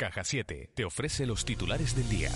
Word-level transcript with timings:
Caja 0.00 0.24
7 0.24 0.70
te 0.72 0.86
ofrece 0.86 1.26
los 1.26 1.44
titulares 1.44 1.94
del 1.94 2.08
día. 2.08 2.30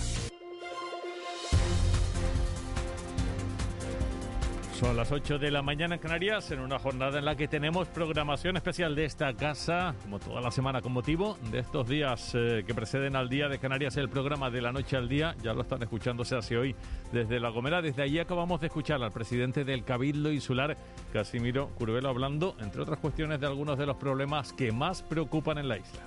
Son 4.79 4.95
las 4.95 5.11
8 5.11 5.39
de 5.39 5.49
la 5.49 5.63
mañana 5.63 5.95
en 5.95 6.01
Canarias, 6.01 6.51
en 6.51 6.59
una 6.59 6.77
jornada 6.77 7.17
en 7.17 7.25
la 7.25 7.35
que 7.35 7.47
tenemos 7.47 7.87
programación 7.87 8.55
especial 8.55 8.93
de 8.93 9.05
esta 9.05 9.33
casa, 9.33 9.95
como 10.03 10.19
toda 10.19 10.41
la 10.41 10.51
semana, 10.51 10.83
con 10.83 10.91
motivo 10.91 11.39
de 11.49 11.57
estos 11.57 11.89
días 11.89 12.33
eh, 12.35 12.63
que 12.67 12.75
preceden 12.75 13.15
al 13.15 13.29
Día 13.29 13.47
de 13.47 13.57
Canarias, 13.57 13.97
el 13.97 14.09
programa 14.09 14.51
de 14.51 14.61
la 14.61 14.71
noche 14.71 14.95
al 14.95 15.09
día. 15.09 15.35
Ya 15.41 15.55
lo 15.55 15.63
están 15.63 15.81
escuchando, 15.81 16.23
se 16.23 16.35
hace 16.35 16.57
hoy 16.57 16.75
desde 17.11 17.39
La 17.39 17.49
Gomera. 17.49 17.81
Desde 17.81 18.03
allí 18.03 18.19
acabamos 18.19 18.61
de 18.61 18.67
escuchar 18.67 19.01
al 19.01 19.11
presidente 19.11 19.65
del 19.65 19.83
Cabildo 19.83 20.31
Insular, 20.31 20.77
Casimiro 21.11 21.69
Curvelo, 21.69 22.09
hablando, 22.09 22.55
entre 22.59 22.83
otras 22.83 22.99
cuestiones, 22.99 23.39
de 23.39 23.47
algunos 23.47 23.75
de 23.79 23.87
los 23.87 23.97
problemas 23.97 24.53
que 24.53 24.71
más 24.71 25.01
preocupan 25.01 25.57
en 25.57 25.67
la 25.67 25.77
isla. 25.79 26.03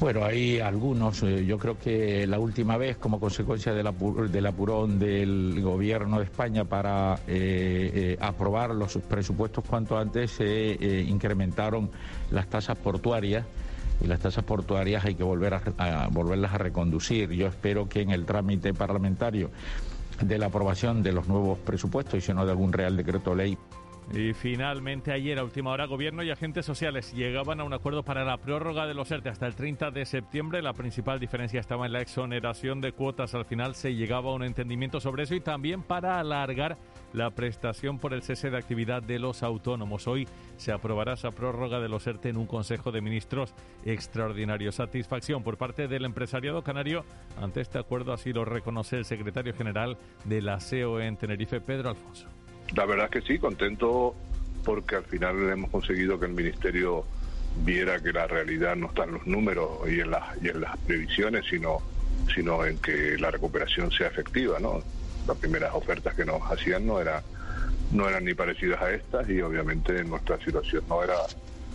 Bueno, 0.00 0.24
hay 0.24 0.60
algunos. 0.60 1.22
eh, 1.22 1.44
Yo 1.44 1.58
creo 1.58 1.78
que 1.78 2.26
la 2.26 2.38
última 2.38 2.78
vez, 2.78 2.96
como 2.96 3.20
consecuencia 3.20 3.74
del, 3.74 3.86
apu- 3.86 4.28
del 4.28 4.46
apurón 4.46 4.98
del 4.98 5.60
gobierno 5.62 6.18
de 6.18 6.24
España 6.24 6.64
para 6.64 7.16
eh, 7.28 7.90
eh, 7.94 8.16
aprobar 8.18 8.70
los 8.70 8.96
presupuestos 8.96 9.62
cuanto 9.64 9.98
antes, 9.98 10.30
se 10.30 11.04
incrementaron 11.06 11.90
las 12.30 12.46
tasas 12.46 12.78
portuarias. 12.78 13.44
Y 14.02 14.06
las 14.06 14.20
tasas 14.20 14.42
portuarias 14.44 15.04
hay 15.04 15.14
que 15.14 15.22
volver 15.22 15.52
a, 15.52 15.60
a 15.76 16.08
volverlas 16.08 16.54
a 16.54 16.58
reconducir. 16.58 17.30
Yo 17.32 17.46
espero 17.48 17.86
que 17.86 18.00
en 18.00 18.10
el 18.10 18.24
trámite 18.24 18.72
parlamentario 18.72 19.50
de 20.22 20.38
la 20.38 20.46
aprobación 20.46 21.02
de 21.02 21.12
los 21.12 21.28
nuevos 21.28 21.58
presupuestos 21.58 22.14
y 22.14 22.20
si 22.22 22.32
no 22.32 22.46
de 22.46 22.52
algún 22.52 22.72
real 22.72 22.96
decreto 22.96 23.34
ley 23.34 23.58
Y 24.12 24.32
finalmente 24.34 25.12
ayer 25.12 25.38
a 25.38 25.44
última 25.44 25.70
hora 25.70 25.86
gobierno 25.86 26.24
y 26.24 26.30
agentes 26.30 26.66
sociales 26.66 27.12
llegaban 27.12 27.60
a 27.60 27.64
un 27.64 27.72
acuerdo 27.72 28.02
para 28.02 28.24
la 28.24 28.38
prórroga 28.38 28.88
de 28.88 28.94
los 28.94 29.08
ERTE 29.12 29.28
hasta 29.28 29.46
el 29.46 29.54
30 29.54 29.92
de 29.92 30.04
septiembre. 30.04 30.62
La 30.62 30.72
principal 30.72 31.20
diferencia 31.20 31.60
estaba 31.60 31.86
en 31.86 31.92
la 31.92 32.00
exoneración 32.00 32.80
de 32.80 32.90
cuotas. 32.90 33.36
Al 33.36 33.44
final 33.44 33.76
se 33.76 33.94
llegaba 33.94 34.30
a 34.30 34.34
un 34.34 34.42
entendimiento 34.42 34.98
sobre 34.98 35.22
eso 35.22 35.36
y 35.36 35.40
también 35.40 35.82
para 35.82 36.18
alargar 36.18 36.76
la 37.12 37.30
prestación 37.30 38.00
por 38.00 38.12
el 38.12 38.22
cese 38.22 38.50
de 38.50 38.58
actividad 38.58 39.00
de 39.00 39.20
los 39.20 39.44
autónomos. 39.44 40.08
Hoy 40.08 40.26
se 40.56 40.72
aprobará 40.72 41.12
esa 41.12 41.30
prórroga 41.30 41.78
de 41.78 41.88
los 41.88 42.04
ERTE 42.04 42.30
en 42.30 42.36
un 42.36 42.46
Consejo 42.46 42.90
de 42.90 43.02
Ministros 43.02 43.54
extraordinario. 43.84 44.72
Satisfacción 44.72 45.44
por 45.44 45.56
parte 45.56 45.86
del 45.86 46.04
empresariado 46.04 46.64
canario 46.64 47.04
ante 47.40 47.60
este 47.60 47.78
acuerdo, 47.78 48.12
así 48.12 48.32
lo 48.32 48.44
reconoce 48.44 48.96
el 48.96 49.04
secretario 49.04 49.54
general 49.54 49.98
de 50.24 50.42
la 50.42 50.58
COE 50.58 51.06
en 51.06 51.16
Tenerife, 51.16 51.60
Pedro 51.60 51.90
Alfonso. 51.90 52.39
La 52.76 52.86
verdad 52.86 53.08
es 53.12 53.20
que 53.22 53.26
sí, 53.32 53.38
contento 53.38 54.14
porque 54.64 54.96
al 54.96 55.04
final 55.04 55.36
hemos 55.50 55.70
conseguido 55.70 56.18
que 56.20 56.26
el 56.26 56.32
Ministerio 56.32 57.04
viera 57.64 58.00
que 58.00 58.12
la 58.12 58.26
realidad 58.26 58.76
no 58.76 58.86
está 58.86 59.04
en 59.04 59.12
los 59.14 59.26
números 59.26 59.80
y 59.88 60.00
en 60.00 60.10
las, 60.10 60.22
y 60.42 60.48
en 60.48 60.60
las 60.60 60.76
previsiones, 60.78 61.44
sino, 61.48 61.80
sino 62.34 62.64
en 62.64 62.78
que 62.78 63.16
la 63.18 63.30
recuperación 63.30 63.90
sea 63.90 64.08
efectiva. 64.08 64.58
¿no? 64.60 64.82
Las 65.26 65.36
primeras 65.38 65.74
ofertas 65.74 66.14
que 66.14 66.24
nos 66.24 66.40
hacían 66.50 66.86
no, 66.86 67.00
era, 67.00 67.22
no 67.90 68.08
eran 68.08 68.24
ni 68.24 68.34
parecidas 68.34 68.80
a 68.80 68.92
estas 68.92 69.28
y 69.28 69.40
obviamente 69.40 70.04
nuestra 70.04 70.38
situación 70.38 70.84
no 70.88 71.02
era, 71.02 71.16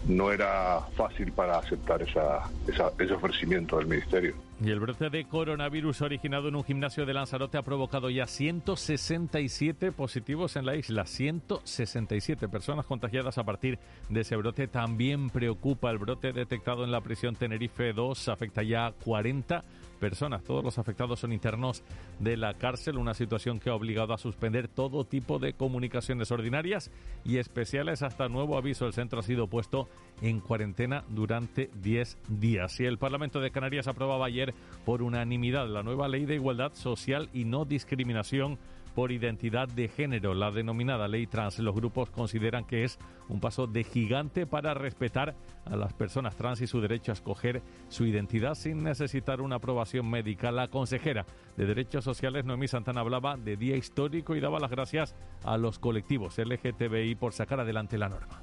no 0.07 0.31
era 0.31 0.79
fácil 0.95 1.31
para 1.33 1.57
aceptar 1.57 2.01
esa, 2.03 2.43
esa- 2.67 2.91
ese 2.97 3.13
ofrecimiento 3.13 3.77
del 3.77 3.87
Ministerio. 3.87 4.35
Y 4.63 4.69
el 4.69 4.79
brote 4.79 5.09
de 5.09 5.25
coronavirus 5.25 6.01
originado 6.01 6.47
en 6.47 6.55
un 6.55 6.63
gimnasio 6.63 7.05
de 7.05 7.13
Lanzarote 7.13 7.57
ha 7.57 7.61
provocado 7.61 8.09
ya 8.09 8.25
167 8.25 9.91
positivos 9.91 10.55
en 10.55 10.65
la 10.65 10.77
isla. 10.77 11.05
167 11.05 12.47
personas 12.47 12.85
contagiadas 12.85 13.37
a 13.37 13.43
partir 13.43 13.79
de 14.07 14.21
ese 14.21 14.37
brote. 14.37 14.69
También 14.69 15.29
preocupa 15.29 15.91
el 15.91 15.97
brote 15.97 16.31
detectado 16.31 16.85
en 16.85 16.91
la 16.91 17.01
prisión 17.01 17.35
Tenerife 17.35 17.91
2. 17.91 18.29
Afecta 18.29 18.63
ya 18.63 18.87
a 18.87 18.91
40 18.93 19.65
personas. 20.05 20.43
Todos 20.43 20.63
los 20.63 20.77
afectados 20.77 21.19
son 21.19 21.33
internos 21.33 21.81
de 22.19 22.37
la 22.37 22.53
cárcel. 22.53 22.99
Una 22.99 23.15
situación 23.15 23.59
que 23.59 23.71
ha 23.71 23.73
obligado 23.73 24.13
a 24.13 24.19
suspender 24.19 24.67
todo 24.67 25.03
tipo 25.03 25.39
de 25.39 25.53
comunicaciones 25.53 26.29
ordinarias 26.29 26.91
y 27.23 27.37
especiales. 27.37 28.03
Hasta 28.03 28.29
nuevo 28.29 28.55
aviso, 28.55 28.85
el 28.85 28.93
centro 28.93 29.21
ha 29.21 29.23
sido 29.23 29.47
puesto 29.47 29.89
en 30.21 30.41
cuarentena 30.41 31.03
durante 31.09 31.71
10 31.81 32.19
días. 32.27 32.79
Y 32.79 32.85
el 32.85 32.99
Parlamento 32.99 33.39
de 33.39 33.49
Canarias 33.49 33.87
aprobaba 33.87 34.27
ayer 34.27 34.53
por 34.85 35.01
unanimidad 35.01 35.67
la 35.67 35.81
nueva 35.81 36.07
ley 36.07 36.25
de 36.25 36.35
igualdad 36.35 36.75
social 36.75 37.27
y 37.33 37.45
no 37.45 37.65
discriminación 37.65 38.59
por 38.95 39.11
identidad 39.11 39.67
de 39.67 39.89
género, 39.89 40.33
la 40.33 40.51
denominada 40.51 41.07
ley 41.09 41.27
trans. 41.27 41.59
Los 41.59 41.75
grupos 41.75 42.09
consideran 42.09 42.65
que 42.65 42.85
es 42.85 42.97
un 43.27 43.41
paso 43.41 43.67
de 43.67 43.83
gigante 43.83 44.47
para 44.47 44.73
respetar 44.73 45.35
a 45.65 45.75
las 45.75 45.93
personas 45.93 46.35
trans 46.37 46.61
y 46.61 46.67
su 46.67 46.79
derecho 46.79 47.11
a 47.11 47.13
escoger 47.13 47.61
su 47.89 48.05
identidad 48.05 48.55
sin 48.55 48.83
necesitar 48.83 49.41
una 49.41 49.57
aprobación 49.57 50.09
médica. 50.09 50.49
La 50.51 50.69
consejera 50.69 51.25
de 51.57 51.65
Derechos 51.65 52.05
Sociales, 52.05 52.45
Noemí 52.45 52.69
Santana, 52.69 53.01
hablaba 53.01 53.35
de 53.35 53.57
día 53.57 53.75
histórico 53.75 54.35
y 54.35 54.39
daba 54.39 54.59
las 54.59 54.71
gracias 54.71 55.13
a 55.43 55.57
los 55.57 55.77
colectivos 55.77 56.37
LGTBI 56.37 57.15
por 57.15 57.33
sacar 57.33 57.59
adelante 57.59 57.97
la 57.97 58.07
norma. 58.07 58.41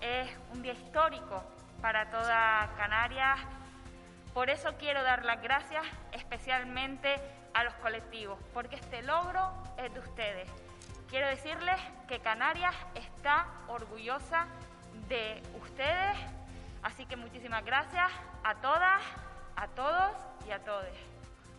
es 0.00 0.28
un 0.52 0.60
día 0.60 0.72
histórico 0.72 1.42
para 1.80 2.10
toda 2.10 2.74
Canarias. 2.76 3.38
Por 4.32 4.50
eso 4.50 4.70
quiero 4.76 5.04
dar 5.04 5.24
las 5.24 5.40
gracias 5.40 5.84
especialmente 6.12 7.14
a 7.54 7.64
los 7.64 7.74
colectivos, 7.74 8.38
porque 8.52 8.76
este 8.76 9.02
logro 9.02 9.52
es 9.78 9.92
de 9.92 10.00
ustedes. 10.00 10.48
Quiero 11.08 11.28
decirles 11.28 11.76
que 12.08 12.18
Canarias 12.18 12.74
está 12.94 13.46
orgullosa 13.68 14.46
de 15.08 15.40
ustedes, 15.62 16.16
así 16.82 17.06
que 17.06 17.16
muchísimas 17.16 17.64
gracias 17.64 18.10
a 18.42 18.56
todas, 18.56 19.02
a 19.56 19.68
todos 19.68 20.12
y 20.46 20.50
a 20.50 20.58
todos. 20.64 20.86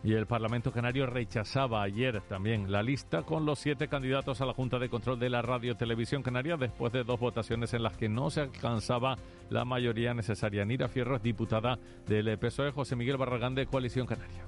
Y 0.04 0.12
el 0.12 0.26
Parlamento 0.26 0.70
Canario 0.70 1.06
rechazaba 1.06 1.82
ayer 1.82 2.20
también 2.28 2.70
la 2.70 2.82
lista 2.82 3.22
con 3.22 3.44
los 3.44 3.58
siete 3.58 3.88
candidatos 3.88 4.40
a 4.40 4.46
la 4.46 4.52
Junta 4.52 4.78
de 4.78 4.88
Control 4.88 5.18
de 5.18 5.30
la 5.30 5.42
Radio 5.42 5.74
Televisión 5.74 6.22
Canaria 6.22 6.56
después 6.56 6.92
de 6.92 7.02
dos 7.02 7.18
votaciones 7.18 7.74
en 7.74 7.82
las 7.82 7.96
que 7.96 8.08
no 8.08 8.30
se 8.30 8.42
alcanzaba 8.42 9.16
la 9.50 9.64
mayoría 9.64 10.14
necesaria. 10.14 10.64
Nira 10.64 10.86
Fierro 10.86 11.16
es 11.16 11.22
diputada 11.22 11.78
del 12.06 12.38
PSOE, 12.38 12.70
José 12.70 12.94
Miguel 12.94 13.16
Barragán 13.16 13.54
de 13.56 13.66
Coalición 13.66 14.06
Canaria. 14.06 14.44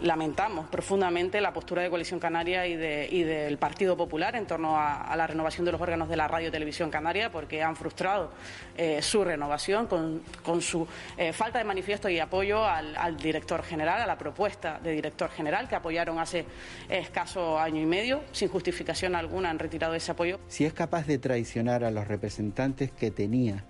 Lamentamos 0.00 0.66
profundamente 0.68 1.40
la 1.40 1.52
postura 1.52 1.82
de 1.82 1.90
Coalición 1.90 2.18
Canaria 2.18 2.66
y, 2.66 2.76
de- 2.76 3.08
y 3.10 3.22
del 3.24 3.58
Partido 3.58 3.96
Popular 3.96 4.34
en 4.36 4.46
torno 4.46 4.76
a, 4.78 5.14
la 5.16 5.26
renovación 5.26 5.64
de 5.66 5.72
los 5.72 5.80
órganos 5.80 6.08
de 6.08 6.16
la 6.16 6.26
Radio 6.28 6.48
y 6.48 6.50
Televisión 6.50 6.90
Canaria 6.90 7.30
porque 7.30 7.62
han 7.62 7.76
frustrado 7.76 8.30
eh, 8.76 9.02
su 9.02 9.22
renovación 9.24 9.86
con, 9.86 10.22
con 10.44 10.62
su 10.62 10.86
eh, 11.16 11.32
falta 11.32 11.58
de 11.58 11.64
manifiesto 11.64 12.08
y 12.08 12.18
apoyo 12.18 12.64
al, 12.64 12.96
al 12.96 13.16
director 13.16 13.62
general, 13.62 14.00
a 14.00 14.06
la 14.06 14.16
propuesta 14.16 14.80
de 14.82 14.92
director 14.92 15.30
general 15.30 15.68
que 15.68 15.74
apoyaron 15.74 16.18
hace 16.18 16.46
escaso 16.88 17.58
año 17.58 17.80
y 17.80 17.86
medio. 17.86 18.22
Sin 18.32 18.48
justificación 18.48 19.14
alguna 19.14 19.50
han 19.50 19.58
retirado 19.58 19.94
ese 19.94 20.12
apoyo. 20.12 20.38
si 20.48 20.64
es 20.64 20.72
capaz 20.72 21.06
de 21.06 21.18
traicionar 21.18 21.84
a 21.84 21.90
los 21.90 22.06
representantes 22.08 22.90
que 22.90 23.10
tenía 23.10 23.64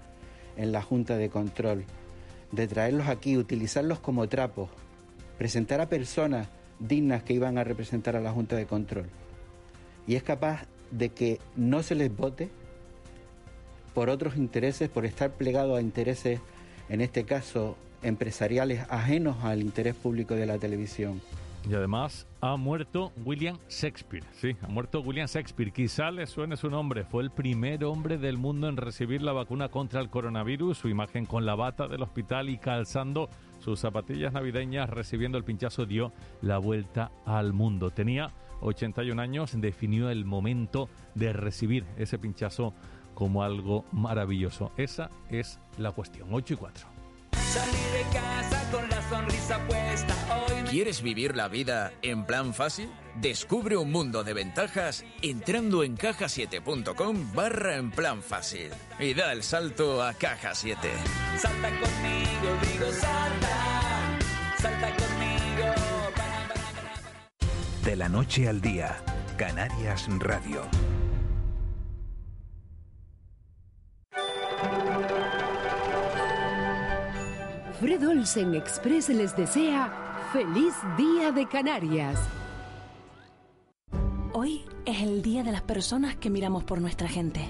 en 0.57 0.71
la 0.73 0.83
Junta 0.83 1.17
de 1.17 1.31
Control, 1.31 1.85
de 2.51 2.67
traerlos 2.67 3.09
aquí, 3.09 3.37
utilizarlos 3.39 3.99
como 4.01 4.29
trapos, 4.29 4.69
presentar 5.43 5.81
a 5.81 5.89
personas 5.89 6.47
dignas 6.79 7.25
que 7.25 7.33
iban 7.33 7.59
a 7.59 7.65
representar 7.65 8.15
a 8.15 8.21
la 8.21 8.31
Junta 8.31 8.55
de 8.55 8.65
Control, 8.65 9.07
y 10.07 10.15
es 10.15 10.23
capaz 10.23 10.67
de 10.93 11.09
que 11.09 11.41
no 11.57 11.83
se 11.83 11.97
les 11.97 12.17
vote 12.17 12.49
por 13.93 14.09
otros 14.09 14.37
intereses, 14.37 14.89
por 14.89 15.05
estar 15.05 15.33
plegado 15.33 15.75
a 15.75 15.81
intereses, 15.81 16.39
en 16.89 17.01
este 17.01 17.25
caso, 17.25 17.77
empresariales 18.05 18.87
ajenos 18.89 19.43
al 19.43 19.63
interés 19.63 19.97
público 19.97 20.37
de 20.37 20.47
la 20.47 20.59
televisión. 20.59 21.21
Y 21.69 21.75
además 21.75 22.25
ha 22.41 22.57
muerto 22.57 23.11
William 23.25 23.59
Shakespeare. 23.69 24.25
Sí, 24.41 24.55
ha 24.63 24.69
muerto 24.69 25.01
William 25.01 25.27
Shakespeare. 25.27 25.73
Quizá 25.73 26.13
le 26.13 26.29
suene 26.29 26.57
su 26.57 26.71
nombre. 26.71 27.05
Fue 27.05 27.21
el 27.21 27.31
primer 27.31 27.85
hombre 27.85 28.17
del 28.17 28.39
mundo 28.39 28.69
en 28.69 28.77
recibir 28.77 29.23
la 29.23 29.33
vacuna 29.33 29.69
contra 29.69 30.01
el 30.01 30.09
coronavirus. 30.09 30.79
Su 30.79 30.89
imagen 30.89 31.27
con 31.27 31.47
la 31.47 31.57
bata 31.57 31.89
del 31.89 32.03
hospital 32.03 32.49
y 32.49 32.59
calzando 32.59 33.29
sus 33.63 33.81
zapatillas 33.81 34.33
navideñas, 34.33 34.91
recibiendo 34.91 35.39
el 35.39 35.45
pinchazo, 35.45 35.87
dio 35.87 36.13
la 36.41 36.59
vuelta 36.59 37.13
al 37.25 37.53
mundo. 37.53 37.91
Tenía 37.91 38.31
81 38.61 39.21
años, 39.21 39.53
definió 39.55 40.11
el 40.11 40.25
momento 40.25 40.89
de 41.15 41.33
recibir 41.33 41.85
ese 41.97 42.19
pinchazo 42.19 42.75
como 43.15 43.43
algo 43.43 43.85
maravilloso. 43.93 44.73
Esa 44.77 45.11
es 45.29 45.61
la 45.79 45.93
cuestión. 45.93 46.29
8 46.33 46.55
y 46.55 46.57
4. 46.57 46.87
Salí 47.33 47.73
de 47.73 48.03
casa 48.13 48.71
con 48.71 48.89
la 48.89 49.03
sonrisa 49.09 49.57
apuesta 49.57 50.15
hoy. 50.49 50.52
¿Quieres 50.73 51.03
vivir 51.03 51.37
la 51.37 51.49
vida 51.49 51.93
en 52.01 52.25
plan 52.25 52.55
fácil? 52.55 52.89
Descubre 53.17 53.77
un 53.77 53.93
mundo 53.93 54.25
de 54.25 54.33
ventajas 54.33 55.05
entrando 55.21 55.83
en 55.85 55.97
cajasiete.com 55.97 57.31
barra 57.35 57.77
en 57.77 57.91
plan 57.91 58.23
fácil 58.23 58.71
y 58.99 59.13
da 59.13 59.33
el 59.33 59.43
salto 59.43 60.03
a 60.03 60.15
Caja 60.15 60.55
7. 60.55 60.89
Salta 61.37 61.69
conmigo, 61.69 62.57
digo 62.73 62.91
salta, 62.91 64.19
salta 64.57 64.89
conmigo. 64.97 65.75
De 67.85 67.95
la 67.95 68.09
noche 68.09 68.49
al 68.49 68.63
día, 68.63 68.97
Canarias 69.37 70.09
Radio. 70.21 70.63
Fred 77.79 78.09
Olsen 78.09 78.55
Express 78.55 79.11
les 79.11 79.37
desea 79.37 80.02
feliz 80.33 80.75
día 80.97 81.31
de 81.31 81.47
Canarias. 81.47 82.19
Hoy 84.33 84.65
es 84.87 85.03
el 85.03 85.21
día 85.21 85.43
de 85.43 85.53
las 85.53 85.61
personas 85.61 86.17
que 86.17 86.31
miramos 86.31 86.65
por 86.65 86.81
nuestra 86.81 87.07
gente, 87.07 87.43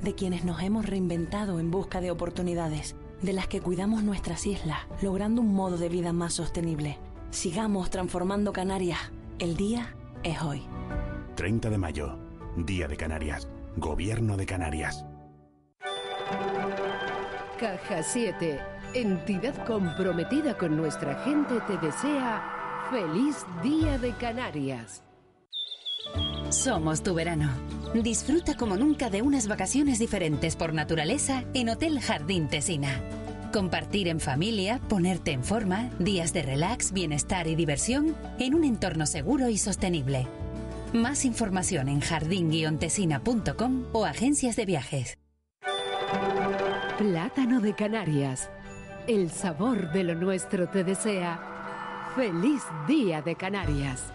de 0.00 0.14
quienes 0.14 0.44
nos 0.44 0.62
hemos 0.62 0.86
reinventado 0.86 1.58
en 1.58 1.72
busca 1.72 2.00
de 2.00 2.12
oportunidades, 2.12 2.94
de 3.20 3.32
las 3.32 3.48
que 3.48 3.60
cuidamos 3.60 4.04
nuestras 4.04 4.46
islas, 4.46 4.78
logrando 5.02 5.42
un 5.42 5.52
modo 5.52 5.76
de 5.76 5.88
vida 5.88 6.12
más 6.12 6.34
sostenible. 6.34 6.98
Sigamos 7.30 7.90
transformando 7.90 8.52
Canarias. 8.52 9.00
El 9.40 9.56
día 9.56 9.96
es 10.22 10.40
hoy. 10.40 10.62
30 11.34 11.68
de 11.68 11.78
mayo, 11.78 12.16
Día 12.56 12.86
de 12.86 12.96
Canarias, 12.96 13.48
Gobierno 13.76 14.36
de 14.36 14.46
Canarias. 14.46 15.04
Caja 17.58 18.02
7, 18.04 18.60
entidad 18.94 19.54
comprometida 19.66 20.56
con 20.56 20.76
nuestra 20.76 21.22
gente, 21.24 21.60
te 21.66 21.78
desea 21.78 22.88
feliz 22.90 23.44
día 23.62 23.98
de 23.98 24.12
Canarias. 24.12 25.02
Somos 26.50 27.02
tu 27.02 27.14
verano. 27.14 27.50
Disfruta 27.94 28.56
como 28.56 28.76
nunca 28.76 29.10
de 29.10 29.22
unas 29.22 29.46
vacaciones 29.46 29.98
diferentes 29.98 30.56
por 30.56 30.72
naturaleza 30.72 31.44
en 31.54 31.68
Hotel 31.68 32.00
Jardín 32.00 32.48
Tesina. 32.48 33.00
Compartir 33.52 34.08
en 34.08 34.20
familia, 34.20 34.80
ponerte 34.88 35.32
en 35.32 35.44
forma, 35.44 35.90
días 35.98 36.32
de 36.32 36.42
relax, 36.42 36.92
bienestar 36.92 37.46
y 37.46 37.56
diversión 37.56 38.16
en 38.38 38.54
un 38.54 38.64
entorno 38.64 39.06
seguro 39.06 39.48
y 39.48 39.58
sostenible. 39.58 40.26
Más 40.92 41.24
información 41.24 41.88
en 41.88 42.00
jardín-tesina.com 42.00 43.84
o 43.92 44.04
agencias 44.04 44.56
de 44.56 44.66
viajes. 44.66 45.18
Plátano 46.98 47.60
de 47.60 47.74
Canarias. 47.74 48.50
El 49.06 49.30
sabor 49.30 49.90
de 49.92 50.04
lo 50.04 50.14
nuestro 50.14 50.68
te 50.68 50.84
desea 50.84 52.12
feliz 52.14 52.62
día 52.86 53.22
de 53.22 53.34
Canarias. 53.34 54.12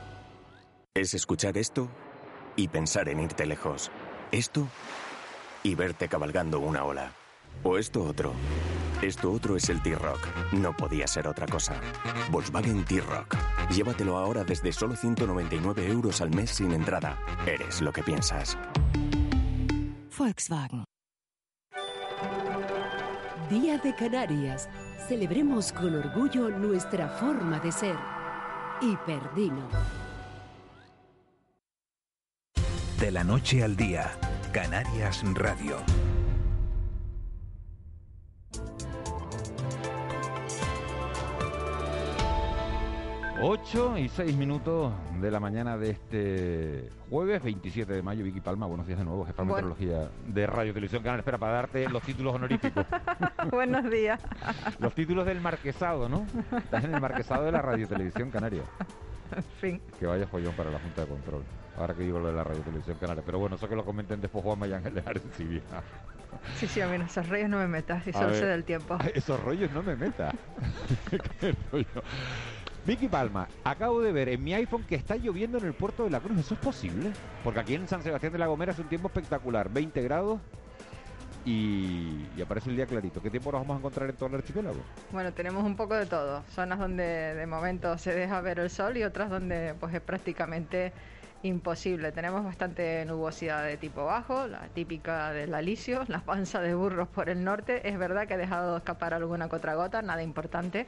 Es 0.93 1.13
escuchar 1.13 1.57
esto 1.57 1.89
y 2.55 2.67
pensar 2.67 3.09
en 3.09 3.19
irte 3.19 3.45
lejos. 3.45 3.91
Esto 4.31 4.67
y 5.63 5.75
verte 5.75 6.07
cabalgando 6.07 6.59
una 6.59 6.83
ola. 6.83 7.11
O 7.63 7.77
esto 7.77 8.03
otro. 8.03 8.33
Esto 9.01 9.31
otro 9.31 9.57
es 9.57 9.69
el 9.69 9.81
T-Rock. 9.81 10.53
No 10.53 10.75
podía 10.75 11.07
ser 11.07 11.27
otra 11.27 11.47
cosa. 11.47 11.79
Volkswagen 12.31 12.85
T-Rock. 12.85 13.35
Llévatelo 13.71 14.17
ahora 14.17 14.43
desde 14.43 14.71
solo 14.71 14.95
199 14.95 15.87
euros 15.87 16.21
al 16.21 16.29
mes 16.29 16.51
sin 16.51 16.71
entrada. 16.71 17.17
Eres 17.45 17.81
lo 17.81 17.91
que 17.91 18.03
piensas. 18.03 18.57
Volkswagen. 20.17 20.85
Día 23.49 23.77
de 23.77 23.93
Canarias. 23.93 24.67
Celebremos 25.07 25.71
con 25.71 25.95
orgullo 25.95 26.49
nuestra 26.49 27.07
forma 27.07 27.59
de 27.59 27.71
ser. 27.71 27.95
Hiperdino. 28.81 29.67
De 32.99 33.11
la 33.11 33.23
noche 33.23 33.63
al 33.63 33.75
día, 33.75 34.11
Canarias 34.51 35.21
Radio. 35.35 35.77
8 43.41 43.97
y 43.97 44.07
6 44.09 44.37
minutos 44.37 44.93
de 45.19 45.29
la 45.29 45.39
mañana 45.39 45.77
de 45.77 45.89
este 45.91 46.89
jueves 47.09 47.43
27 47.43 47.91
de 47.93 48.01
mayo. 48.01 48.23
Vicky 48.23 48.39
Palma, 48.39 48.65
buenos 48.65 48.87
días 48.87 48.97
de 48.99 49.05
nuevo, 49.05 49.25
jefa 49.25 49.43
de 49.43 49.49
Bueno. 49.49 49.67
meteorología 49.75 50.09
de 50.27 50.47
Radio 50.47 50.73
Televisión 50.73 51.03
Canal. 51.03 51.19
Espera, 51.19 51.37
para 51.37 51.53
darte 51.53 51.87
los 51.89 52.01
títulos 52.03 52.33
honoríficos. 52.35 52.85
Buenos 53.51 53.89
días. 53.91 54.21
los 54.79 54.93
títulos 54.95 55.25
del 55.25 55.41
marquesado, 55.41 56.09
¿no? 56.09 56.25
Estás 56.57 56.83
en 56.85 56.95
el 56.95 57.01
marquesado 57.01 57.43
de 57.43 57.51
la 57.51 57.61
Radio 57.61 57.87
Televisión 57.87 58.31
Canaria. 58.31 58.63
En 59.35 59.43
fin. 59.59 59.81
Que 59.99 60.07
vaya 60.07 60.25
follón 60.27 60.53
para 60.55 60.71
la 60.71 60.79
Junta 60.79 61.01
de 61.01 61.07
Control. 61.07 61.43
Ahora 61.77 61.93
que 61.93 62.03
digo 62.03 62.19
lo 62.19 62.27
de 62.27 62.33
la 62.33 62.43
Radio 62.43 62.61
Televisión 62.61 62.97
Canaria. 62.99 63.21
Pero 63.25 63.37
bueno, 63.39 63.57
eso 63.57 63.67
que 63.67 63.75
lo 63.75 63.83
comenten 63.83 64.21
después 64.21 64.43
Juan 64.43 64.57
Mayán 64.59 64.83
de 64.83 65.03
Arencibia. 65.05 65.61
Sí, 66.55 66.67
sí, 66.67 66.81
a 66.81 66.87
mí 66.87 66.95
en 66.95 67.03
esos 67.03 67.27
reyes 67.29 67.49
no 67.49 67.57
me 67.57 67.67
metas 67.67 68.05
y 68.07 68.13
solo 68.13 68.33
sé 68.33 68.45
del 68.45 68.63
tiempo. 68.63 68.97
Esos 69.13 69.41
rollos 69.43 69.71
no 69.71 69.83
me 69.83 69.95
meta. 69.95 70.31
Vicky 72.85 73.07
Palma, 73.07 73.47
acabo 73.63 73.99
de 73.99 74.11
ver 74.11 74.29
en 74.29 74.43
mi 74.43 74.53
iPhone 74.53 74.83
que 74.83 74.93
está 74.93 75.15
lloviendo 75.15 75.57
en 75.57 75.65
el 75.65 75.73
puerto 75.73 76.03
de 76.03 76.11
la 76.11 76.19
Cruz. 76.19 76.37
¿Eso 76.37 76.53
es 76.53 76.59
posible? 76.59 77.11
Porque 77.43 77.59
aquí 77.59 77.73
en 77.73 77.87
San 77.87 78.03
Sebastián 78.03 78.31
de 78.31 78.37
la 78.37 78.45
Gomera 78.45 78.73
es 78.73 78.79
un 78.79 78.87
tiempo 78.87 79.07
espectacular, 79.07 79.69
20 79.69 80.03
grados 80.03 80.39
y, 81.45 82.27
y 82.37 82.41
aparece 82.43 82.69
el 82.69 82.75
día 82.75 82.85
clarito. 82.85 83.23
¿Qué 83.23 83.31
tiempo 83.31 83.51
nos 83.51 83.61
vamos 83.61 83.77
a 83.77 83.79
encontrar 83.79 84.07
en 84.11 84.15
todo 84.15 84.29
el 84.29 84.35
archipiélago? 84.35 84.77
Bueno, 85.11 85.33
tenemos 85.33 85.63
un 85.63 85.75
poco 85.75 85.95
de 85.95 86.05
todo. 86.05 86.43
Zonas 86.51 86.77
donde 86.77 87.03
de 87.03 87.47
momento 87.47 87.97
se 87.97 88.13
deja 88.13 88.39
ver 88.41 88.59
el 88.59 88.69
sol 88.69 88.95
y 88.97 89.03
otras 89.03 89.31
donde 89.31 89.73
pues 89.79 89.91
es 89.95 90.01
prácticamente 90.01 90.93
imposible. 91.41 92.11
Tenemos 92.11 92.43
bastante 92.43 93.03
nubosidad 93.05 93.65
de 93.65 93.77
tipo 93.77 94.05
bajo, 94.05 94.45
la 94.45 94.67
típica 94.75 95.31
del 95.31 95.55
alicio, 95.55 96.03
la 96.07 96.19
panza 96.19 96.61
de 96.61 96.75
burros 96.75 97.07
por 97.07 97.29
el 97.29 97.43
norte. 97.43 97.89
Es 97.89 97.97
verdad 97.97 98.27
que 98.27 98.35
ha 98.35 98.37
dejado 98.37 98.77
escapar 98.77 99.15
alguna 99.15 99.49
que 99.49 99.55
otra 99.55 99.73
gota, 99.73 100.03
nada 100.03 100.21
importante. 100.21 100.85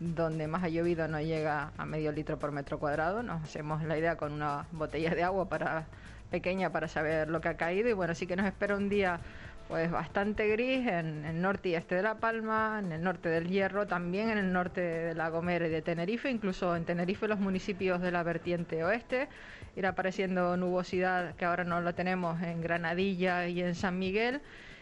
Donde 0.00 0.46
más 0.46 0.64
ha 0.64 0.68
llovido 0.70 1.06
no 1.08 1.20
llega 1.20 1.72
a 1.76 1.84
medio 1.84 2.10
litro 2.10 2.38
por 2.38 2.52
metro 2.52 2.78
cuadrado. 2.78 3.22
Nos 3.22 3.42
hacemos 3.42 3.82
la 3.84 3.98
idea 3.98 4.16
con 4.16 4.32
una 4.32 4.64
botella 4.72 5.14
de 5.14 5.22
agua 5.22 5.46
para 5.46 5.84
pequeña 6.30 6.70
para 6.70 6.88
saber 6.88 7.28
lo 7.28 7.42
que 7.42 7.48
ha 7.48 7.58
caído. 7.58 7.90
Y 7.90 7.92
bueno, 7.92 8.14
sí 8.14 8.26
que 8.26 8.34
nos 8.34 8.46
espera 8.46 8.76
un 8.76 8.88
día 8.88 9.20
pues 9.68 9.90
bastante 9.90 10.48
gris 10.48 10.88
en 10.88 11.26
el 11.26 11.42
norte 11.42 11.68
y 11.68 11.74
este 11.74 11.96
de 11.96 12.02
La 12.02 12.14
Palma, 12.14 12.80
en 12.82 12.92
el 12.92 13.02
norte 13.02 13.28
del 13.28 13.48
Hierro, 13.48 13.86
también 13.86 14.30
en 14.30 14.38
el 14.38 14.52
norte 14.52 14.80
de 14.80 15.14
La 15.14 15.28
Gomera 15.28 15.66
y 15.66 15.70
de 15.70 15.82
Tenerife, 15.82 16.30
incluso 16.30 16.74
en 16.74 16.86
Tenerife 16.86 17.28
los 17.28 17.38
municipios 17.38 18.00
de 18.00 18.10
la 18.10 18.22
vertiente 18.22 18.82
oeste, 18.82 19.28
irá 19.76 19.90
apareciendo 19.90 20.56
nubosidad 20.56 21.36
que 21.36 21.44
ahora 21.44 21.64
no 21.64 21.82
lo 21.82 21.94
tenemos 21.94 22.42
en 22.42 22.62
Granadilla 22.62 23.46
y 23.46 23.60
en 23.60 23.74
San 23.74 23.98
Miguel 23.98 24.40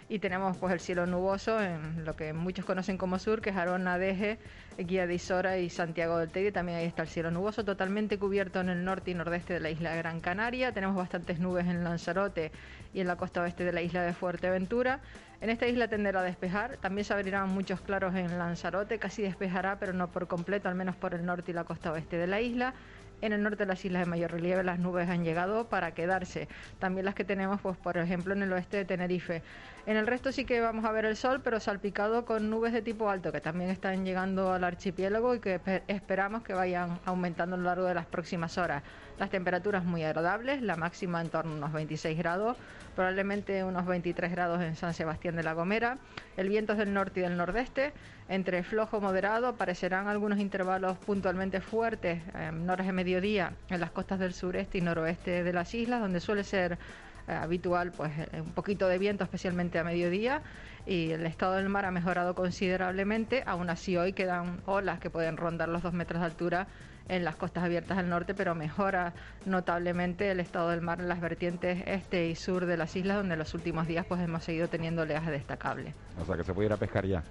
y 0.09 0.19
tenemos 0.19 0.57
pues 0.57 0.73
el 0.73 0.81
cielo 0.81 1.07
nuboso 1.07 1.61
en 1.61 2.05
lo 2.05 2.17
que 2.17 2.33
muchos 2.33 2.65
conocen 2.65 2.97
como 2.97 3.19
sur, 3.19 3.43
que 3.43 3.51
es 3.51 3.57
Arona, 3.57 3.99
Deje, 3.99 4.39
Guía 4.79 5.07
de 5.07 5.15
Isora 5.15 5.59
y 5.59 5.69
Santiago 5.69 6.19
del 6.19 6.31
Teide. 6.31 6.51
También 6.51 6.79
ahí 6.79 6.87
está 6.87 7.03
el 7.03 7.09
cielo 7.09 7.31
nuboso, 7.31 7.65
totalmente 7.65 8.19
cubierto 8.19 8.61
en 8.61 8.71
el 8.71 8.85
norte 8.85 9.11
y 9.11 9.15
nordeste 9.15 9.55
de 9.55 9.61
la 9.61 9.71
isla 9.71 9.91
de 9.93 9.99
Gran 9.99 10.21
Canaria. 10.21 10.73
Tenemos 10.73 10.97
bastantes 10.97 11.39
nubes 11.41 11.67
en 11.67 11.85
Lanzarote 11.85 12.53
y 12.95 13.01
en 13.01 13.07
la 13.07 13.17
costa 13.17 13.43
oeste 13.43 13.65
de 13.65 13.73
la 13.73 13.83
isla 13.83 14.03
de 14.03 14.15
Fuerteventura. 14.15 15.01
En 15.41 15.51
esta 15.51 15.69
isla 15.69 15.87
tenderá 15.87 16.21
a 16.21 16.25
despejar, 16.25 16.79
también 16.79 17.05
se 17.05 17.15
abrirán 17.15 17.51
muchos 17.51 17.81
claros 17.81 18.15
en 18.17 18.39
Lanzarote, 18.39 18.99
casi 18.99 19.23
despejará, 19.23 19.79
pero 19.79 19.93
no 19.93 20.09
por 20.09 20.27
completo, 20.27 20.69
al 20.69 20.75
menos 20.75 20.97
por 20.97 21.15
el 21.15 21.25
norte 21.25 21.53
y 21.53 21.55
la 21.55 21.63
costa 21.63 21.93
oeste 21.93 22.17
de 22.17 22.27
la 22.27 22.41
isla. 22.41 22.75
En 23.21 23.33
el 23.33 23.43
norte 23.43 23.65
de 23.65 23.67
las 23.67 23.85
islas 23.85 24.05
de 24.05 24.11
mayor 24.11 24.31
relieve 24.31 24.63
las 24.63 24.79
nubes 24.79 25.09
han 25.09 25.25
llegado 25.25 25.69
para 25.69 25.93
quedarse. 25.93 26.49
También 26.79 27.05
las 27.05 27.15
que 27.15 27.25
tenemos, 27.25 27.61
pues 27.61 27.77
por 27.77 27.97
ejemplo, 27.99 28.33
en 28.33 28.43
el 28.43 28.53
oeste 28.53 28.77
de 28.77 28.85
Tenerife. 28.85 29.43
En 29.87 29.97
el 29.97 30.07
resto 30.07 30.31
sí 30.33 30.45
que 30.45 30.61
vamos 30.61 30.85
a 30.85 30.93
ver 30.93 31.05
el 31.05 31.17
sol, 31.17 31.41
pero 31.43 31.59
salpicado 31.61 32.25
con 32.25 32.51
nubes 32.51 32.73
de 32.73 32.83
tipo 32.83 33.09
alto 33.11 33.33
que 33.33 33.41
también 33.41 33.71
están 33.71 34.05
llegando 34.05 34.53
al 34.53 34.63
archipiélago 34.63 35.35
y 35.35 35.41
que 35.41 35.61
espe- 35.61 35.83
esperamos 35.89 36.43
que 36.43 36.53
vayan 36.53 36.99
aumentando 37.07 37.57
a 37.57 37.59
lo 37.59 37.65
largo 37.65 37.87
de 37.87 37.95
las 37.95 38.07
próximas 38.07 38.59
horas. 38.59 38.83
Las 39.19 39.31
temperaturas 39.31 39.85
muy 39.85 40.05
agradables, 40.05 40.63
la 40.63 40.77
máxima 40.77 41.21
en 41.21 41.31
torno 41.31 41.53
a 41.53 41.57
unos 41.57 41.73
26 41.73 42.17
grados, 42.19 42.57
probablemente 42.95 43.65
unos 43.65 43.87
23 43.87 44.31
grados 44.31 44.61
en 44.63 44.77
San 44.77 44.95
Sebastián 44.95 45.35
de 45.37 45.43
la 45.43 45.55
Gomera. 45.55 45.99
El 46.37 46.49
viento 46.51 46.73
es 46.75 46.79
del 46.79 46.93
norte 46.93 47.21
y 47.21 47.23
del 47.25 47.37
nordeste, 47.37 47.93
entre 48.29 48.63
flojo 48.63 49.01
moderado, 49.01 49.47
aparecerán 49.47 50.07
algunos 50.07 50.39
intervalos 50.39 50.99
puntualmente 50.99 51.61
fuertes 51.61 52.21
en 52.35 52.69
horas 52.69 52.87
de 52.87 52.93
mediodía 52.93 53.53
en 53.71 53.81
las 53.81 53.91
costas 53.91 54.19
del 54.19 54.35
sureste 54.35 54.79
y 54.79 54.81
noroeste 54.83 55.43
de 55.43 55.53
las 55.53 55.75
islas, 55.75 56.01
donde 56.01 56.21
suele 56.21 56.45
ser 56.45 56.79
eh, 57.27 57.33
habitual 57.33 57.93
pues 57.93 58.13
eh, 58.19 58.41
un 58.41 58.53
poquito 58.53 58.87
de 58.87 58.99
viento, 58.99 59.25
especialmente 59.25 59.79
a 59.79 59.85
mediodía, 59.85 60.43
y 60.87 61.11
el 61.11 61.27
estado 61.27 61.55
del 61.55 61.69
mar 61.69 61.85
ha 61.85 61.91
mejorado 61.91 62.35
considerablemente. 62.35 63.43
Aún 63.47 63.71
así, 63.71 63.97
hoy 63.97 64.13
quedan 64.13 64.61
olas 64.67 65.01
que 65.01 65.11
pueden 65.11 65.37
rondar 65.37 65.69
los 65.69 65.83
dos 65.83 65.93
metros 65.95 66.21
de 66.21 66.27
altura 66.27 66.67
en 67.09 67.25
las 67.25 67.37
costas 67.37 67.65
abiertas 67.65 67.97
del 67.97 68.09
norte, 68.11 68.35
pero 68.35 68.55
mejora 68.55 69.15
notablemente 69.47 70.31
el 70.31 70.41
estado 70.41 70.69
del 70.69 70.83
mar 70.83 71.01
en 71.01 71.09
las 71.09 71.21
vertientes 71.21 71.83
este 71.87 72.29
y 72.29 72.35
sur 72.35 72.67
de 72.67 72.77
las 72.77 72.95
islas, 72.97 73.17
donde 73.17 73.35
en 73.35 73.39
los 73.39 73.55
últimos 73.55 73.87
días 73.87 74.05
pues 74.07 74.21
hemos 74.21 74.45
seguido 74.45 74.69
teniendo 74.69 75.03
oleaje 75.03 75.31
destacable. 75.31 75.95
O 76.21 76.27
sea 76.27 76.37
que 76.37 76.45
se 76.45 76.53
puede 76.53 76.67
ir 76.67 76.73
a 76.73 76.77
pescar 76.77 77.07
ya. 77.07 77.23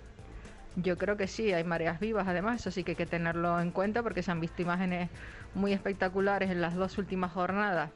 Yo 0.75 0.97
creo 0.97 1.17
que 1.17 1.27
sí, 1.27 1.53
hay 1.53 1.63
mareas 1.63 1.99
vivas 1.99 2.27
además, 2.27 2.61
eso 2.61 2.71
sí 2.71 2.83
que 2.83 2.91
hay 2.91 2.95
que 2.95 3.05
tenerlo 3.05 3.59
en 3.59 3.71
cuenta 3.71 4.03
porque 4.03 4.21
se 4.21 4.31
han 4.31 4.39
visto 4.39 4.61
imágenes 4.61 5.09
muy 5.55 5.73
espectaculares 5.73 6.51
en 6.51 6.61
las 6.61 6.75
dos 6.75 6.97
últimas 6.97 7.31
jornadas 7.31 7.89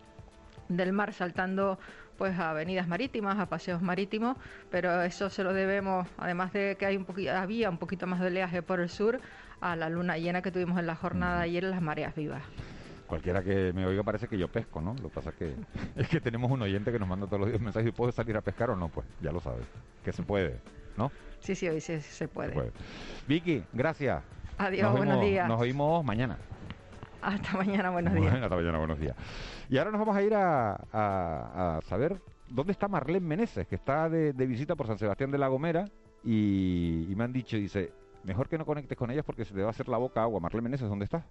del 0.68 0.94
mar 0.94 1.14
saltando 1.14 1.78
pues 2.18 2.38
a 2.38 2.52
avenidas 2.52 2.88
marítimas, 2.88 3.40
a 3.40 3.48
paseos 3.48 3.82
marítimos, 3.82 4.38
pero 4.70 5.02
eso 5.02 5.30
se 5.30 5.44
lo 5.44 5.54
debemos, 5.54 6.08
además 6.18 6.54
de 6.54 6.76
que 6.78 6.86
hay 6.86 6.96
un 6.96 7.08
había 7.30 7.70
un 7.70 7.78
poquito 7.78 8.06
más 8.06 8.20
de 8.20 8.28
oleaje 8.28 8.62
por 8.62 8.80
el 8.80 8.90
sur, 8.90 9.20
a 9.60 9.76
la 9.76 9.90
luna 9.90 10.18
llena 10.18 10.42
que 10.42 10.52
tuvimos 10.52 10.78
en 10.80 10.88
la 10.88 10.96
jornada 10.96 11.38
de 11.38 11.44
ayer 11.46 11.64
en 11.64 11.72
las 11.72 11.82
mareas 11.82 12.14
vivas. 12.16 12.44
Cualquiera 13.08 13.44
que 13.44 13.74
me 13.74 13.86
oiga 13.86 14.04
parece 14.04 14.28
que 14.28 14.38
yo 14.38 14.48
pesco, 14.48 14.82
¿no? 14.82 14.94
Lo 15.02 15.10
que 15.10 15.16
pasa 15.16 15.32
es 15.32 15.36
que 15.36 15.56
es 15.96 16.08
que 16.08 16.22
tenemos 16.22 16.52
un 16.52 16.62
oyente 16.62 16.92
que 16.92 17.00
nos 17.00 17.08
manda 17.08 17.26
todos 17.26 17.42
los 17.42 17.50
días 17.50 17.62
mensajes 17.62 17.90
y 17.90 17.92
puedo 17.92 18.12
salir 18.12 18.38
a 18.38 18.42
pescar 18.42 18.70
o 18.70 18.76
no, 18.76 18.90
pues 18.90 19.08
ya 19.20 19.32
lo 19.32 19.40
sabes, 19.40 19.66
que 20.04 20.14
se 20.14 20.22
puede, 20.22 20.60
¿no? 20.98 21.12
Sí, 21.42 21.56
sí, 21.56 21.68
hoy 21.68 21.82
sí, 21.82 22.00
se, 22.00 22.28
puede. 22.28 22.72
Vicky, 23.28 23.64
gracias. 23.74 24.24
Adiós, 24.58 24.92
buenos 24.96 25.22
días. 25.22 25.48
Nos 25.48 25.60
oímos 25.60 26.06
mañana. 26.06 26.38
Hasta 27.22 27.58
mañana, 27.58 27.90
buenos 27.90 28.14
días. 28.14 28.34
hasta 28.34 28.56
mañana, 28.56 28.78
buenos 28.78 29.00
días. 29.00 29.16
Y 29.68 29.78
ahora 29.78 29.92
nos 29.92 30.00
vamos 30.00 30.16
a 30.16 30.22
ir 30.22 30.34
a, 30.36 31.80
saber 31.88 32.22
dónde 32.48 32.72
está 32.72 32.88
Marlene 32.88 33.26
Meneses, 33.26 33.68
que 33.68 33.76
está 33.76 34.08
de, 34.08 34.34
visita 34.34 34.76
por 34.76 34.86
San 34.86 35.00
Sebastián 35.00 35.32
de 35.32 35.40
la 35.40 35.48
Gomera 35.48 35.86
y, 36.24 37.08
y 37.10 37.16
me 37.16 37.24
han 37.24 37.34
dicho, 37.34 37.58
dice, 37.58 37.92
mejor 38.24 38.48
que 38.48 38.60
no 38.60 38.66
conectes 38.66 38.98
con 38.98 39.10
ellas 39.10 39.26
porque 39.26 39.44
se 39.44 39.54
te 39.54 39.62
va 39.62 39.68
a 39.68 39.72
hacer 39.72 39.88
la 39.88 39.98
boca 39.98 40.22
agua. 40.22 40.40
Marlene 40.40 40.64
Meneses, 40.64 40.90
¿dónde 40.90 41.06
estás? 41.06 41.24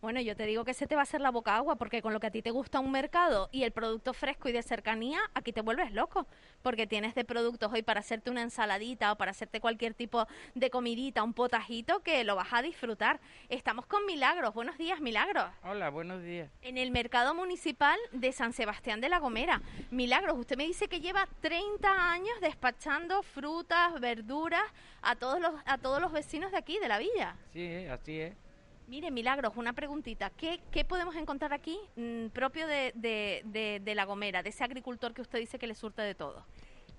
Bueno, 0.00 0.18
yo 0.22 0.34
te 0.34 0.46
digo 0.46 0.64
que 0.64 0.72
se 0.72 0.86
te 0.86 0.94
va 0.94 1.02
a 1.02 1.04
hacer 1.04 1.20
la 1.20 1.30
boca 1.30 1.56
agua 1.56 1.76
porque 1.76 2.00
con 2.00 2.14
lo 2.14 2.20
que 2.20 2.28
a 2.28 2.30
ti 2.30 2.40
te 2.40 2.50
gusta 2.50 2.80
un 2.80 2.90
mercado 2.90 3.50
y 3.52 3.64
el 3.64 3.70
producto 3.70 4.14
fresco 4.14 4.48
y 4.48 4.52
de 4.52 4.62
cercanía, 4.62 5.20
aquí 5.34 5.52
te 5.52 5.60
vuelves 5.60 5.92
loco. 5.92 6.26
Porque 6.62 6.86
tienes 6.86 7.14
de 7.14 7.22
productos 7.22 7.70
hoy 7.70 7.82
para 7.82 8.00
hacerte 8.00 8.30
una 8.30 8.40
ensaladita 8.40 9.12
o 9.12 9.16
para 9.16 9.32
hacerte 9.32 9.60
cualquier 9.60 9.92
tipo 9.92 10.26
de 10.54 10.70
comidita, 10.70 11.22
un 11.22 11.34
potajito 11.34 12.00
que 12.00 12.24
lo 12.24 12.34
vas 12.34 12.48
a 12.52 12.62
disfrutar. 12.62 13.20
Estamos 13.50 13.84
con 13.84 14.06
Milagros. 14.06 14.54
Buenos 14.54 14.78
días, 14.78 15.02
Milagros. 15.02 15.44
Hola, 15.64 15.90
buenos 15.90 16.22
días. 16.22 16.48
En 16.62 16.78
el 16.78 16.92
mercado 16.92 17.34
municipal 17.34 17.98
de 18.12 18.32
San 18.32 18.54
Sebastián 18.54 19.02
de 19.02 19.10
la 19.10 19.18
Gomera. 19.18 19.60
Milagros, 19.90 20.38
usted 20.38 20.56
me 20.56 20.66
dice 20.66 20.88
que 20.88 21.00
lleva 21.00 21.28
30 21.42 22.10
años 22.10 22.40
despachando 22.40 23.22
frutas, 23.22 24.00
verduras 24.00 24.64
a 25.02 25.14
todos 25.16 25.40
los, 25.40 25.52
a 25.66 25.76
todos 25.76 26.00
los 26.00 26.10
vecinos 26.10 26.52
de 26.52 26.56
aquí, 26.56 26.78
de 26.78 26.88
la 26.88 26.98
villa. 26.98 27.36
Sí, 27.52 27.84
así 27.86 28.18
es. 28.18 28.49
Mire, 28.90 29.12
Milagros, 29.12 29.52
una 29.54 29.72
preguntita. 29.72 30.30
¿Qué, 30.30 30.58
podemos 30.84 31.14
encontrar 31.14 31.52
aquí 31.52 31.78
mm, 31.94 32.26
propio 32.30 32.66
de, 32.66 32.90
de, 32.96 33.94
La 33.94 34.04
Gomera, 34.04 34.42
de 34.42 34.48
ese 34.48 34.64
agricultor 34.64 35.14
que 35.14 35.22
usted 35.22 35.38
dice 35.38 35.60
que 35.60 35.68
le 35.68 35.76
surte 35.76 36.02
de 36.02 36.16
todo? 36.16 36.44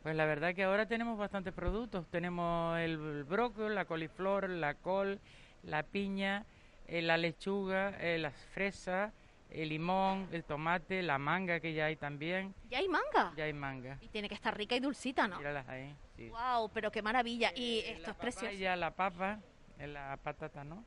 Pues 0.01 0.15
la 0.15 0.25
verdad 0.25 0.55
que 0.55 0.63
ahora 0.63 0.85
tenemos 0.85 1.17
bastantes 1.17 1.53
productos. 1.53 2.07
Tenemos 2.07 2.79
el, 2.79 3.25
brócoli, 3.25 3.75
la 3.75 3.83
coliflor, 3.83 4.49
la 4.49 4.75
col, 4.75 5.19
la 5.63 5.83
piña, 5.83 6.45
eh, 6.87 7.01
la 7.01 7.17
lechuga, 7.17 7.89
eh, 7.99 8.17
las 8.19 8.35
fresas, 8.53 9.11
el 9.49 9.67
limón, 9.67 10.29
el 10.31 10.45
tomate, 10.45 11.03
la 11.03 11.17
manga 11.17 11.59
que 11.59 11.73
ya 11.73 11.87
hay 11.87 11.97
también. 11.97 12.55
¿Ya 12.69 12.77
hay 12.77 12.87
manga? 12.87 13.33
Ya 13.35 13.43
hay 13.43 13.53
manga. 13.53 13.97
Y 13.99 14.07
tiene 14.07 14.29
que 14.29 14.35
estar 14.35 14.55
rica 14.57 14.77
y 14.77 14.79
dulcita, 14.79 15.27
¿no? 15.27 15.39
Míralas 15.39 15.67
ahí, 15.67 15.93
sí. 16.15 16.29
Wow, 16.29 16.69
pero 16.73 16.89
qué 16.89 17.01
maravilla. 17.01 17.51
y 17.53 17.79
eh, 17.79 17.91
esto 17.97 18.11
es 18.11 18.15
precioso. 18.15 18.55
Ya 18.55 18.77
la 18.77 18.91
papa, 18.91 19.41
la 19.77 20.17
patata, 20.23 20.63
¿no? 20.63 20.85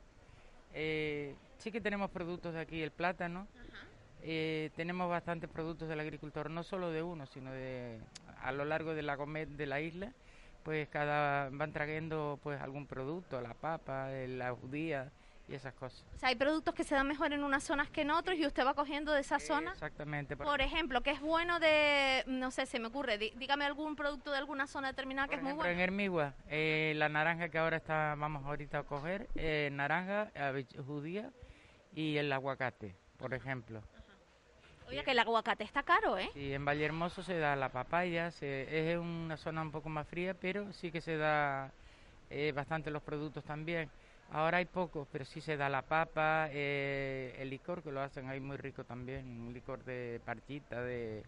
Eh, 0.77 1.33
sí 1.57 1.71
que 1.71 1.79
tenemos 1.79 2.11
productos 2.11 2.53
de 2.53 2.59
aquí, 2.59 2.83
el 2.83 2.91
plátano. 2.91 3.47
Eh, 4.21 4.71
tenemos 4.75 5.09
bastantes 5.09 5.49
productos 5.49 5.87
del 5.87 5.99
agricultor, 5.99 6.49
no 6.49 6.63
solo 6.63 6.91
de 6.91 7.01
uno, 7.01 7.25
sino 7.27 7.51
de 7.51 7.99
a 8.41 8.51
lo 8.51 8.65
largo 8.65 8.93
de 8.93 9.01
la 9.01 9.15
de 9.15 9.65
la 9.65 9.79
isla, 9.81 10.11
pues 10.63 10.87
cada 10.89 11.49
van 11.51 11.71
trayendo 11.71 12.39
pues 12.43 12.59
algún 12.61 12.87
producto, 12.87 13.39
la 13.39 13.53
papa, 13.53 14.09
la 14.09 14.51
judía, 14.53 15.11
y 15.47 15.53
esas 15.55 15.73
cosas. 15.73 16.03
O 16.15 16.17
sea, 16.17 16.29
hay 16.29 16.35
productos 16.35 16.73
que 16.73 16.83
se 16.83 16.95
dan 16.95 17.07
mejor 17.07 17.33
en 17.33 17.43
unas 17.43 17.63
zonas 17.63 17.89
que 17.89 18.01
en 18.01 18.11
otras 18.11 18.37
y 18.37 18.45
usted 18.45 18.65
va 18.65 18.73
cogiendo 18.73 19.11
de 19.11 19.21
esa 19.21 19.39
zona. 19.39 19.71
Exactamente. 19.71 20.35
Por, 20.35 20.61
ejemplo, 20.61 21.01
que 21.01 21.11
es 21.11 21.21
bueno 21.21 21.59
de, 21.59 22.23
no 22.27 22.51
sé, 22.51 22.65
se 22.65 22.79
me 22.79 22.87
ocurre, 22.87 23.17
dígame 23.17 23.65
algún 23.65 23.95
producto 23.95 24.31
de 24.31 24.37
alguna 24.37 24.67
zona 24.67 24.89
determinada 24.89 25.27
que 25.27 25.35
es 25.35 25.43
muy 25.43 25.53
bueno. 25.53 25.71
En 25.71 25.79
Hermigua, 25.79 26.33
eh, 26.47 26.93
la 26.95 27.09
naranja 27.09 27.49
que 27.49 27.57
ahora 27.57 27.77
está, 27.77 28.15
vamos 28.17 28.45
ahorita 28.45 28.79
a 28.79 28.83
coger, 28.83 29.29
eh, 29.35 29.69
naranja, 29.71 30.31
judía 30.85 31.31
y 31.93 32.17
el 32.17 32.31
aguacate, 32.31 32.95
por 33.17 33.33
ejemplo. 33.33 33.81
Oye, 34.87 35.03
que 35.03 35.11
el 35.11 35.19
aguacate 35.19 35.63
está 35.63 35.81
caro, 35.81 36.17
¿eh? 36.17 36.29
Sí, 36.33 36.53
en 36.53 36.63
Valle 36.63 36.85
Hermoso 36.85 37.23
se 37.23 37.37
da 37.39 37.55
la 37.55 37.69
papaya, 37.69 38.29
se, 38.29 38.91
es 38.91 38.97
una 38.97 39.35
zona 39.35 39.63
un 39.63 39.71
poco 39.71 39.89
más 39.89 40.07
fría, 40.07 40.35
pero 40.35 40.71
sí 40.73 40.91
que 40.91 41.01
se 41.01 41.17
da 41.17 41.71
eh, 42.29 42.51
bastante 42.51 42.91
los 42.91 43.01
productos 43.01 43.43
también. 43.43 43.89
Ahora 44.31 44.57
hay 44.57 44.65
pocos, 44.65 45.07
pero 45.11 45.23
sí 45.25 45.39
se 45.39 45.55
da 45.55 45.69
la 45.69 45.83
papa, 45.83 46.49
eh, 46.51 47.35
el 47.39 47.49
licor 47.49 47.83
que 47.83 47.91
lo 47.91 48.01
hacen 48.01 48.27
ahí 48.27 48.39
muy 48.39 48.57
rico 48.57 48.83
también, 48.83 49.25
un 49.39 49.53
licor 49.53 49.83
de 49.83 50.19
parchita, 50.25 50.81
de 50.81 51.23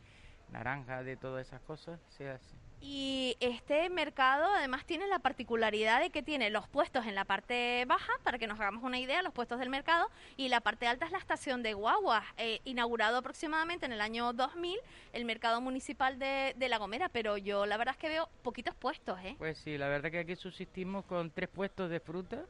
naranja, 0.52 1.04
de 1.04 1.16
todas 1.16 1.48
esas 1.48 1.62
cosas, 1.62 2.00
se 2.10 2.30
hace. 2.30 2.56
Y 2.80 3.36
este 3.40 3.90
mercado 3.90 4.46
además 4.54 4.86
tiene 4.86 5.08
la 5.08 5.18
particularidad 5.20 6.00
de 6.00 6.12
que 6.12 6.22
tiene 6.22 6.52
los 6.52 6.68
puestos 6.68 7.08
en 7.08 7.16
la 7.16 7.26
parte 7.26 7.86
baja, 7.88 8.12
para 8.24 8.38
que 8.38 8.46
nos 8.46 8.60
hagamos 8.60 8.84
una 8.84 9.00
idea, 9.00 9.24
los 9.24 9.34
puestos 9.34 9.60
del 9.60 9.70
mercado, 9.70 10.10
y 10.36 10.50
la 10.50 10.62
parte 10.62 10.86
alta 10.86 11.06
es 11.06 11.12
la 11.12 11.18
estación 11.18 11.64
de 11.64 11.74
guaguas, 11.74 12.24
eh, 12.38 12.62
inaugurado 12.66 13.18
aproximadamente 13.18 13.88
en 13.88 13.94
el 13.94 14.02
año 14.02 14.32
2000, 14.32 14.80
el 15.14 15.26
mercado 15.26 15.60
municipal 15.60 16.20
de, 16.20 16.54
de, 16.56 16.70
La 16.70 16.78
Gomera, 16.78 17.10
pero 17.10 17.38
yo 17.38 17.66
la 17.66 17.78
verdad 17.78 17.96
es 17.96 18.00
que 18.00 18.10
veo 18.10 18.30
poquitos 18.44 18.76
puestos. 18.76 19.20
¿eh? 19.24 19.36
Pues 19.40 19.58
sí, 19.58 19.78
la 19.78 19.88
verdad 19.88 20.12
que 20.12 20.20
aquí 20.20 20.36
subsistimos 20.36 21.04
con 21.06 21.32
tres 21.32 21.50
puestos 21.50 21.90
de 21.90 22.00
fruta 22.00 22.46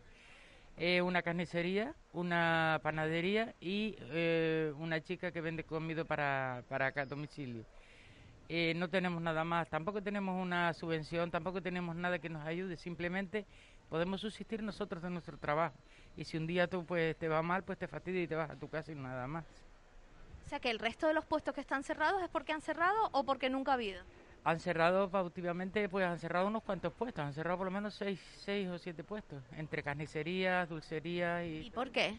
eh, 0.78 1.02
una 1.02 1.24
carnicería, 1.24 1.96
una 2.14 2.80
panadería 2.84 3.56
y 3.60 3.96
eh, 4.12 4.72
una 4.78 5.02
chica 5.02 5.32
que 5.32 5.42
vende 5.42 5.64
comida 5.64 6.04
para, 6.04 6.64
para 6.70 6.88
acá 6.88 7.06
domicilio. 7.06 7.66
Eh, 8.48 8.74
no 8.76 8.88
tenemos 8.88 9.22
nada 9.22 9.44
más, 9.44 9.68
tampoco 9.70 10.02
tenemos 10.04 10.42
una 10.42 10.74
subvención, 10.74 11.32
tampoco 11.32 11.62
tenemos 11.62 11.96
nada 11.96 12.20
que 12.20 12.30
nos 12.30 12.46
ayude, 12.46 12.78
simplemente 12.78 13.46
podemos 13.90 14.22
subsistir 14.22 14.62
nosotros 14.62 15.02
de 15.02 15.10
nuestro 15.10 15.38
trabajo. 15.38 15.76
Y 16.16 16.26
si 16.26 16.38
un 16.38 16.46
día 16.46 16.68
tú 16.68 16.86
pues 16.86 17.18
te 17.18 17.28
va 17.28 17.42
mal, 17.42 17.64
pues 17.64 17.80
te 17.80 17.88
fastidia 17.88 18.22
y 18.22 18.28
te 18.28 18.36
vas 18.36 18.52
a 18.52 18.56
tu 18.56 18.70
casa 18.70 18.92
y 18.92 18.96
nada 18.96 19.28
más. 19.28 19.46
O 20.46 20.50
sea 20.50 20.60
que 20.60 20.70
el 20.70 20.80
resto 20.80 21.08
de 21.08 21.14
los 21.14 21.26
puestos 21.26 21.54
que 21.56 21.62
están 21.62 21.84
cerrados 21.84 22.22
es 22.22 22.30
porque 22.30 22.54
han 22.54 22.62
cerrado 22.62 23.10
o 23.12 23.24
porque 23.24 23.50
nunca 23.50 23.72
ha 23.72 23.74
habido 23.74 24.04
han 24.44 24.60
cerrado 24.60 25.10
últimamente, 25.24 25.90
pues 25.90 26.06
han 26.06 26.20
cerrado 26.20 26.48
unos 26.48 26.64
cuantos 26.64 26.94
puestos, 26.94 27.26
han 27.26 27.34
cerrado 27.34 27.58
por 27.58 27.66
lo 27.66 27.72
menos 27.72 27.94
seis, 27.96 28.20
seis 28.38 28.68
o 28.70 28.78
siete 28.78 29.04
puestos, 29.04 29.44
entre 29.58 29.84
carnicerías, 29.84 30.70
dulcerías 30.70 31.46
y... 31.46 31.68
¿Y 31.68 31.72
por 31.72 31.92
qué? 31.92 32.18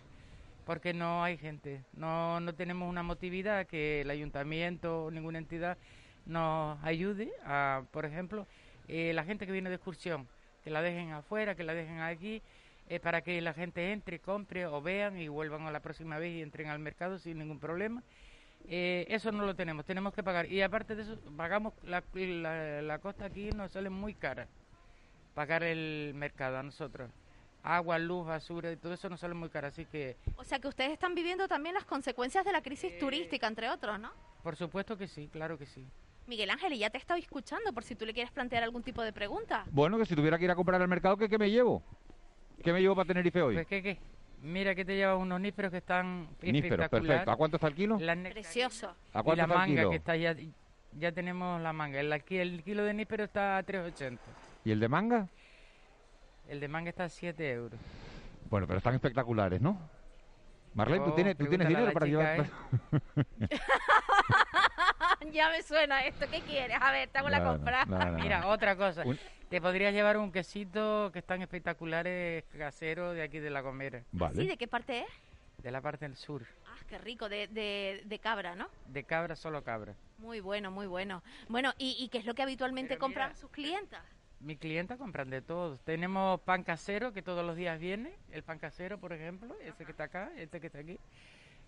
Porque 0.67 0.93
no 0.93 1.25
hay 1.25 1.39
gente, 1.39 1.83
no, 1.95 2.41
no 2.41 2.55
tenemos 2.55 2.89
una 2.89 3.03
motividad 3.03 3.67
que 3.67 4.03
el 4.03 4.11
ayuntamiento 4.11 5.05
o 5.05 5.11
ninguna 5.11 5.39
entidad 5.39 5.79
nos 6.27 6.79
ayude 6.85 7.33
a, 7.45 7.83
por 7.91 8.05
ejemplo, 8.05 8.47
eh, 8.87 9.13
la 9.15 9.25
gente 9.25 9.47
que 9.47 9.53
viene 9.53 9.71
de 9.71 9.77
excursión, 9.77 10.29
que 10.63 10.71
la 10.71 10.83
dejen 10.83 11.13
afuera, 11.13 11.55
que 11.55 11.65
la 11.65 11.73
dejen 11.73 12.01
aquí, 12.01 12.43
eh, 12.91 13.01
para 13.01 13.23
que 13.23 13.41
la 13.41 13.53
gente 13.53 13.93
entre, 13.93 14.19
compre 14.19 14.67
o 14.67 14.81
vean 14.81 15.19
y 15.19 15.29
vuelvan 15.29 15.67
a 15.67 15.71
la 15.71 15.81
próxima 15.81 16.19
vez 16.19 16.35
y 16.35 16.43
entren 16.43 16.69
al 16.69 16.79
mercado 16.79 17.19
sin 17.19 17.39
ningún 17.39 17.59
problema. 17.59 18.03
Eh, 18.67 19.07
eso 19.09 19.33
no 19.33 19.47
lo 19.47 19.55
tenemos, 19.55 19.85
tenemos 19.85 20.13
que 20.13 20.23
pagar. 20.23 20.51
Y 20.51 20.61
aparte 20.63 20.95
de 20.95 21.03
eso, 21.03 21.19
pagamos 21.37 21.73
la, 21.85 22.03
la, 22.83 22.99
costa 22.99 23.27
aquí 23.27 23.51
nos 23.51 23.73
sale 23.73 23.91
muy 23.91 24.15
cara 24.15 24.47
pagar 25.35 25.63
el 25.63 26.13
mercado 26.15 26.59
a 26.59 26.63
nosotros. 26.63 27.11
Agua, 27.63 27.99
luz, 27.99 28.27
basura 28.27 28.73
y 28.73 28.77
todo 28.77 28.95
eso 28.95 29.09
nos 29.09 29.21
sale 29.21 29.35
muy 29.35 29.49
caro, 29.49 29.69
así 29.69 29.85
que... 29.87 30.17
O 30.37 30.45
sea 30.45 30.59
que 30.59 30.69
ustedes 30.69 30.93
están 30.93 31.15
viviendo 31.15 31.49
también 31.49 31.75
las 31.75 31.85
consecuencias 31.85 32.45
de 32.45 32.53
la 32.53 32.63
crisis 32.63 32.93
eh, 32.93 32.99
turística, 32.99 33.47
entre 33.47 33.69
otros, 33.69 33.99
¿no? 33.99 34.11
Por 34.43 34.57
supuesto 34.57 34.97
que 34.97 35.09
sí, 35.09 35.29
claro 35.29 35.59
que 35.59 35.67
sí. 35.67 35.87
Miguel 36.27 36.51
Ángel, 36.51 36.73
y 36.75 36.79
ya 36.79 36.91
te 36.91 36.99
he 36.99 37.01
estado 37.01 37.19
escuchando 37.19 37.73
por 37.73 37.85
si 37.85 37.95
tú 37.95 38.05
le 38.05 38.13
quieres 38.13 38.31
plantear 38.33 38.63
algún 38.63 38.83
tipo 38.83 39.03
de 39.03 39.13
pregunta. 39.13 39.65
Bueno, 39.71 39.97
que 39.97 40.07
si 40.07 40.15
tuviera 40.15 40.39
que 40.39 40.45
ir 40.45 40.51
a 40.51 40.57
comprar 40.57 40.81
al 40.81 40.89
mercado, 40.89 41.17
¿qué, 41.17 41.29
qué 41.29 41.39
me 41.39 41.51
llevo? 41.51 41.83
¿Qué 42.63 42.73
me 42.73 42.81
llevo 42.81 42.95
para 42.95 43.07
tener 43.07 43.27
IFE 43.27 43.43
hoy? 43.43 43.55
Pues, 43.55 43.67
¿qué, 43.67 43.83
qué? 43.83 43.99
Mira 44.43 44.75
que 44.75 44.85
te 44.85 44.95
lleva 44.95 45.17
unos 45.17 45.41
nísperos 45.41 45.71
que 45.71 45.79
están 45.79 46.29
nísperos, 46.41 46.89
perfecto. 46.89 47.31
¿A 47.31 47.37
cuánto 47.37 47.57
está 47.57 47.69
el 47.69 47.75
kilo? 47.75 47.99
Precioso. 47.99 48.95
¿A 49.13 49.23
cuánto 49.23 49.45
y 49.45 49.47
la 49.47 49.47
manga 49.47 49.91
que 49.91 49.97
está 49.97 50.17
ya, 50.17 50.35
ya 50.97 51.13
tenemos 51.13 51.61
la 51.61 51.73
manga. 51.73 52.01
El, 52.01 52.13
el 52.13 52.63
kilo 52.63 52.85
de 52.85 52.95
níspero 52.95 53.25
está 53.25 53.59
a 53.59 53.65
3,80. 53.65 54.19
¿Y 54.65 54.71
el 54.71 54.81
de 54.81 54.89
manga? 54.89 55.29
El 56.49 56.61
de 56.61 56.69
manga 56.69 56.91
está 56.91 57.05
a 57.05 57.09
7 57.09 57.53
euros. 57.53 57.79
Bueno, 58.49 58.67
pero 58.67 58.79
están 58.79 58.95
espectaculares, 58.95 59.61
¿no? 59.61 59.79
Marlene, 60.75 61.05
¿tú 61.05 61.11
oh, 61.11 61.15
tienes, 61.15 61.37
¿tú 61.37 61.47
tienes 61.47 61.69
dinero 61.69 61.93
para 61.93 62.07
llevar...? 62.07 62.41
¿eh? 62.41 62.51
ya 65.33 65.51
me 65.51 65.63
suena 65.63 66.05
esto. 66.07 66.27
¿Qué 66.31 66.41
quieres? 66.41 66.77
A 66.81 66.93
ver, 66.93 67.09
te 67.09 67.19
hago 67.19 67.29
la 67.29 67.43
compra. 67.43 67.85
Mira, 68.13 68.47
otra 68.47 68.77
cosa. 68.77 69.03
Te 69.49 69.63
podrías 69.63 69.95
llevar 69.95 70.19
un 70.19 70.31
quesito 70.31 71.11
que 71.11 71.21
están 71.21 71.41
espectaculares 71.41 72.45
casero 72.59 73.15
de 73.15 73.23
aquí 73.23 73.39
de 73.39 73.49
La 73.49 73.63
Gomera. 73.63 74.05
¿Sí? 74.35 74.47
¿De 74.47 74.59
qué 74.59 74.69
parte 74.69 75.01
es? 75.01 75.63
De 75.63 75.71
la 75.71 75.81
parte 75.81 76.07
del 76.07 76.17
sur. 76.17 76.45
Ah, 76.67 76.77
qué 76.87 76.99
rico, 76.99 77.31
de, 77.31 77.47
de, 78.05 78.19
cabra, 78.19 78.55
¿no? 78.55 78.69
De 78.89 79.05
cabra, 79.05 79.37
solo 79.37 79.65
cabra. 79.65 79.95
Muy 80.19 80.41
bueno, 80.41 80.71
muy 80.71 80.87
bueno. 80.87 81.23
Bueno, 81.49 81.73
¿y, 81.79 82.09
qué 82.13 82.19
es 82.19 82.27
lo 82.27 82.35
que 82.35 82.43
habitualmente 82.43 82.99
compran 82.99 83.35
sus 83.37 83.51
clientas? 83.51 84.03
Mi 84.41 84.55
clienta 84.55 84.99
compran 84.99 85.31
de 85.31 85.41
todo. 85.41 85.79
Tenemos 85.79 86.41
pan 86.43 86.63
casero 86.63 87.15
que 87.15 87.23
todos 87.23 87.45
los 87.45 87.57
días 87.57 87.81
viene. 87.81 88.13
El 88.31 88.43
pan 88.43 88.59
casero, 88.59 88.99
por 88.99 89.15
ejemplo, 89.15 89.57
ese 89.65 89.87
que 89.87 89.93
está 89.93 90.05
acá, 90.05 90.31
este 90.37 90.61
que 90.61 90.67
está 90.67 90.81
aquí. 90.81 90.99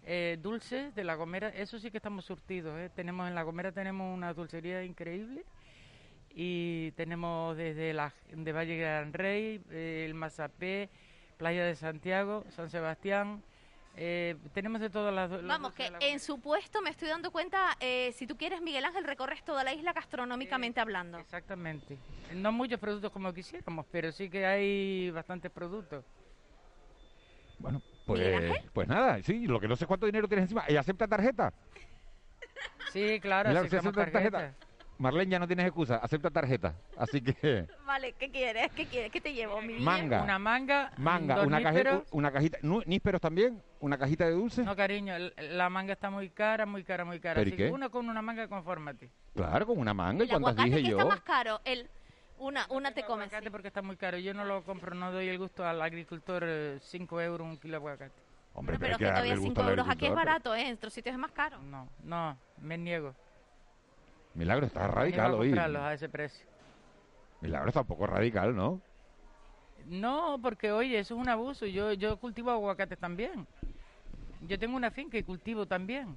Eh, 0.04 0.38
dulces 0.40 0.94
de 0.94 1.02
La 1.02 1.14
Gomera, 1.14 1.48
eso 1.48 1.78
sí 1.78 1.90
que 1.90 1.96
estamos 1.96 2.26
surtidos. 2.26 2.78
¿eh? 2.78 2.90
Tenemos 2.94 3.26
en 3.26 3.34
La 3.34 3.42
Gomera 3.42 3.72
tenemos 3.72 4.14
una 4.14 4.34
dulcería 4.34 4.84
increíble 4.84 5.44
y 6.34 6.92
tenemos 6.92 7.56
desde 7.56 7.92
la 7.92 8.12
de 8.32 8.52
Valle 8.52 8.76
Gran 8.76 9.12
Rey, 9.12 9.60
eh, 9.70 10.04
el 10.06 10.14
Mazapé, 10.14 10.88
Playa 11.36 11.64
de 11.64 11.74
Santiago, 11.74 12.44
San 12.50 12.70
Sebastián. 12.70 13.42
eh, 13.96 14.36
tenemos 14.52 14.80
de 14.80 14.90
todas 14.90 15.12
las. 15.12 15.30
los 15.30 15.46
Vamos, 15.46 15.72
que 15.72 15.90
La 15.90 15.98
en 16.00 16.20
su 16.20 16.40
puesto 16.40 16.80
me 16.80 16.90
estoy 16.90 17.08
dando 17.08 17.30
cuenta, 17.30 17.76
eh, 17.80 18.12
si 18.12 18.26
tú 18.26 18.36
quieres, 18.36 18.60
Miguel 18.60 18.84
Ángel, 18.84 19.04
recorres 19.04 19.42
toda 19.44 19.64
la 19.64 19.74
isla 19.74 19.92
gastronómicamente 19.92 20.80
hablando. 20.80 21.18
Exactamente. 21.18 21.98
No 22.34 22.52
muchos 22.52 22.78
productos 22.78 23.10
como 23.10 23.32
quisiéramos, 23.32 23.86
pero 23.90 24.12
sí 24.12 24.30
que 24.30 24.46
hay 24.46 25.10
bastantes 25.10 25.50
productos. 25.50 26.04
Bueno, 27.58 27.82
¿Miguel 28.06 28.48
pues, 28.48 28.64
pues 28.72 28.88
nada, 28.88 29.22
sí, 29.22 29.46
lo 29.46 29.60
que 29.60 29.68
no 29.68 29.76
sé 29.76 29.86
cuánto 29.86 30.06
dinero 30.06 30.28
tienes 30.28 30.44
encima. 30.44 30.64
¿Y 30.68 30.76
acepta 30.76 31.06
tarjeta? 31.06 31.52
Sí, 32.92 33.20
claro, 33.20 33.50
¿sí 33.50 33.56
aceptamos 33.56 33.96
acepta 33.96 34.12
tarjeta? 34.12 34.38
tarjeta. 34.38 34.69
Marlene 35.00 35.30
ya 35.30 35.38
no 35.38 35.46
tienes 35.46 35.64
excusa, 35.64 35.96
acepta 35.96 36.28
tarjeta. 36.28 36.74
Así 36.98 37.22
que 37.22 37.66
Vale, 37.86 38.12
¿qué 38.18 38.30
quieres? 38.30 38.70
¿Qué 38.72 38.84
quieres? 38.84 39.10
¿Qué 39.10 39.18
te 39.22 39.32
llevo, 39.32 39.62
mi? 39.62 39.80
Manga. 39.80 40.22
Una 40.22 40.38
manga, 40.38 40.92
manga, 40.98 41.36
dos 41.36 41.46
una 41.46 41.62
cajita, 41.62 41.82
nísperos. 41.90 42.08
una 42.12 42.30
cajita, 42.30 42.58
nísperos 42.62 43.20
también, 43.22 43.62
una 43.80 43.96
cajita 43.96 44.26
de 44.26 44.32
dulce. 44.32 44.62
No, 44.62 44.76
cariño, 44.76 45.14
la 45.38 45.70
manga 45.70 45.94
está 45.94 46.10
muy 46.10 46.28
cara, 46.28 46.66
muy 46.66 46.84
cara, 46.84 47.06
muy 47.06 47.18
cara. 47.18 47.36
¿Pero 47.36 47.48
Así 47.48 47.56
que 47.56 47.68
qué? 47.68 47.72
uno 47.72 47.90
con 47.90 48.10
una 48.10 48.20
manga, 48.20 48.46
confórmate. 48.46 49.10
Claro, 49.34 49.66
con 49.66 49.78
una 49.78 49.94
manga, 49.94 50.26
¿y 50.26 50.28
cuántas 50.28 50.56
dije 50.56 50.82
que 50.82 50.90
yo? 50.90 50.98
está 50.98 51.08
más 51.08 51.22
caro, 51.22 51.62
el 51.64 51.88
una 52.38 52.66
una 52.68 52.92
te 52.92 53.02
comes. 53.04 53.28
Aguacate 53.28 53.50
porque 53.50 53.68
está 53.68 53.80
muy 53.80 53.96
caro. 53.96 54.18
Yo 54.18 54.34
no 54.34 54.44
lo 54.44 54.62
compro, 54.64 54.94
no 54.94 55.12
doy 55.12 55.28
el 55.28 55.38
gusto 55.38 55.64
al 55.66 55.80
agricultor 55.80 56.78
5 56.78 57.20
euros 57.22 57.48
un 57.48 57.56
kilo 57.56 57.72
de 57.72 57.76
aguacate. 57.76 58.20
Hombre, 58.52 58.76
Pero 58.78 58.92
hay 58.92 58.98
que 58.98 59.04
darle 59.04 59.14
todavía 59.14 59.32
el 59.32 59.40
gusto 59.40 59.54
5 59.54 59.62
al 59.62 59.70
euros 59.70 59.88
aquí 59.88 60.06
es 60.06 60.14
barato, 60.14 60.54
¿eh? 60.54 60.68
En 60.68 60.74
otros 60.74 60.92
sitios 60.92 61.14
es 61.14 61.18
más 61.18 61.32
caro. 61.32 61.58
No, 61.62 61.88
no, 62.04 62.36
me 62.60 62.76
niego. 62.76 63.14
Milagro, 64.34 64.66
está 64.66 64.86
radical 64.86 65.34
hoy. 65.34 65.48
comprarlos 65.48 65.82
a 65.82 65.94
ese 65.94 66.08
precio. 66.08 66.46
Milagro 67.40 67.68
está 67.68 67.80
un 67.80 67.86
poco 67.86 68.06
radical, 68.06 68.54
¿no? 68.54 68.80
No, 69.86 70.38
porque 70.42 70.70
oye, 70.72 70.98
eso 70.98 71.14
es 71.14 71.20
un 71.20 71.28
abuso. 71.28 71.66
Yo, 71.66 71.92
yo 71.94 72.16
cultivo 72.18 72.50
aguacates 72.50 72.98
también. 72.98 73.46
Yo 74.46 74.58
tengo 74.58 74.76
una 74.76 74.90
finca 74.90 75.18
y 75.18 75.22
cultivo 75.22 75.66
también. 75.66 76.16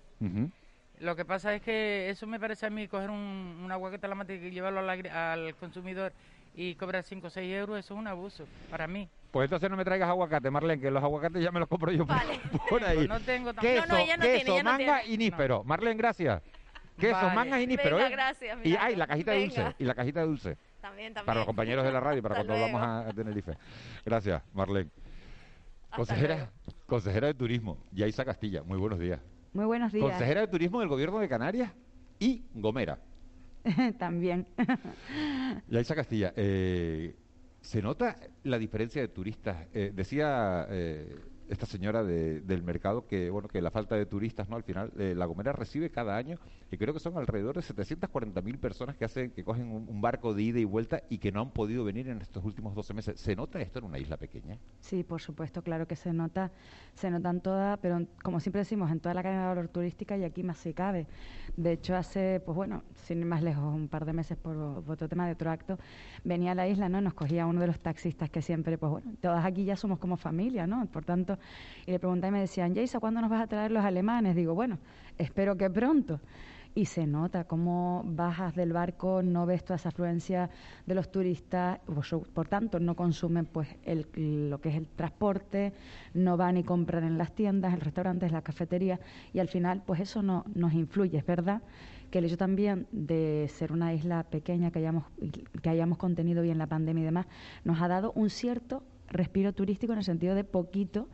Lo 1.00 1.16
que 1.16 1.26
pasa 1.26 1.54
es 1.56 1.62
que 1.62 2.10
eso 2.10 2.28
me 2.28 2.40
parece 2.40 2.66
a 2.66 2.70
mí 2.70 2.88
coger 2.88 3.10
un, 3.10 3.62
un 3.64 3.72
aguacate 3.72 4.06
a 4.06 4.10
la 4.10 4.16
mata 4.16 4.34
y 4.34 4.52
llevarlo 4.52 4.80
al, 4.80 5.08
al 5.10 5.56
consumidor 5.56 6.14
y 6.56 6.76
cobrar 6.76 7.04
5 7.04 7.28
o 7.28 7.30
6 7.30 7.54
euros, 7.56 7.80
eso 7.80 7.94
es 7.96 8.00
un 8.00 8.08
abuso 8.08 8.46
para 8.70 8.86
mí. 8.88 9.10
Pues 9.32 9.46
entonces 9.46 9.70
no 9.70 9.76
me 9.76 9.84
traigas 9.84 10.08
aguacate, 10.10 10.52
Marlene, 10.52 10.80
que 10.82 10.92
los 10.92 11.04
aguacates 11.04 11.42
ya 11.42 11.52
me 11.52 11.60
los 11.60 11.68
compro 11.68 11.92
yo 11.92 12.06
por- 12.06 12.70
por, 12.70 12.84
ahí. 12.84 13.08
No 13.08 13.20
tengo 13.22 13.54
tampoco. 13.54 13.62
Queso, 13.62 13.88
No, 13.88 13.94
no, 13.96 14.00
ella 14.00 14.18
no 14.18 14.24
queso, 14.24 14.64
manga 14.64 14.78
tiene. 15.02 15.04
y 15.08 15.18
níspero. 15.18 15.64
Marlene, 15.64 15.96
gracias. 15.98 16.44
Queso, 16.98 17.14
Vale. 17.16 17.36
mangas 17.36 17.62
y 17.62 17.68
níspero, 17.68 17.96
Venga, 17.98 18.08
¿eh? 18.10 18.12
gracias, 18.12 18.58
Y, 18.64 18.76
ay, 18.76 18.96
la 18.96 19.08
cajita 19.08 19.32
de 19.32 19.38
Venga. 19.40 19.64
dulce. 19.64 19.76
Y 19.80 19.84
la 19.86 19.96
cajita 19.96 20.20
de 20.22 20.26
dulce. 20.28 20.58
También, 20.82 21.14
también. 21.14 21.26
Para 21.26 21.40
los 21.40 21.46
compañeros 21.46 21.84
de 21.84 21.92
la 21.92 22.00
radio, 22.00 22.22
para 22.22 22.36
Hasta 22.36 22.46
cuando 22.48 22.66
luego. 22.66 22.78
vamos 22.80 23.06
a, 23.06 23.10
a 23.10 23.14
Tenerife. 23.14 23.54
Gracias, 24.06 24.44
Marlene. 24.54 24.90
Consejera, 25.96 26.50
consejera 26.88 27.28
de 27.28 27.34
Turismo, 27.36 27.78
Yaisa 27.92 28.26
Castilla, 28.26 28.64
muy 28.64 28.78
buenos 28.80 29.00
días. 29.00 29.20
Muy 29.54 29.66
buenos 29.66 29.92
días. 29.92 30.04
Consejera 30.04 30.42
de 30.42 30.48
Turismo 30.48 30.80
del 30.80 30.90
Gobierno 30.90 31.20
de 31.20 31.30
Canarias 31.30 31.72
y 32.20 32.44
Gomera. 32.54 32.98
También. 34.00 34.48
Yaisa 35.68 35.96
Castilla, 35.96 36.34
eh, 36.36 37.16
¿se 37.62 37.82
nota 37.82 38.18
la 38.44 38.58
diferencia 38.58 39.02
de 39.02 39.08
turistas? 39.08 39.68
Eh, 39.74 39.92
decía 39.94 40.66
eh, 40.70 41.20
esta 41.50 41.66
señora 41.66 42.04
de- 42.04 42.42
del 42.42 42.64
mercado 42.64 43.06
que 43.06 43.30
bueno 43.30 43.48
que 43.48 43.62
la 43.62 43.72
falta 43.72 43.96
de 43.96 44.06
turistas, 44.06 44.50
¿no? 44.50 44.56
Al 44.56 44.64
final, 44.64 44.92
eh, 44.98 45.14
La 45.16 45.26
Gomera 45.26 45.52
recibe 45.52 45.90
cada 45.90 46.18
año, 46.18 46.38
y 46.72 46.78
creo 46.78 46.94
que 46.94 47.00
son 47.00 47.18
alrededor 47.18 47.56
de 47.56 47.62
740 47.62 48.42
mil 48.42 48.58
personas 48.58 48.96
que 48.96 49.06
hacen 49.06 49.32
que 49.32 49.44
cogen 49.44 49.72
un, 49.72 50.02
barco 50.02 50.34
de 50.34 50.44
ida 50.44 50.60
y 50.60 50.66
vuelta 50.66 51.04
y 51.10 51.20
que 51.20 51.32
no 51.32 51.42
han 51.42 51.52
podido 51.52 51.86
venir 51.86 52.10
en 52.10 52.22
estos 52.22 52.44
últimos 52.44 52.76
12 52.76 52.94
meses. 52.94 53.20
¿Se 53.20 53.36
nota 53.36 53.62
esto 53.62 53.80
en 53.80 53.86
una 53.86 54.00
isla 54.00 54.18
pequeña? 54.18 54.58
Sí, 54.82 55.04
por 55.04 55.22
supuesto, 55.22 55.62
claro 55.62 55.88
que 55.88 55.96
se 55.96 56.12
nota, 56.12 56.52
se 56.94 57.10
notan 57.10 57.40
todas, 57.42 57.78
pero 57.80 58.06
como 58.22 58.40
siempre 58.40 58.60
decimos, 58.60 58.92
en 58.92 59.00
toda 59.00 59.14
la 59.14 59.24
cadena 59.24 59.44
de 59.44 59.48
valor 59.48 59.68
turística 59.70 60.18
y 60.18 60.24
aquí 60.24 60.44
más 60.44 60.58
si 60.58 60.74
cabe. 60.74 61.08
De 61.56 61.72
hecho, 61.72 61.96
hace, 61.96 62.42
pues 62.44 62.56
bueno, 62.56 62.84
sin 62.96 63.20
ir 63.20 63.26
más 63.26 63.44
lejos, 63.44 63.64
un 63.64 63.88
par 63.88 64.06
de 64.06 64.14
meses 64.14 64.38
por, 64.38 64.84
por 64.84 64.94
otro 64.94 65.08
tema 65.08 65.26
de 65.26 65.34
otro 65.34 65.52
acto, 65.52 65.78
venía 66.24 66.52
a 66.52 66.56
la 66.56 66.68
isla, 66.68 66.90
¿no? 66.90 67.00
Nos 67.00 67.14
cogía 67.14 67.46
uno 67.46 67.62
de 67.62 67.68
los 67.68 67.80
taxistas 67.80 68.30
que 68.30 68.42
siempre, 68.42 68.78
pues 68.78 68.92
bueno, 68.92 69.14
todas 69.22 69.46
aquí 69.46 69.64
ya 69.64 69.76
somos 69.76 70.00
como 70.00 70.18
familia, 70.18 70.68
¿no? 70.68 70.86
Por 70.88 71.06
tanto, 71.06 71.33
y 71.86 71.92
le 71.92 72.00
preguntaba 72.00 72.30
y 72.30 72.32
me 72.32 72.40
decían, 72.42 72.76
Jaisa, 72.76 73.00
¿cuándo 73.00 73.22
nos 73.22 73.30
vas 73.30 73.42
a 73.42 73.48
traer 73.48 73.72
los 73.72 73.84
alemanes? 73.84 74.36
Digo, 74.36 74.54
bueno, 74.56 74.80
espero 75.18 75.58
que 75.58 75.70
pronto. 75.70 76.20
Y 76.76 76.86
se 76.86 77.06
nota 77.06 77.44
cómo 77.44 78.02
bajas 78.04 78.56
del 78.56 78.74
barco, 78.74 79.22
no 79.22 79.46
ves 79.46 79.64
toda 79.64 79.76
esa 79.76 79.90
afluencia 79.90 80.50
de 80.88 80.96
los 80.96 81.12
turistas, 81.12 81.80
por, 82.34 82.48
tanto 82.48 82.80
no 82.80 82.96
consumen 82.96 83.46
pues 83.46 83.68
el, 83.84 84.08
lo 84.50 84.60
que 84.60 84.70
es 84.70 84.76
el 84.76 84.88
transporte, 84.88 85.74
no 86.16 86.36
van 86.36 86.58
y 86.58 86.64
compran 86.64 87.04
en 87.04 87.20
las 87.20 87.36
tiendas, 87.36 87.74
en 87.76 87.80
restaurantes, 87.80 88.30
en 88.30 88.34
las 88.34 88.44
cafeterías, 88.44 89.00
y 89.34 89.40
al 89.40 89.50
final 89.50 89.84
pues 89.86 90.00
eso 90.00 90.24
no, 90.24 90.46
nos 90.56 90.74
influye, 90.74 91.20
es 91.20 91.26
verdad 91.28 91.62
que 92.14 92.20
el 92.20 92.26
hecho 92.26 92.38
también 92.38 92.86
de 92.92 93.50
ser 93.52 93.72
una 93.72 93.92
isla 93.92 94.22
pequeña 94.24 94.70
que 94.70 94.78
hayamos, 94.78 95.06
que 95.64 95.70
hayamos 95.70 95.98
contenido 95.98 96.44
bien 96.44 96.60
la 96.60 96.68
pandemia 96.68 97.02
y 97.02 97.06
demás, 97.06 97.26
nos 97.64 97.82
ha 97.82 97.88
dado 97.88 98.12
un 98.14 98.30
cierto 98.30 98.84
respiro 99.14 99.54
turístico 99.54 99.94
en 99.94 100.00
el 100.00 100.04
sentido 100.04 100.36
de 100.36 100.44
poquito, 100.44 101.08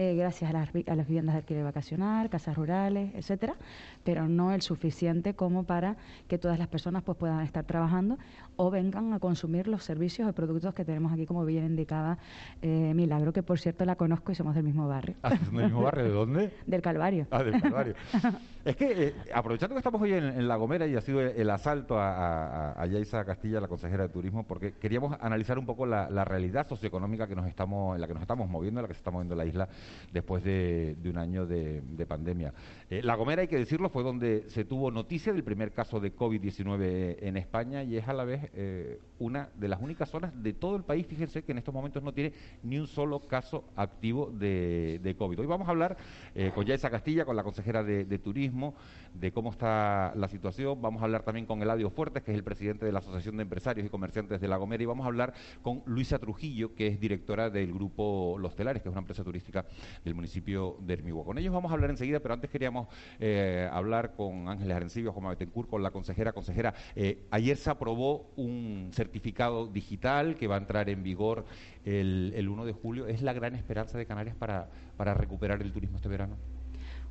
eh, 0.00 0.14
gracias 0.14 0.48
a 0.48 0.54
las, 0.54 0.70
a 0.74 0.94
las 0.96 1.06
viviendas 1.06 1.34
de 1.34 1.40
alquiler 1.40 1.62
vacacional, 1.62 2.30
casas 2.30 2.56
rurales, 2.56 3.14
etcétera, 3.14 3.54
pero 4.02 4.28
no 4.28 4.50
el 4.54 4.62
suficiente 4.62 5.34
como 5.34 5.64
para 5.64 5.96
que 6.26 6.38
todas 6.38 6.58
las 6.58 6.68
personas 6.68 7.02
pues 7.02 7.18
puedan 7.18 7.40
estar 7.40 7.64
trabajando 7.64 8.16
o 8.56 8.70
vengan 8.70 9.12
a 9.12 9.18
consumir 9.18 9.68
los 9.68 9.84
servicios 9.84 10.26
o 10.26 10.32
productos 10.32 10.72
que 10.72 10.86
tenemos 10.86 11.12
aquí, 11.12 11.26
como 11.26 11.44
bien 11.44 11.66
indicaba 11.66 12.16
eh, 12.62 12.94
Milagro, 12.94 13.34
que 13.34 13.42
por 13.42 13.58
cierto 13.58 13.84
la 13.84 13.96
conozco 13.96 14.32
y 14.32 14.34
somos 14.34 14.54
del 14.54 14.64
mismo 14.64 14.88
barrio. 14.88 15.16
Ah, 15.22 15.36
¿son 15.36 15.54
del 15.54 15.66
mismo 15.66 15.82
barrio? 15.82 16.04
¿De 16.04 16.10
dónde? 16.10 16.54
Del 16.66 16.80
Calvario. 16.80 17.26
Ah, 17.30 17.42
del 17.42 17.60
Calvario. 17.60 17.94
es 18.64 18.76
que, 18.76 19.08
eh, 19.08 19.14
aprovechando 19.34 19.74
que 19.74 19.80
estamos 19.80 20.00
hoy 20.00 20.14
en, 20.14 20.24
en 20.24 20.48
La 20.48 20.56
Gomera 20.56 20.86
y 20.86 20.96
ha 20.96 21.02
sido 21.02 21.20
el, 21.20 21.38
el 21.38 21.50
asalto 21.50 21.98
a, 21.98 22.70
a, 22.70 22.82
a 22.82 22.86
Yaisa 22.86 23.22
Castilla, 23.26 23.60
la 23.60 23.68
consejera 23.68 24.04
de 24.04 24.08
Turismo, 24.08 24.44
porque 24.44 24.72
queríamos 24.72 25.14
analizar 25.20 25.58
un 25.58 25.66
poco 25.66 25.84
la, 25.84 26.08
la 26.08 26.24
realidad 26.24 26.66
socioeconómica 26.66 27.26
que 27.26 27.36
nos 27.36 27.46
estamos, 27.46 27.96
en 27.96 28.00
la 28.00 28.06
que 28.06 28.14
nos 28.14 28.22
estamos 28.22 28.48
moviendo, 28.48 28.80
en 28.80 28.84
la 28.84 28.88
que 28.88 28.94
se 28.94 29.00
está 29.00 29.10
moviendo 29.10 29.34
la 29.34 29.44
isla 29.44 29.68
después 30.12 30.42
de, 30.44 30.96
un 31.04 31.18
año 31.18 31.46
de, 31.46 31.82
de 31.82 32.06
pandemia. 32.06 32.52
Eh, 32.90 33.02
la 33.04 33.14
Gomera, 33.14 33.42
hay 33.42 33.48
que 33.48 33.56
decirlo, 33.56 33.88
fue 33.88 34.02
donde 34.02 34.44
se 34.48 34.64
tuvo 34.64 34.90
noticia 34.90 35.32
del 35.32 35.44
primer 35.44 35.72
caso 35.72 36.00
de 36.00 36.14
COVID-19 36.14 37.18
en 37.20 37.36
España 37.36 37.84
y 37.84 37.96
es 37.96 38.08
a 38.08 38.12
la 38.12 38.24
vez 38.24 38.50
eh, 38.54 38.98
una 39.20 39.48
de 39.54 39.68
las 39.68 39.80
únicas 39.80 40.10
zonas 40.10 40.32
de 40.42 40.52
todo 40.54 40.74
el 40.74 40.82
país, 40.82 41.06
fíjense 41.06 41.42
que 41.42 41.52
en 41.52 41.58
estos 41.58 41.72
momentos 41.72 42.02
no 42.02 42.12
tiene 42.12 42.32
ni 42.62 42.78
un 42.78 42.88
solo 42.88 43.20
caso 43.20 43.64
activo 43.76 44.32
de, 44.32 45.14
COVID. 45.16 45.38
Hoy 45.38 45.46
vamos 45.46 45.68
a 45.68 45.70
hablar 45.70 45.96
eh, 46.34 46.50
con 46.54 46.64
Yaisa 46.64 46.90
Castilla, 46.90 47.24
con 47.24 47.36
la 47.36 47.42
consejera 47.42 47.84
de 47.84 48.18
Turismo, 48.18 48.74
de 49.14 49.32
cómo 49.32 49.50
está 49.50 50.12
la 50.16 50.28
situación. 50.28 50.80
Vamos 50.80 51.02
a 51.02 51.04
hablar 51.04 51.22
también 51.22 51.46
con 51.46 51.62
Eladio 51.62 51.90
Fuertes, 51.90 52.22
que 52.22 52.30
es 52.30 52.36
el 52.36 52.44
presidente 52.44 52.86
de 52.86 52.92
la 52.92 53.00
Asociación 53.00 53.36
de 53.36 53.42
Empresarios 53.42 53.86
y 53.86 53.90
Comerciantes 53.90 54.40
de 54.40 54.48
La 54.48 54.56
Gomera, 54.56 54.82
y 54.82 54.86
vamos 54.86 55.04
a 55.04 55.08
hablar 55.08 55.34
con 55.62 55.82
Luisa 55.86 56.18
Trujillo, 56.18 56.74
que 56.74 56.86
es 56.86 57.00
directora 57.00 57.50
del 57.50 57.72
grupo 57.72 58.36
Los 58.38 58.54
Telares, 58.54 58.82
que 58.82 58.88
es 58.88 58.92
una 58.92 59.00
empresa 59.00 59.24
turística 59.24 59.64
del 60.04 60.14
municipio 60.14 60.76
de 60.80 60.94
Hermigua. 60.94 61.24
Con 61.24 61.38
ellos 61.38 61.52
vamos 61.52 61.70
a 61.70 61.74
hablar 61.74 61.90
enseguida, 61.90 62.20
pero 62.20 62.34
antes 62.34 62.50
queríamos 62.50 62.88
eh, 63.18 63.68
hablar 63.72 64.14
con 64.14 64.48
Ángeles 64.48 64.76
Arencibio, 64.76 65.12
Juan 65.12 65.30
Betancourt, 65.30 65.68
con 65.68 65.82
la 65.82 65.90
consejera. 65.90 66.32
Consejera, 66.32 66.74
eh, 66.94 67.26
ayer 67.30 67.56
se 67.56 67.70
aprobó 67.70 68.30
un 68.36 68.90
certificado 68.92 69.66
digital 69.66 70.36
que 70.36 70.46
va 70.46 70.56
a 70.56 70.58
entrar 70.58 70.88
en 70.88 71.02
vigor 71.02 71.44
el, 71.84 72.32
el 72.34 72.48
1 72.48 72.64
de 72.64 72.72
julio. 72.72 73.06
¿Es 73.06 73.22
la 73.22 73.32
gran 73.32 73.54
esperanza 73.54 73.98
de 73.98 74.06
Canarias 74.06 74.36
para, 74.36 74.68
para 74.96 75.14
recuperar 75.14 75.62
el 75.62 75.72
turismo 75.72 75.96
este 75.96 76.08
verano? 76.08 76.36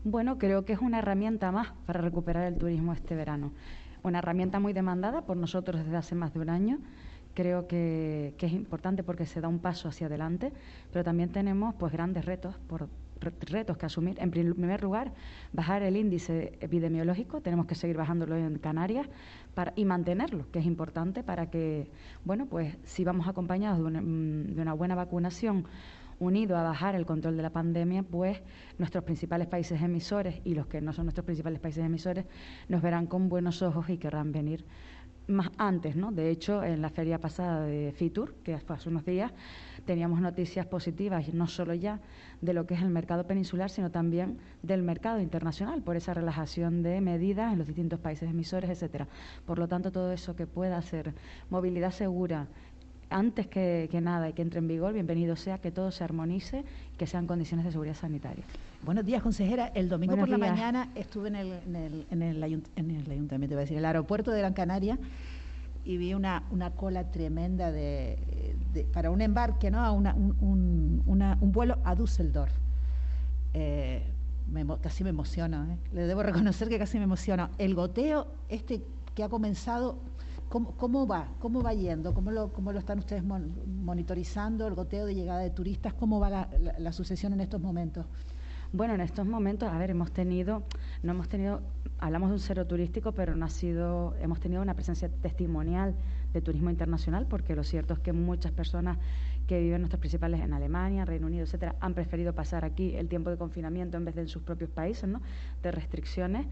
Bueno, 0.03 0.37
creo 0.37 0.63
que 0.63 0.73
es 0.73 0.79
una 0.79 0.99
herramienta 0.99 1.51
más 1.51 1.73
para 1.85 2.01
recuperar 2.01 2.45
el 2.45 2.57
turismo 2.57 2.93
este 2.93 3.15
verano. 3.15 3.51
Una 4.01 4.19
herramienta 4.19 4.59
muy 4.59 4.71
demandada 4.71 5.25
por 5.25 5.35
nosotros 5.35 5.83
desde 5.83 5.97
hace 5.97 6.15
más 6.15 6.33
de 6.33 6.39
un 6.39 6.49
año. 6.49 6.79
Creo 7.33 7.67
que, 7.67 8.33
que 8.37 8.47
es 8.47 8.53
importante 8.53 9.03
porque 9.03 9.25
se 9.25 9.39
da 9.39 9.47
un 9.47 9.59
paso 9.59 9.87
hacia 9.87 10.07
adelante, 10.07 10.51
pero 10.91 11.03
también 11.05 11.31
tenemos 11.31 11.75
pues 11.75 11.93
grandes 11.93 12.25
retos 12.25 12.55
por 12.67 12.89
re- 13.21 13.31
retos 13.41 13.77
que 13.77 13.85
asumir. 13.85 14.17
En 14.19 14.31
prim- 14.31 14.53
primer 14.55 14.81
lugar, 14.83 15.13
bajar 15.53 15.83
el 15.83 15.95
índice 15.95 16.57
epidemiológico. 16.59 17.39
Tenemos 17.41 17.65
que 17.65 17.75
seguir 17.75 17.95
bajándolo 17.97 18.35
en 18.35 18.57
Canarias 18.57 19.07
para, 19.53 19.71
y 19.75 19.85
mantenerlo, 19.85 20.49
que 20.51 20.59
es 20.59 20.65
importante 20.65 21.23
para 21.23 21.49
que, 21.49 21.89
bueno, 22.25 22.45
pues 22.47 22.77
si 22.83 23.03
vamos 23.05 23.27
acompañados 23.27 23.79
de 23.79 23.85
una, 23.85 24.01
mm, 24.01 24.55
de 24.55 24.61
una 24.61 24.73
buena 24.73 24.95
vacunación 24.95 25.65
unido 26.21 26.57
a 26.57 26.63
bajar 26.63 26.95
el 26.95 27.05
control 27.05 27.37
de 27.37 27.43
la 27.43 27.49
pandemia, 27.51 28.03
pues 28.03 28.41
nuestros 28.77 29.05
principales 29.05 29.47
países 29.47 29.81
emisores 29.81 30.41
y 30.43 30.53
los 30.53 30.67
que 30.67 30.81
no 30.81 30.91
son 30.91 31.05
nuestros 31.05 31.23
principales 31.23 31.61
países 31.61 31.85
emisores 31.85 32.25
nos 32.67 32.81
verán 32.81 33.07
con 33.07 33.29
buenos 33.29 33.61
ojos 33.61 33.89
y 33.89 33.97
querrán 33.97 34.33
venir 34.33 34.65
más 35.29 35.49
antes, 35.57 35.95
¿no? 35.95 36.11
De 36.11 36.29
hecho, 36.29 36.63
en 36.63 36.81
la 36.81 36.89
feria 36.89 37.19
pasada 37.19 37.61
de 37.65 37.91
Fitur, 37.91 38.33
que 38.43 38.57
fue 38.59 38.75
hace 38.75 38.89
unos 38.89 39.05
días, 39.05 39.31
teníamos 39.85 40.21
noticias 40.21 40.65
positivas, 40.65 41.33
no 41.33 41.47
solo 41.47 41.73
ya 41.73 41.99
de 42.41 42.53
lo 42.53 42.65
que 42.65 42.73
es 42.73 42.81
el 42.81 42.89
mercado 42.89 43.25
peninsular, 43.25 43.69
sino 43.69 43.91
también 43.91 44.37
del 44.61 44.83
mercado 44.83 45.19
internacional, 45.19 45.81
por 45.81 45.95
esa 45.95 46.13
relajación 46.13 46.83
de 46.83 47.01
medidas 47.01 47.53
en 47.53 47.59
los 47.59 47.67
distintos 47.67 47.99
países 47.99 48.29
emisores, 48.29 48.69
etcétera. 48.69 49.07
Por 49.45 49.59
lo 49.59 49.67
tanto, 49.67 49.91
todo 49.91 50.11
eso 50.11 50.35
que 50.35 50.47
pueda 50.47 50.81
ser 50.81 51.13
movilidad 51.49 51.91
segura, 51.91 52.47
antes 53.09 53.47
que, 53.47 53.89
nada 54.01 54.29
y 54.29 54.33
que 54.33 54.41
entre 54.41 54.59
en 54.59 54.67
vigor, 54.67 54.93
bienvenido 54.93 55.35
sea 55.35 55.57
que 55.57 55.71
todo 55.71 55.91
se 55.91 56.03
armonice 56.03 56.63
que 56.97 57.07
sean 57.07 57.27
condiciones 57.27 57.65
de 57.65 57.71
seguridad 57.71 57.95
sanitaria. 57.95 58.43
Buenos 58.83 59.05
días, 59.05 59.21
consejera. 59.21 59.67
El 59.75 59.89
domingo 59.89 60.15
por 60.15 60.29
la 60.29 60.37
mañana 60.37 60.89
estuve 60.95 61.27
en 61.27 61.35
el, 61.35 61.51
en 61.65 61.75
el, 61.75 62.07
en 62.09 62.21
el, 62.21 62.43
ayuntamiento, 62.43 63.11
iba 63.53 63.57
a 63.57 63.61
decir, 63.61 63.77
el 63.77 63.85
aeropuerto 63.85 64.31
de 64.31 64.39
Gran 64.39 64.53
Canaria 64.53 64.97
y 65.83 65.97
vi 65.97 66.13
una, 66.13 66.43
una 66.49 66.71
cola 66.71 67.11
tremenda 67.11 67.71
de, 67.71 68.17
para 68.93 69.11
un 69.11 69.21
embarque, 69.21 69.69
¿no? 69.69 69.79
A 69.81 69.91
una, 69.91 70.13
un, 70.15 71.03
un, 71.05 71.51
vuelo 71.51 71.79
a 71.83 71.93
Düsseldorf. 71.93 72.53
Eh, 73.53 74.03
casi 74.81 75.03
me 75.03 75.09
emociono, 75.09 75.65
¿eh? 75.65 75.77
le 75.91 76.07
debo 76.07 76.23
reconocer 76.23 76.69
que 76.69 76.79
casi 76.79 76.97
me 76.99 77.03
emociono. 77.03 77.49
El 77.57 77.75
goteo 77.75 78.27
este 78.47 78.81
que 79.13 79.23
ha 79.23 79.29
comenzado 79.29 79.97
¿Cómo, 80.49 81.05
va? 81.05 81.27
¿Cómo 81.39 81.61
va 81.61 81.75
yendo? 81.75 82.11
¿Cómo 82.15 82.31
lo, 82.31 82.51
cómo 82.51 82.71
lo 82.71 82.79
están 82.79 82.97
ustedes 82.97 83.23
monitorizando, 83.23 84.65
el 84.65 84.73
goteo 84.73 85.05
de 85.05 85.13
llegada 85.13 85.41
de 85.41 85.51
turistas? 85.51 85.93
¿Cómo 85.93 86.19
va 86.19 86.49
la, 86.79 86.91
sucesión 86.91 87.33
en 87.33 87.41
estos 87.41 87.61
momentos? 87.61 88.07
Bueno, 88.71 88.93
en 88.93 89.01
estos 89.01 89.25
momentos, 89.25 89.67
a 89.67 89.77
ver, 89.79 89.89
hemos 89.89 90.11
tenido, 90.11 90.61
no 91.01 91.13
hemos 91.13 91.27
tenido, 91.27 91.61
hablamos 91.97 92.29
de 92.29 92.35
un 92.35 92.39
cero 92.39 92.67
turístico, 92.67 93.13
pero 93.13 93.35
no 93.35 93.47
ha 93.47 93.49
sido, 93.49 94.13
hemos 94.21 94.39
tenido 94.39 94.61
una 94.61 94.75
presencia 94.75 95.09
testimonial 95.09 95.95
de 96.33 96.41
turismo 96.41 96.69
internacional, 96.69 97.25
porque 97.25 97.55
lo 97.55 97.63
cierto 97.63 97.95
es 97.95 97.99
que 97.99 98.13
muchas 98.13 98.51
personas 98.51 98.99
que 99.47 99.59
viven 99.59 99.81
nuestros 99.81 99.99
principales 99.99 100.41
en 100.41 100.53
Alemania, 100.53 101.03
Reino 101.03 101.25
Unido, 101.25 101.45
etcétera, 101.45 101.77
han 101.79 101.95
preferido 101.95 102.35
pasar 102.35 102.63
aquí 102.63 102.95
el 102.95 103.09
tiempo 103.09 103.31
de 103.31 103.37
confinamiento 103.37 103.97
en 103.97 104.05
vez 104.05 104.13
de 104.13 104.21
en 104.21 104.27
sus 104.27 104.43
propios 104.43 104.69
países, 104.69 105.09
¿no? 105.09 105.19
De 105.63 105.71
restricciones 105.71 106.45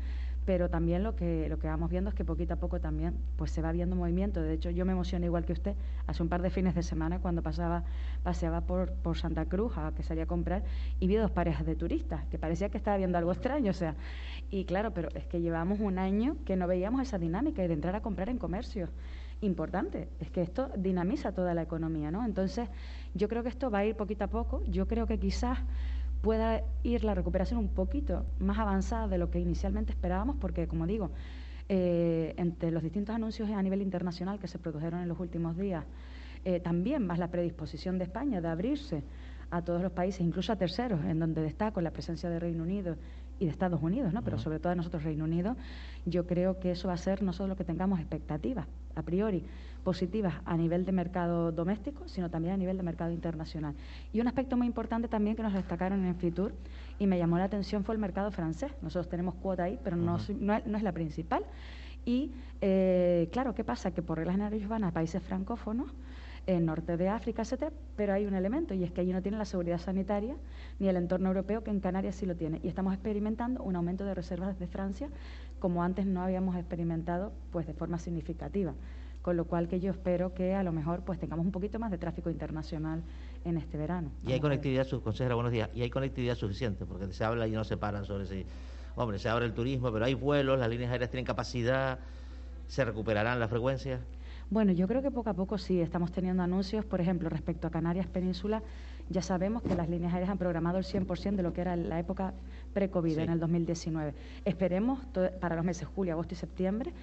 pero 0.47 0.69
también 0.69 1.03
lo 1.03 1.13
que, 1.13 1.49
lo 1.49 1.59
que 1.59 1.67
vamos 1.67 1.89
viendo 1.89 2.09
es 2.09 2.15
que 2.15 2.23
poquito 2.23 2.53
a 2.53 2.55
poco 2.55 2.79
también 2.79 3.17
pues 3.35 3.51
se 3.51 3.61
va 3.61 3.73
viendo 3.73 3.97
movimiento. 3.97 4.41
De 4.41 4.53
hecho, 4.53 4.69
yo 4.69 4.85
me 4.85 4.93
emocioné 4.93 5.25
igual 5.25 5.43
que 5.43 5.51
usted 5.51 5.75
hace 6.05 6.23
un 6.23 6.29
par 6.29 6.41
de 6.41 6.49
fines 6.49 6.73
de 6.73 6.83
semana 6.83 7.19
cuando 7.19 7.43
pasaba, 7.43 7.83
paseaba 8.23 8.61
por, 8.61 8.93
por 8.93 9.17
Santa 9.17 9.43
Cruz 9.43 9.77
a 9.77 9.91
que 9.93 10.03
salía 10.03 10.23
a 10.23 10.25
comprar 10.25 10.63
y 11.01 11.07
vi 11.07 11.15
dos 11.15 11.31
parejas 11.31 11.65
de 11.65 11.75
turistas, 11.75 12.23
que 12.27 12.39
parecía 12.39 12.69
que 12.69 12.77
estaba 12.77 12.95
viendo 12.95 13.17
algo 13.17 13.33
extraño. 13.33 13.71
O 13.71 13.73
sea, 13.73 13.95
y 14.49 14.63
claro, 14.63 14.93
pero 14.93 15.09
es 15.15 15.27
que 15.27 15.41
llevamos 15.41 15.81
un 15.81 15.99
año 15.99 16.37
que 16.45 16.55
no 16.55 16.65
veíamos 16.65 17.01
esa 17.01 17.17
dinámica 17.17 17.61
y 17.61 17.67
de 17.67 17.73
entrar 17.73 17.97
a 17.97 18.01
comprar 18.01 18.29
en 18.29 18.37
comercio 18.37 18.87
importante. 19.41 20.07
Es 20.21 20.31
que 20.31 20.41
esto 20.41 20.71
dinamiza 20.77 21.33
toda 21.33 21.55
la 21.55 21.63
economía, 21.63 22.09
¿no? 22.09 22.23
Entonces, 22.23 22.69
yo 23.13 23.27
creo 23.27 23.43
que 23.43 23.49
esto 23.49 23.69
va 23.69 23.79
a 23.79 23.85
ir 23.85 23.97
poquito 23.97 24.23
a 24.23 24.27
poco. 24.27 24.63
Yo 24.65 24.87
creo 24.87 25.07
que 25.07 25.19
quizás 25.19 25.59
pueda 26.21 26.63
ir 26.83 27.03
la 27.03 27.13
recuperación 27.13 27.59
un 27.59 27.69
poquito 27.69 28.25
más 28.39 28.57
avanzada 28.57 29.07
de 29.07 29.17
lo 29.17 29.29
que 29.29 29.39
inicialmente 29.39 29.91
esperábamos, 29.91 30.37
porque, 30.39 30.67
como 30.67 30.87
digo, 30.87 31.11
eh, 31.69 32.33
entre 32.37 32.71
los 32.71 32.81
distintos 32.81 33.15
anuncios 33.15 33.49
a 33.49 33.61
nivel 33.61 33.81
internacional 33.81 34.39
que 34.39 34.47
se 34.47 34.57
produjeron 34.57 35.01
en 35.01 35.07
los 35.07 35.19
últimos 35.19 35.57
días, 35.57 35.85
eh, 36.45 36.59
también 36.59 37.05
más 37.05 37.19
la 37.19 37.29
predisposición 37.29 37.97
de 37.97 38.05
España 38.05 38.41
de 38.41 38.47
abrirse 38.47 39.03
a 39.49 39.61
todos 39.61 39.81
los 39.81 39.91
países, 39.91 40.21
incluso 40.21 40.51
a 40.51 40.55
terceros, 40.55 41.03
en 41.05 41.19
donde 41.19 41.41
destaco 41.41 41.81
la 41.81 41.91
presencia 41.91 42.29
de 42.29 42.39
Reino 42.39 42.63
Unido 42.63 42.95
y 43.39 43.45
de 43.45 43.51
Estados 43.51 43.81
Unidos, 43.81 44.13
¿no? 44.13 44.23
pero 44.23 44.37
sobre 44.39 44.59
todo 44.59 44.69
de 44.71 44.77
nosotros 44.77 45.03
Reino 45.03 45.23
Unido, 45.23 45.55
yo 46.05 46.25
creo 46.25 46.59
que 46.59 46.71
eso 46.71 46.87
va 46.87 46.95
a 46.95 46.97
ser 46.97 47.21
no 47.21 47.33
solo 47.33 47.55
que 47.55 47.63
tengamos 47.63 47.99
expectativas 47.99 48.67
a 48.95 49.01
priori 49.03 49.43
positivas 49.83 50.33
a 50.45 50.57
nivel 50.57 50.83
de 50.83 50.91
mercado 50.91 51.51
doméstico, 51.53 52.09
sino 52.09 52.29
también 52.29 52.55
a 52.55 52.57
nivel 52.57 52.75
de 52.75 52.83
mercado 52.83 53.11
internacional. 53.11 53.73
Y 54.11 54.19
un 54.19 54.27
aspecto 54.27 54.57
muy 54.57 54.67
importante 54.67 55.07
también 55.07 55.37
que 55.37 55.43
nos 55.43 55.53
destacaron 55.53 56.03
en 56.03 56.15
Fitur 56.15 56.53
y 56.99 57.07
me 57.07 57.17
llamó 57.17 57.37
la 57.37 57.45
atención 57.45 57.85
fue 57.85 57.95
el 57.95 58.01
mercado 58.01 58.29
francés. 58.31 58.69
Nosotros 58.81 59.07
tenemos 59.07 59.35
cuota 59.35 59.63
ahí, 59.63 59.79
pero 59.81 59.95
no, 59.95 60.17
no, 60.39 60.53
es 60.55 60.83
la 60.83 60.91
principal. 60.91 61.45
Y 62.03 62.31
eh, 62.59 63.29
claro, 63.31 63.55
¿qué 63.55 63.63
pasa? 63.63 63.91
Que 63.91 64.01
por 64.01 64.17
reglas 64.17 64.35
generales 64.35 64.67
van 64.67 64.83
a 64.83 64.91
países 64.91 65.23
francófonos 65.23 65.87
en 66.47 66.65
norte 66.65 66.97
de 66.97 67.09
África, 67.09 67.43
etcétera, 67.43 67.71
pero 67.95 68.13
hay 68.13 68.25
un 68.25 68.33
elemento 68.33 68.73
y 68.73 68.83
es 68.83 68.91
que 68.91 69.01
allí 69.01 69.11
no 69.11 69.21
tienen 69.21 69.37
la 69.37 69.45
seguridad 69.45 69.77
sanitaria 69.77 70.35
ni 70.79 70.87
el 70.87 70.95
entorno 70.95 71.27
europeo 71.27 71.63
que 71.63 71.71
en 71.71 71.81
Canarias 71.81 72.15
sí 72.15 72.25
lo 72.25 72.35
tiene 72.35 72.59
y 72.63 72.69
estamos 72.69 72.93
experimentando 72.93 73.61
un 73.61 73.75
aumento 73.75 74.05
de 74.05 74.13
reservas 74.13 74.57
de 74.57 74.67
Francia 74.67 75.09
como 75.59 75.83
antes 75.83 76.05
no 76.05 76.21
habíamos 76.21 76.55
experimentado 76.55 77.33
pues 77.51 77.67
de 77.67 77.73
forma 77.73 77.99
significativa 77.99 78.73
con 79.21 79.35
lo 79.35 79.43
cual 79.43 79.67
que 79.67 79.81
yo 79.81 79.91
espero 79.91 80.33
que 80.33 80.55
a 80.55 80.63
lo 80.63 80.71
mejor 80.71 81.03
pues 81.03 81.19
tengamos 81.19 81.45
un 81.45 81.51
poquito 81.51 81.79
más 81.79 81.91
de 81.91 81.97
tráfico 81.97 82.29
internacional 82.29 83.03
en 83.43 83.57
este 83.57 83.77
verano. 83.77 84.09
Y 84.25 84.31
hay 84.31 84.39
conectividad, 84.39 84.87
consejera, 85.03 85.35
buenos 85.35 85.51
días, 85.51 85.69
y 85.73 85.81
hay 85.81 85.89
conectividad 85.89 86.35
suficiente, 86.35 86.85
porque 86.85 87.11
se 87.11 87.25
habla 87.25 87.45
y 87.45 87.51
no 87.51 87.65
se 87.65 87.75
paran 87.75 88.05
sobre 88.05 88.25
si, 88.25 88.45
hombre, 88.95 89.19
se 89.19 89.27
abre 89.27 89.45
el 89.45 89.53
turismo, 89.53 89.91
pero 89.91 90.05
hay 90.05 90.13
vuelos, 90.13 90.57
las 90.57 90.69
líneas 90.69 90.91
aéreas 90.91 91.11
tienen 91.11 91.25
capacidad, 91.25 91.99
¿se 92.67 92.85
recuperarán 92.85 93.37
las 93.37 93.49
frecuencias? 93.49 93.99
Bueno, 94.49 94.71
yo 94.71 94.87
creo 94.87 95.01
que 95.01 95.11
poco 95.11 95.29
a 95.29 95.33
poco 95.33 95.57
sí, 95.57 95.81
estamos 95.81 96.11
teniendo 96.11 96.41
anuncios, 96.41 96.85
por 96.85 97.01
ejemplo, 97.01 97.27
respecto 97.29 97.67
a 97.67 97.69
Canarias 97.69 98.07
Península, 98.07 98.63
ya 99.09 99.21
sabemos 99.21 99.61
que 99.61 99.75
las 99.75 99.89
líneas 99.89 100.13
aéreas 100.13 100.29
han 100.29 100.37
programado 100.37 100.77
el 100.77 100.85
100% 100.85 101.35
de 101.35 101.43
lo 101.43 101.53
que 101.53 101.61
era 101.61 101.75
la 101.75 101.99
época 101.99 102.33
pre-COVID 102.73 103.19
en 103.19 103.29
el 103.29 103.39
2019. 103.39 104.13
Esperemos 104.45 104.99
para 105.39 105.55
los 105.55 105.65
meses 105.65 105.87
julio, 105.87 106.13
agosto 106.13 106.33
y 106.33 106.37
septiembre, 106.37 106.93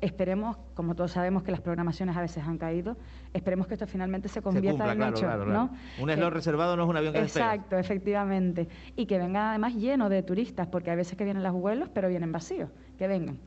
esperemos, 0.00 0.56
como 0.74 0.94
todos 0.94 1.12
sabemos 1.12 1.42
que 1.42 1.50
las 1.50 1.60
programaciones 1.60 2.16
a 2.16 2.20
veces 2.20 2.44
han 2.44 2.58
caído, 2.58 2.96
esperemos 3.32 3.66
que 3.66 3.74
esto 3.74 3.86
finalmente 3.86 4.28
se 4.28 4.42
convierta 4.42 4.92
en 4.92 5.02
hecho. 5.02 5.26
¿no? 5.46 5.70
Un 6.00 6.10
slot 6.10 6.32
reservado 6.32 6.76
no 6.76 6.84
es 6.84 6.88
un 6.88 6.96
avión 6.96 7.12
que 7.12 7.20
Exacto, 7.20 7.78
efectivamente. 7.78 8.68
Y 8.96 9.06
que 9.06 9.18
venga 9.18 9.50
además 9.50 9.74
lleno 9.74 10.08
de 10.08 10.22
turistas, 10.22 10.66
porque 10.68 10.90
a 10.90 10.94
veces 10.94 11.16
que 11.16 11.24
vienen 11.24 11.42
los 11.42 11.52
vuelos, 11.52 11.88
pero 11.92 12.08
vienen 12.08 12.32
vacíos, 12.32 12.70
que 12.98 13.08
vengan. 13.08 13.38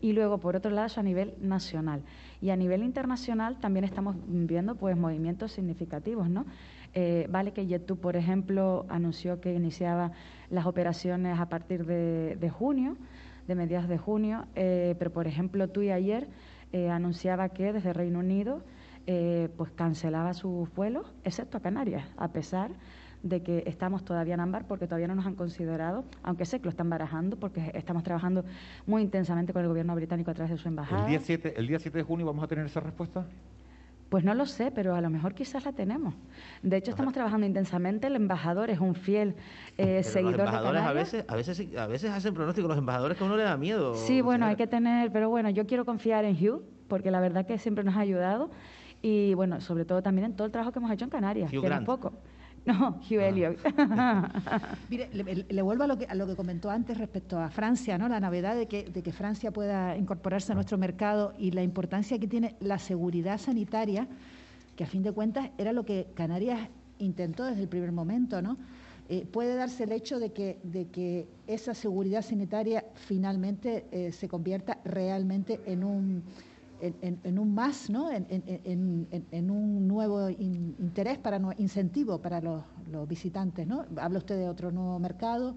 Y 0.00 0.12
luego, 0.12 0.38
por 0.38 0.56
otro 0.56 0.70
lado, 0.70 0.88
a 0.96 1.02
nivel 1.02 1.34
nacional. 1.40 2.02
Y 2.42 2.50
a 2.50 2.56
nivel 2.56 2.82
internacional 2.82 3.60
también 3.60 3.84
estamos 3.84 4.16
viendo 4.26 4.74
pues 4.74 4.96
movimientos 4.96 5.52
significativos, 5.52 6.28
¿no? 6.28 6.44
Eh, 6.92 7.28
vale 7.30 7.52
que 7.52 7.66
JetTube, 7.68 8.00
por 8.00 8.16
ejemplo, 8.16 8.84
anunció 8.88 9.40
que 9.40 9.54
iniciaba 9.54 10.10
las 10.50 10.66
operaciones 10.66 11.38
a 11.38 11.48
partir 11.48 11.86
de, 11.86 12.50
junio, 12.50 12.96
de 13.46 13.54
mediados 13.54 13.88
de 13.88 13.96
junio, 13.96 14.46
eh, 14.56 14.96
pero 14.98 15.12
por 15.12 15.28
ejemplo, 15.28 15.68
tú 15.68 15.82
ayer 15.82 16.26
eh, 16.72 16.90
anunciaba 16.90 17.48
que 17.50 17.72
desde 17.72 17.92
Reino 17.92 18.18
Unido 18.18 18.62
pues 19.56 19.72
cancelaba 19.72 20.32
sus 20.32 20.72
vuelos, 20.74 21.12
excepto 21.24 21.58
a 21.58 21.60
Canarias, 21.60 22.04
a 22.16 22.28
pesar 22.28 22.70
de 22.70 22.76
que 23.30 23.62
estamos 23.66 24.04
todavía 24.04 24.34
en 24.34 24.40
ámbar 24.40 24.66
porque 24.66 24.86
todavía 24.86 25.08
no 25.08 25.14
nos 25.14 25.26
han 25.26 25.34
considerado, 25.34 26.04
aunque 26.22 26.44
sé 26.44 26.58
que 26.58 26.64
lo 26.64 26.70
están 26.70 26.90
barajando 26.90 27.36
porque 27.36 27.70
estamos 27.74 28.02
trabajando 28.02 28.44
muy 28.86 29.02
intensamente 29.02 29.52
con 29.52 29.62
el 29.62 29.68
gobierno 29.68 29.94
británico 29.94 30.30
a 30.30 30.34
través 30.34 30.50
de 30.50 30.58
su 30.58 30.68
embajada. 30.68 31.04
¿El 31.04 31.10
día 31.10 31.20
7, 31.20 31.54
el 31.56 31.66
día 31.66 31.78
7 31.78 31.98
de 31.98 32.04
junio 32.04 32.26
vamos 32.26 32.44
a 32.44 32.48
tener 32.48 32.66
esa 32.66 32.80
respuesta? 32.80 33.24
Pues 34.12 34.24
no 34.24 34.34
lo 34.34 34.44
sé, 34.44 34.70
pero 34.70 34.94
a 34.94 35.00
lo 35.00 35.08
mejor 35.08 35.32
quizás 35.32 35.64
la 35.64 35.72
tenemos. 35.72 36.14
De 36.62 36.76
hecho, 36.76 36.90
estamos 36.90 37.14
trabajando 37.14 37.46
intensamente. 37.46 38.08
El 38.08 38.16
embajador 38.16 38.68
es 38.68 38.78
un 38.78 38.94
fiel 38.94 39.36
eh, 39.78 40.02
seguidor 40.02 40.32
los 40.36 40.48
embajadores 40.48 40.82
de 40.82 40.88
a 40.88 40.92
veces, 40.92 41.24
a 41.28 41.34
veces, 41.34 41.76
a 41.78 41.86
veces 41.86 42.10
hacen 42.10 42.34
pronósticos 42.34 42.68
los 42.68 42.76
embajadores 42.76 43.16
que 43.16 43.24
a 43.24 43.26
uno 43.26 43.38
le 43.38 43.44
da 43.44 43.56
miedo. 43.56 43.94
Sí, 43.94 44.20
bueno, 44.20 44.44
hay 44.44 44.56
que 44.56 44.66
tener, 44.66 45.10
pero 45.12 45.30
bueno, 45.30 45.48
yo 45.48 45.66
quiero 45.66 45.86
confiar 45.86 46.26
en 46.26 46.36
Hugh 46.36 46.62
porque 46.88 47.10
la 47.10 47.20
verdad 47.20 47.46
que 47.46 47.56
siempre 47.56 47.84
nos 47.84 47.96
ha 47.96 48.00
ayudado 48.00 48.50
y 49.00 49.32
bueno, 49.32 49.62
sobre 49.62 49.86
todo 49.86 50.02
también 50.02 50.26
en 50.26 50.36
todo 50.36 50.44
el 50.44 50.52
trabajo 50.52 50.72
que 50.72 50.78
hemos 50.78 50.90
hecho 50.90 51.04
en 51.06 51.10
Canarias, 51.10 51.50
Hugh 51.50 51.62
que 51.62 51.66
Grant. 51.68 51.86
poco. 51.86 52.12
No, 52.66 53.00
Hugh 53.10 53.56
ah. 53.76 54.28
Mire, 54.90 55.08
le, 55.48 55.62
vuelvo 55.62 55.84
a 55.84 55.86
lo, 55.88 55.98
que, 55.98 56.06
a 56.06 56.14
lo 56.14 56.26
que 56.26 56.36
comentó 56.36 56.70
antes 56.70 56.96
respecto 56.96 57.38
a 57.38 57.50
Francia, 57.50 57.98
¿no? 57.98 58.08
La 58.08 58.20
novedad 58.20 58.54
de 58.54 58.68
que, 58.68 58.84
de 58.84 59.02
que 59.02 59.12
Francia 59.12 59.50
pueda 59.50 59.96
incorporarse 59.96 60.52
a 60.52 60.54
nuestro 60.54 60.78
mercado 60.78 61.34
y 61.38 61.50
la 61.50 61.62
importancia 61.62 62.18
que 62.18 62.28
tiene 62.28 62.54
la 62.60 62.78
seguridad 62.78 63.38
sanitaria, 63.38 64.06
que 64.76 64.84
a 64.84 64.86
fin 64.86 65.02
de 65.02 65.10
cuentas 65.10 65.50
era 65.58 65.72
lo 65.72 65.84
que 65.84 66.06
Canarias 66.14 66.68
intentó 66.98 67.44
desde 67.44 67.62
el 67.62 67.68
primer 67.68 67.90
momento, 67.90 68.40
¿no? 68.40 68.56
Eh, 69.08 69.26
puede 69.30 69.56
darse 69.56 69.84
el 69.84 69.92
hecho 69.92 70.20
de 70.20 70.32
que, 70.32 70.58
de 70.62 70.86
que 70.86 71.26
esa 71.48 71.74
seguridad 71.74 72.22
sanitaria 72.22 72.84
finalmente 72.94 73.86
eh, 73.90 74.12
se 74.12 74.28
convierta 74.28 74.78
realmente 74.84 75.60
en 75.66 75.82
un 75.82 76.22
en, 76.82 77.38
un 77.38 77.54
más, 77.54 77.88
¿no? 77.90 78.10
en, 78.10 79.50
un 79.50 79.88
nuevo 79.88 80.28
interés, 80.28 81.18
para 81.18 81.40
incentivo 81.58 82.20
para 82.20 82.40
los, 82.40 82.64
visitantes. 83.08 83.66
¿no? 83.66 83.86
Habla 83.96 84.18
usted 84.18 84.36
de 84.36 84.48
otro 84.48 84.72
nuevo 84.72 84.98
mercado. 84.98 85.54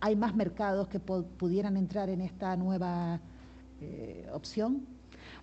¿Hay 0.00 0.16
más 0.16 0.34
mercados 0.34 0.88
que 0.88 1.00
pudieran 1.00 1.76
entrar 1.76 2.08
en 2.08 2.20
esta 2.20 2.56
nueva 2.56 3.20
eh, 3.80 4.28
opción? 4.32 4.86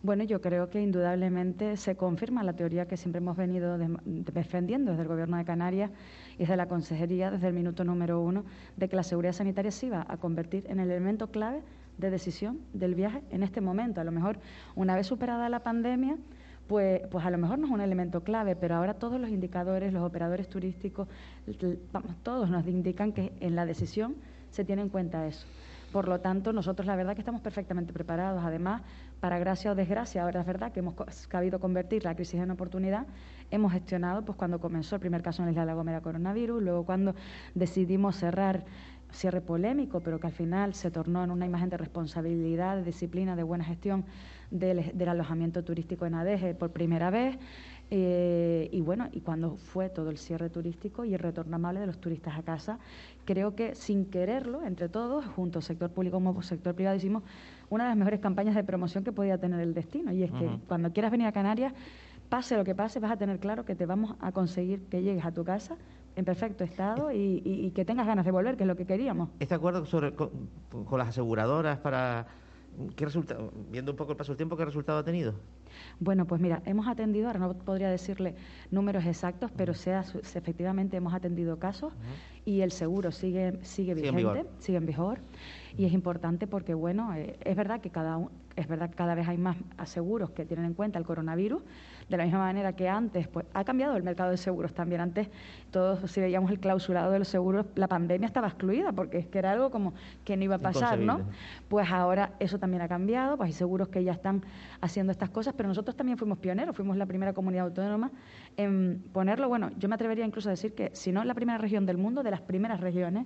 Bueno, 0.03 0.23
yo 0.23 0.39
creo 0.39 0.69
que 0.69 0.81
indudablemente 0.81 1.75
se 1.75 1.95
confirma 1.95 2.43
la 2.43 2.53
teoría 2.53 2.87
que 2.87 2.97
siempre 2.97 3.19
hemos 3.19 3.35
venido 3.35 3.77
defendiendo 4.05 4.91
desde 4.91 5.03
el 5.03 5.07
Gobierno 5.07 5.37
de 5.37 5.45
Canarias 5.45 5.91
y 6.35 6.39
desde 6.39 6.55
la 6.55 6.67
Consejería 6.67 7.31
desde 7.31 7.47
el 7.47 7.53
minuto 7.53 7.83
número 7.83 8.21
uno, 8.21 8.45
de 8.77 8.87
que 8.87 8.95
la 8.95 9.03
seguridad 9.03 9.33
sanitaria 9.33 9.71
se 9.71 9.87
iba 9.87 10.05
a 10.07 10.17
convertir 10.17 10.65
en 10.69 10.79
el 10.79 10.89
elemento 10.89 11.31
clave 11.31 11.63
de 12.01 12.09
decisión 12.09 12.59
del 12.73 12.95
viaje 12.95 13.21
en 13.29 13.43
este 13.43 13.61
momento. 13.61 14.01
A 14.01 14.03
lo 14.03 14.11
mejor, 14.11 14.39
una 14.75 14.95
vez 14.95 15.07
superada 15.07 15.47
la 15.47 15.61
pandemia, 15.61 16.17
pues, 16.67 17.01
pues 17.09 17.25
a 17.25 17.29
lo 17.29 17.37
mejor 17.37 17.59
no 17.59 17.67
es 17.67 17.71
un 17.71 17.81
elemento 17.81 18.23
clave, 18.23 18.55
pero 18.55 18.75
ahora 18.75 18.95
todos 18.95 19.19
los 19.19 19.29
indicadores, 19.29 19.93
los 19.93 20.03
operadores 20.03 20.49
turísticos, 20.49 21.07
todos 22.23 22.49
nos 22.49 22.67
indican 22.67 23.13
que 23.13 23.31
en 23.39 23.55
la 23.55 23.65
decisión 23.65 24.15
se 24.49 24.65
tiene 24.65 24.81
en 24.81 24.89
cuenta 24.89 25.27
eso. 25.27 25.45
Por 25.91 26.07
lo 26.07 26.21
tanto, 26.21 26.53
nosotros 26.53 26.87
la 26.87 26.95
verdad 26.95 27.15
que 27.15 27.21
estamos 27.21 27.41
perfectamente 27.41 27.91
preparados. 27.91 28.41
Además, 28.45 28.81
para 29.19 29.37
gracia 29.39 29.71
o 29.71 29.75
desgracia, 29.75 30.23
ahora 30.23 30.39
es 30.39 30.45
verdad 30.45 30.71
que 30.71 30.79
hemos 30.79 30.95
sabido 31.29 31.59
convertir 31.59 32.05
la 32.05 32.15
crisis 32.15 32.39
en 32.39 32.49
oportunidad. 32.49 33.05
Hemos 33.51 33.73
gestionado, 33.73 34.23
pues 34.23 34.37
cuando 34.37 34.59
comenzó 34.59 34.95
el 34.95 35.01
primer 35.01 35.21
caso 35.21 35.41
en 35.41 35.47
la 35.47 35.51
isla 35.51 35.63
de 35.63 35.67
la 35.67 35.73
Gomera 35.73 35.99
coronavirus, 35.99 36.63
luego 36.63 36.85
cuando 36.85 37.13
decidimos 37.55 38.15
cerrar 38.15 38.63
cierre 39.11 39.41
polémico, 39.41 39.99
pero 39.99 40.19
que 40.19 40.27
al 40.27 40.33
final 40.33 40.73
se 40.73 40.91
tornó 40.91 41.23
en 41.23 41.31
una 41.31 41.45
imagen 41.45 41.69
de 41.69 41.77
responsabilidad, 41.77 42.77
de 42.77 42.83
disciplina, 42.83 43.35
de 43.35 43.43
buena 43.43 43.63
gestión 43.63 44.05
del, 44.51 45.09
alojamiento 45.09 45.63
turístico 45.63 46.05
en 46.05 46.15
Adeje 46.15 46.53
por 46.53 46.71
primera 46.71 47.09
vez. 47.09 47.37
Eh, 47.93 48.69
y 48.71 48.79
bueno, 48.79 49.09
y 49.11 49.19
cuando 49.19 49.57
fue 49.57 49.89
todo 49.89 50.09
el 50.11 50.17
cierre 50.17 50.49
turístico 50.49 51.03
y 51.03 51.13
el 51.13 51.19
retorno 51.19 51.57
amable 51.57 51.81
de 51.81 51.87
los 51.87 51.99
turistas 51.99 52.37
a 52.37 52.43
casa, 52.43 52.79
creo 53.25 53.53
que 53.55 53.75
sin 53.75 54.05
quererlo, 54.05 54.63
entre 54.63 54.87
todos, 54.87 55.25
junto 55.25 55.59
al 55.59 55.63
sector 55.63 55.89
público 55.91 56.15
como 56.15 56.41
sector 56.41 56.73
privado, 56.73 56.95
hicimos 56.95 57.23
una 57.69 57.85
de 57.85 57.89
las 57.89 57.97
mejores 57.97 58.21
campañas 58.21 58.55
de 58.55 58.63
promoción 58.63 59.03
que 59.03 59.11
podía 59.11 59.37
tener 59.37 59.59
el 59.59 59.73
destino. 59.73 60.13
Y 60.13 60.23
es 60.23 60.31
que 60.31 60.49
cuando 60.67 60.93
quieras 60.93 61.11
venir 61.11 61.27
a 61.27 61.33
Canarias, 61.33 61.73
pase 62.29 62.55
lo 62.55 62.63
que 62.63 62.75
pase, 62.75 62.99
vas 63.01 63.11
a 63.11 63.17
tener 63.17 63.39
claro 63.39 63.65
que 63.65 63.75
te 63.75 63.85
vamos 63.85 64.15
a 64.21 64.31
conseguir 64.31 64.83
que 64.83 65.03
llegues 65.03 65.25
a 65.25 65.33
tu 65.33 65.43
casa 65.43 65.75
en 66.15 66.25
perfecto 66.25 66.63
estado 66.63 67.11
y, 67.11 67.71
que 67.75 67.85
tengas 67.85 68.07
ganas 68.07 68.25
de 68.25 68.31
volver, 68.31 68.57
que 68.57 68.63
es 68.63 68.67
lo 68.67 68.75
que 68.75 68.85
queríamos. 68.85 69.29
¿Este 69.39 69.55
acuerdo 69.55 69.85
sobre, 69.85 70.13
con, 70.13 70.29
las 70.97 71.09
aseguradoras 71.09 71.79
para... 71.79 72.27
¿Qué 72.95 73.03
resultado, 73.03 73.51
viendo 73.69 73.91
un 73.91 73.97
poco 73.97 74.11
el 74.13 74.17
paso 74.17 74.31
del 74.31 74.37
tiempo, 74.37 74.55
qué 74.55 74.63
resultado 74.63 74.99
ha 74.99 75.03
tenido? 75.03 75.33
Bueno, 75.99 76.25
pues 76.25 76.39
mira, 76.39 76.61
hemos 76.65 76.87
atendido, 76.87 77.27
ahora 77.27 77.39
no 77.39 77.53
podría 77.53 77.89
decirle 77.89 78.33
números 78.71 79.05
exactos, 79.05 79.51
pero 79.57 79.73
sea, 79.73 80.05
efectivamente 80.35 80.95
hemos 80.95 81.13
atendido 81.13 81.59
casos 81.59 81.91
y 82.45 82.61
el 82.61 82.71
seguro 82.71 83.11
sigue, 83.11 83.59
sigue 83.63 83.93
vigente, 83.93 84.45
sigue 84.59 84.77
en 84.77 84.85
vigor. 84.85 85.19
Y 85.77 85.83
es 85.83 85.91
importante 85.91 86.47
porque, 86.47 86.73
bueno, 86.73 87.13
eh, 87.13 87.37
es 87.43 87.57
verdad 87.57 87.81
que 87.81 87.89
cada 87.89 88.25
es 88.55 88.67
verdad 88.67 88.89
que 88.89 88.95
cada 88.95 89.15
vez 89.15 89.27
hay 89.27 89.37
más 89.37 89.57
seguros 89.85 90.31
que 90.31 90.45
tienen 90.45 90.65
en 90.65 90.73
cuenta 90.73 90.99
el 90.99 91.05
coronavirus, 91.05 91.61
de 92.11 92.17
la 92.17 92.25
misma 92.25 92.39
manera 92.39 92.73
que 92.73 92.89
antes, 92.89 93.27
pues 93.27 93.45
ha 93.53 93.63
cambiado 93.63 93.95
el 93.95 94.03
mercado 94.03 94.29
de 94.31 94.37
seguros 94.37 94.73
también. 94.73 95.01
Antes, 95.01 95.29
todos 95.71 96.11
si 96.11 96.19
veíamos 96.19 96.51
el 96.51 96.59
clausurado 96.59 97.11
de 97.11 97.19
los 97.19 97.27
seguros, 97.27 97.65
la 97.75 97.87
pandemia 97.87 98.27
estaba 98.27 98.47
excluida, 98.47 98.91
porque 98.91 99.17
es 99.19 99.27
que 99.27 99.39
era 99.39 99.51
algo 99.51 99.71
como 99.71 99.93
que 100.25 100.35
no 100.35 100.43
iba 100.43 100.55
a 100.55 100.59
pasar, 100.59 100.99
¿no? 100.99 101.21
Pues 101.69 101.89
ahora 101.89 102.33
eso 102.39 102.59
también 102.59 102.81
ha 102.81 102.87
cambiado, 102.87 103.37
pues 103.37 103.47
hay 103.47 103.53
seguros 103.53 103.87
que 103.87 104.03
ya 104.03 104.11
están 104.11 104.43
haciendo 104.81 105.11
estas 105.11 105.29
cosas, 105.29 105.53
pero 105.55 105.69
nosotros 105.69 105.95
también 105.95 106.17
fuimos 106.17 106.37
pioneros, 106.37 106.75
fuimos 106.75 106.97
la 106.97 107.05
primera 107.05 107.33
comunidad 107.33 107.65
autónoma 107.65 108.11
en 108.57 109.01
ponerlo, 109.13 109.47
bueno, 109.47 109.71
yo 109.77 109.87
me 109.87 109.95
atrevería 109.95 110.25
incluso 110.25 110.49
a 110.49 110.51
decir 110.51 110.75
que 110.75 110.91
si 110.93 111.11
no 111.13 111.23
la 111.23 111.33
primera 111.33 111.57
región 111.57 111.85
del 111.85 111.97
mundo, 111.97 112.23
de 112.23 112.31
las 112.31 112.41
primeras 112.41 112.81
regiones, 112.81 113.25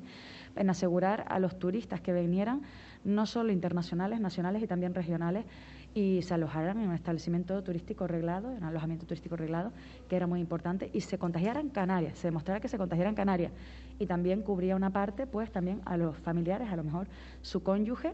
en 0.56 0.70
asegurar 0.70 1.26
a 1.28 1.40
los 1.40 1.58
turistas 1.58 2.02
que 2.02 2.14
vinieran, 2.14 2.62
no 3.04 3.26
solo 3.26 3.52
internacionales, 3.52 4.20
nacionales 4.20 4.62
y 4.62 4.68
también 4.68 4.94
regionales, 4.94 5.46
y 5.96 6.22
se 6.24 6.34
alojaran 6.34 6.78
en 6.82 6.90
un 6.90 6.94
establecimiento 6.94 7.64
turístico 7.64 8.06
reglado, 8.06 8.52
en 8.52 8.58
un 8.58 8.64
alojamiento 8.66 9.06
turístico 9.06 9.38
reglado, 9.38 9.72
que 10.10 10.18
era 10.18 10.28
muy 10.28 10.42
importante, 10.42 10.92
y 10.94 11.00
se 11.00 11.18
contagiaran 11.18 11.70
Canarias, 11.70 12.18
se 12.18 12.28
demostrara 12.28 12.60
que 12.60 12.68
se 12.68 12.78
contagiaran 12.78 13.16
Canarias. 13.16 13.54
Y 13.98 14.06
también 14.06 14.42
cubría 14.42 14.76
una 14.76 14.92
parte, 14.92 15.26
pues 15.26 15.50
también 15.52 15.82
a 15.86 15.96
los 15.96 16.18
familiares, 16.18 16.70
a 16.70 16.76
lo 16.76 16.84
mejor 16.84 17.08
su 17.42 17.64
cónyuge 17.64 18.12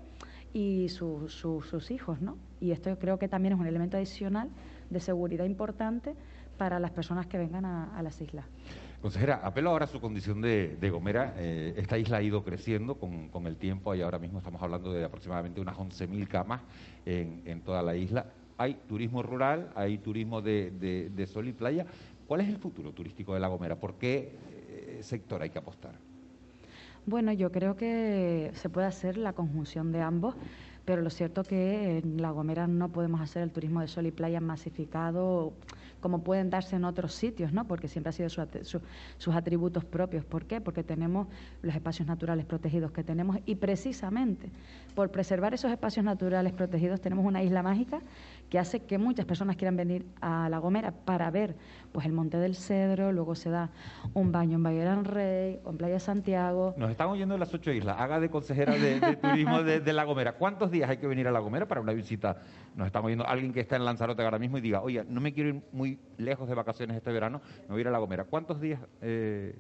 y 0.53 0.89
sus 0.89 1.89
hijos, 1.89 2.21
¿no? 2.21 2.37
Y 2.59 2.69
esto 2.69 2.95
creo 2.99 3.17
que 3.17 3.27
también 3.27 3.55
es 3.55 3.59
un 3.59 3.65
elemento 3.65 3.97
adicional 3.97 4.49
de 4.91 4.99
seguridad 4.99 5.45
importante 5.45 6.13
para 6.57 6.79
las 6.79 6.91
personas 6.91 7.25
que 7.25 7.39
vengan 7.39 7.65
a, 7.65 7.99
las 8.03 8.21
islas. 8.21 8.45
Consejera, 9.01 9.41
apelo 9.43 9.71
ahora 9.71 9.85
a 9.85 9.87
su 9.87 9.99
condición 9.99 10.41
de, 10.41 10.89
Gomera. 10.91 11.33
Eh, 11.37 11.73
esta 11.77 11.97
isla 11.97 12.17
ha 12.17 12.21
ido 12.21 12.43
creciendo 12.43 12.95
con, 12.95 13.47
el 13.47 13.55
tiempo 13.55 13.95
y 13.95 14.01
ahora 14.03 14.19
mismo 14.19 14.37
estamos 14.37 14.61
hablando 14.61 14.93
de 14.93 15.03
aproximadamente 15.03 15.59
unas 15.59 15.75
11.000 15.75 16.27
camas 16.27 16.61
en, 17.07 17.61
toda 17.61 17.81
la 17.81 17.95
isla. 17.95 18.27
Hay 18.59 18.75
turismo 18.87 19.23
rural, 19.23 19.71
hay 19.73 19.97
turismo 19.97 20.43
de, 20.43 21.27
sol 21.33 21.47
y 21.47 21.51
playa. 21.51 21.87
¿Cuál 22.27 22.41
es 22.41 22.49
el 22.49 22.57
futuro 22.57 22.91
turístico 22.91 23.33
de 23.33 23.39
La 23.39 23.47
Gomera? 23.47 23.75
¿Por 23.75 23.95
qué 23.95 24.35
eh, 24.51 24.99
sector 25.01 25.41
hay 25.41 25.49
que 25.49 25.57
apostar? 25.57 25.95
Bueno, 27.07 27.33
yo 27.33 27.51
creo 27.51 27.75
que 27.75 28.51
se 28.53 28.69
puede 28.69 28.85
hacer 28.85 29.17
la 29.17 29.33
conjunción 29.33 29.91
de 29.91 30.01
ambos, 30.01 30.35
pero 30.85 31.01
lo 31.01 31.09
cierto 31.09 31.43
que 31.43 31.99
en 31.99 32.21
La 32.21 32.31
Gomera 32.31 32.67
no 32.67 32.89
podemos 32.89 33.21
hacer 33.21 33.43
el 33.43 33.51
turismo 33.51 33.81
de 33.81 33.87
sol 33.87 34.05
y 34.07 34.11
playa 34.11 34.41
masificado 34.41 35.53
como 36.01 36.23
pueden 36.23 36.49
darse 36.49 36.75
en 36.75 36.83
otros 36.83 37.13
sitios, 37.13 37.53
¿no? 37.53 37.65
porque 37.65 37.87
siempre 37.87 38.09
ha 38.09 38.13
sido 38.13 38.27
sus 38.29 39.35
atributos 39.35 39.85
propios. 39.85 40.25
¿Por 40.25 40.45
qué? 40.45 40.59
Porque 40.59 40.83
tenemos 40.83 41.27
los 41.61 41.75
espacios 41.75 42.07
naturales 42.07 42.45
protegidos 42.45 42.91
que 42.91 43.03
tenemos 43.03 43.37
y 43.45 43.55
precisamente 43.55 44.49
por 44.95 45.11
preservar 45.11 45.53
esos 45.53 45.71
espacios 45.71 46.03
naturales 46.03 46.53
protegidos 46.53 46.99
tenemos 46.99 47.23
una 47.23 47.43
isla 47.43 47.63
mágica 47.63 48.01
que 48.51 48.59
hace 48.59 48.81
que 48.81 48.97
muchas 48.97 49.25
personas 49.25 49.55
quieran 49.55 49.77
venir 49.77 50.05
a 50.19 50.49
La 50.49 50.57
Gomera 50.57 50.91
para 50.91 51.31
ver 51.31 51.55
pues 51.93 52.05
el 52.05 52.11
Monte 52.11 52.35
del 52.35 52.55
Cedro, 52.55 53.13
luego 53.13 53.33
se 53.33 53.49
da 53.49 53.69
un 54.13 54.33
baño 54.33 54.57
en 54.57 54.63
Valle 54.63 55.03
Rey 55.03 55.59
o 55.63 55.69
en 55.69 55.77
Playa 55.77 55.99
Santiago. 56.01 56.73
Nos 56.75 56.91
están 56.91 57.07
oyendo 57.07 57.33
en 57.35 57.39
las 57.39 57.53
ocho 57.53 57.71
islas. 57.71 57.95
Haga 57.97 58.19
de 58.19 58.29
consejera 58.29 58.73
de, 58.73 59.15
turismo 59.15 59.63
de, 59.63 59.93
La 59.93 60.03
Gomera. 60.03 60.33
¿Cuántos 60.33 60.69
días 60.69 60.89
hay 60.89 60.97
que 60.97 61.07
venir 61.07 61.29
a 61.29 61.31
La 61.31 61.39
Gomera 61.39 61.65
para 61.65 61.79
una 61.79 61.93
visita? 61.93 62.41
Nos 62.75 62.87
están 62.87 63.05
oyendo 63.05 63.25
alguien 63.25 63.53
que 63.53 63.61
está 63.61 63.77
en 63.77 63.85
Lanzarote 63.85 64.21
ahora 64.21 64.37
mismo 64.37 64.57
y 64.57 64.61
diga, 64.61 64.81
oye, 64.81 65.05
no 65.07 65.21
me 65.21 65.33
quiero 65.33 65.51
ir 65.51 65.61
muy 65.71 65.97
lejos 66.17 66.49
de 66.49 66.53
vacaciones 66.53 66.97
este 66.97 67.11
verano, 67.13 67.41
me 67.61 67.69
voy 67.69 67.77
a 67.77 67.81
ir 67.81 67.87
a 67.87 67.91
La 67.91 67.99
Gomera. 67.99 68.25
¿Cuántos 68.25 68.59
días 68.59 68.81
eh, 69.01 69.57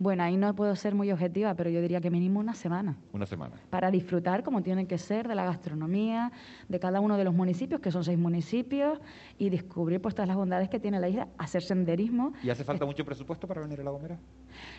bueno, 0.00 0.22
ahí 0.22 0.38
no 0.38 0.54
puedo 0.54 0.74
ser 0.76 0.94
muy 0.94 1.12
objetiva, 1.12 1.54
pero 1.54 1.68
yo 1.68 1.82
diría 1.82 2.00
que 2.00 2.10
mínimo 2.10 2.40
una 2.40 2.54
semana. 2.54 2.96
Una 3.12 3.26
semana. 3.26 3.56
Para 3.68 3.90
disfrutar 3.90 4.42
como 4.42 4.62
tienen 4.62 4.86
que 4.86 4.96
ser 4.96 5.28
de 5.28 5.34
la 5.34 5.44
gastronomía, 5.44 6.32
de 6.70 6.80
cada 6.80 7.00
uno 7.00 7.18
de 7.18 7.24
los 7.24 7.34
municipios, 7.34 7.82
que 7.82 7.90
son 7.90 8.02
seis 8.02 8.18
municipios, 8.18 8.98
y 9.36 9.50
descubrir 9.50 10.00
pues 10.00 10.14
todas 10.14 10.26
las 10.26 10.38
bondades 10.38 10.70
que 10.70 10.80
tiene 10.80 10.98
la 10.98 11.10
isla, 11.10 11.28
hacer 11.36 11.62
senderismo. 11.62 12.32
¿Y 12.42 12.48
hace 12.48 12.64
falta 12.64 12.86
mucho 12.86 13.04
presupuesto 13.04 13.46
para 13.46 13.60
venir 13.60 13.78
a 13.82 13.84
La 13.84 13.90
Gomera? 13.90 14.18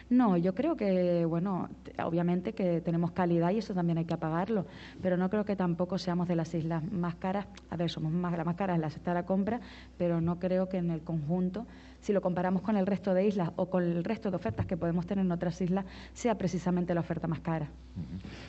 No, 0.10 0.38
yo 0.38 0.56
creo 0.56 0.76
que, 0.76 1.24
bueno, 1.26 1.70
obviamente 2.04 2.54
que 2.54 2.82
tenemos 2.82 3.12
calidad 3.12 3.52
y 3.52 3.60
eso 3.60 3.76
también 3.76 4.00
hay 4.00 4.06
que 4.06 4.16
apagarlo, 4.16 4.66
pero 5.04 5.18
no 5.18 5.30
creo 5.30 5.46
que 5.46 5.56
tampoco 5.56 6.00
seamos 6.00 6.28
de 6.28 6.36
las 6.36 6.52
islas 6.56 6.84
más 6.92 7.14
caras. 7.14 7.46
A 7.70 7.78
ver, 7.78 7.92
somos 7.92 8.12
más, 8.12 8.36
las 8.36 8.46
más 8.46 8.56
caras 8.56 8.74
en 8.74 8.82
la 8.82 8.90
cesta 8.90 9.12
de 9.12 9.22
la 9.22 9.26
compra, 9.28 9.62
pero 10.00 10.20
no 10.20 10.40
creo 10.40 10.68
que 10.68 10.78
en 10.78 10.90
el 10.90 11.04
conjunto 11.04 11.68
si 12.02 12.14
lo 12.14 12.22
comparamos 12.22 12.62
con 12.62 12.78
el 12.78 12.86
resto 12.86 13.14
de 13.14 13.26
islas 13.26 13.52
o 13.56 13.70
con 13.70 13.84
el 13.84 14.04
resto 14.04 14.30
de 14.30 14.36
ofertas 14.36 14.66
que 14.66 14.76
podemos 14.76 15.06
tener 15.06 15.26
en 15.26 15.32
otras 15.32 15.62
islas, 15.62 15.86
sea 16.14 16.38
precisamente 16.38 16.94
la 16.94 17.02
oferta 17.02 17.28
más 17.28 17.40
cara. 17.40 17.70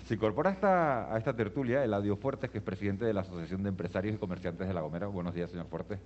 Se 0.04 0.14
incorpora 0.14 0.50
a 0.50 0.52
esta, 0.54 1.14
a 1.14 1.18
esta 1.18 1.34
tertulia 1.34 1.84
Eladio 1.84 2.16
Fuertes, 2.16 2.50
que 2.50 2.58
es 2.58 2.64
presidente 2.64 3.04
de 3.04 3.12
la 3.12 3.20
Asociación 3.20 3.62
de 3.62 3.68
Empresarios 3.68 4.14
y 4.14 4.18
Comerciantes 4.18 4.66
de 4.66 4.74
La 4.74 4.80
Gomera. 4.80 5.06
Buenos 5.06 5.34
días, 5.34 5.50
señor 5.50 5.66
Fuertes. 5.66 6.00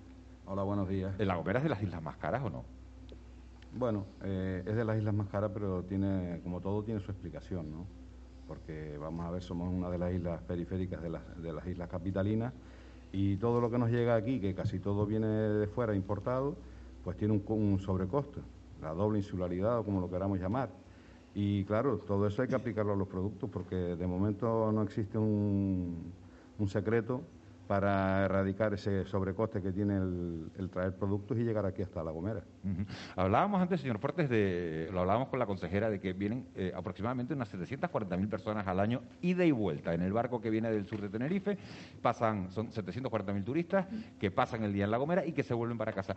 Hola, 0.46 0.62
buenos 0.62 0.88
días. 0.88 1.14
¿La 1.18 1.36
Gomera 1.36 1.60
es 1.60 1.64
de 1.64 1.70
las 1.70 1.82
islas 1.82 2.02
más 2.02 2.16
caras 2.16 2.42
o 2.44 2.50
no? 2.50 2.64
Bueno, 3.72 4.06
eh, 4.22 4.62
es 4.66 4.74
de 4.74 4.84
las 4.84 4.96
islas 4.96 5.14
más 5.14 5.28
caras, 5.28 5.50
pero 5.52 5.82
tiene, 5.82 6.40
como 6.42 6.60
todo, 6.60 6.82
tiene 6.82 7.00
su 7.00 7.10
explicación, 7.10 7.70
¿no? 7.70 7.86
Porque 8.48 8.96
vamos 8.98 9.26
a 9.26 9.30
ver, 9.30 9.42
somos 9.42 9.72
una 9.72 9.90
de 9.90 9.98
las 9.98 10.14
islas 10.14 10.40
periféricas 10.42 11.02
de 11.02 11.10
las, 11.10 11.42
de 11.42 11.52
las 11.52 11.66
islas 11.66 11.88
capitalinas 11.88 12.52
y 13.12 13.36
todo 13.36 13.60
lo 13.60 13.70
que 13.70 13.78
nos 13.78 13.90
llega 13.90 14.14
aquí, 14.14 14.40
que 14.40 14.54
casi 14.54 14.78
todo 14.78 15.04
viene 15.04 15.26
de 15.26 15.66
fuera 15.66 15.94
importado, 15.94 16.56
pues 17.06 17.16
tiene 17.16 17.40
un, 17.46 17.78
sobrecosto, 17.78 18.40
la 18.82 18.92
doble 18.92 19.18
insularidad 19.18 19.78
o 19.78 19.84
como 19.84 20.00
lo 20.00 20.10
queramos 20.10 20.40
llamar. 20.40 20.70
Y 21.36 21.62
claro, 21.62 21.98
todo 21.98 22.26
eso 22.26 22.42
hay 22.42 22.48
que 22.48 22.56
aplicarlo 22.56 22.94
a 22.94 22.96
los 22.96 23.06
productos 23.06 23.48
porque 23.48 23.76
de 23.76 24.06
momento 24.08 24.72
no 24.72 24.82
existe 24.82 25.16
un, 25.16 26.12
secreto 26.66 27.22
para 27.66 28.24
erradicar 28.24 28.74
ese 28.74 29.04
sobrecoste 29.06 29.60
que 29.62 29.72
tiene 29.72 29.96
el, 29.96 30.70
traer 30.70 30.94
productos 30.94 31.38
y 31.38 31.42
llegar 31.42 31.66
aquí 31.66 31.82
hasta 31.82 32.02
La 32.02 32.10
Gomera. 32.10 32.42
Hablábamos 33.16 33.60
antes, 33.60 33.80
señor 33.80 33.98
Fuertes, 33.98 34.28
de, 34.28 34.88
lo 34.92 35.00
hablábamos 35.00 35.28
con 35.28 35.38
la 35.38 35.46
consejera, 35.46 35.90
de 35.90 36.00
que 36.00 36.12
vienen 36.12 36.46
eh, 36.54 36.72
aproximadamente 36.74 37.34
unas 37.34 37.52
740.000 37.52 38.28
personas 38.28 38.66
al 38.66 38.80
año 38.80 39.02
ida 39.20 39.44
y 39.44 39.50
vuelta. 39.50 39.94
En 39.94 40.02
el 40.02 40.12
barco 40.12 40.40
que 40.40 40.50
viene 40.50 40.70
del 40.70 40.86
sur 40.86 41.00
de 41.00 41.08
Tenerife 41.08 41.58
pasan, 42.02 42.50
son 42.50 42.70
740.000 42.70 43.44
turistas 43.44 43.86
que 44.18 44.30
pasan 44.30 44.64
el 44.64 44.72
día 44.72 44.84
en 44.84 44.90
La 44.90 44.98
Gomera 44.98 45.24
y 45.24 45.32
que 45.32 45.42
se 45.42 45.54
vuelven 45.54 45.78
para 45.78 45.92
casa. 45.92 46.16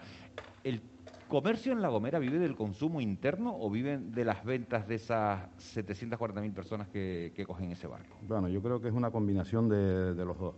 ¿El 0.64 0.82
comercio 1.30 1.72
en 1.72 1.82
La 1.82 1.90
Gomera 1.90 2.20
vive 2.20 2.40
del 2.40 2.56
consumo 2.56 3.00
interno 3.00 3.56
o 3.58 3.70
viven 3.70 4.12
de 4.12 4.26
las 4.26 4.44
ventas 4.44 4.88
de 4.88 4.96
esas 4.96 5.48
740.000 5.76 6.54
personas 6.54 6.88
que, 6.90 7.32
cogen 7.48 7.72
ese 7.72 7.88
barco? 7.88 8.18
Bueno, 8.28 8.50
yo 8.50 8.62
creo 8.62 8.82
que 8.82 8.90
es 8.90 8.94
una 8.94 9.12
combinación 9.12 9.70
de, 9.70 10.26
los 10.26 10.38
dos. 10.38 10.56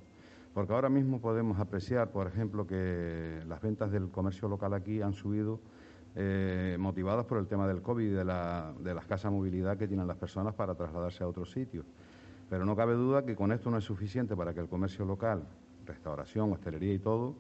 Porque 0.53 0.73
ahora 0.73 0.89
mismo 0.89 1.21
podemos 1.21 1.59
apreciar, 1.59 2.11
por 2.11 2.27
ejemplo, 2.27 2.67
que 2.67 3.41
las 3.47 3.61
ventas 3.61 3.91
del 3.91 4.09
comercio 4.09 4.47
local 4.47 4.73
aquí 4.73 5.01
han 5.01 5.13
subido 5.13 5.59
eh, 6.15 6.75
motivadas 6.77 7.25
por 7.25 7.37
el 7.37 7.47
tema 7.47 7.67
del 7.67 7.81
COVID 7.81 8.05
y 8.05 8.09
de 8.09 8.25
la, 8.25 8.73
de 8.79 8.93
la 8.93 8.99
escasa 8.99 9.29
movilidad 9.29 9.77
que 9.77 9.87
tienen 9.87 10.07
las 10.07 10.17
personas 10.17 10.53
para 10.53 10.75
trasladarse 10.75 11.23
a 11.23 11.27
otros 11.27 11.51
sitios. 11.51 11.85
Pero 12.49 12.65
no 12.65 12.75
cabe 12.75 12.95
duda 12.95 13.23
que 13.23 13.33
con 13.33 13.53
esto 13.53 13.71
no 13.71 13.77
es 13.77 13.85
suficiente 13.85 14.35
para 14.35 14.53
que 14.53 14.59
el 14.59 14.67
comercio 14.67 15.05
local, 15.05 15.47
restauración, 15.85 16.51
hostelería 16.51 16.93
y 16.93 16.99
todo, 16.99 17.35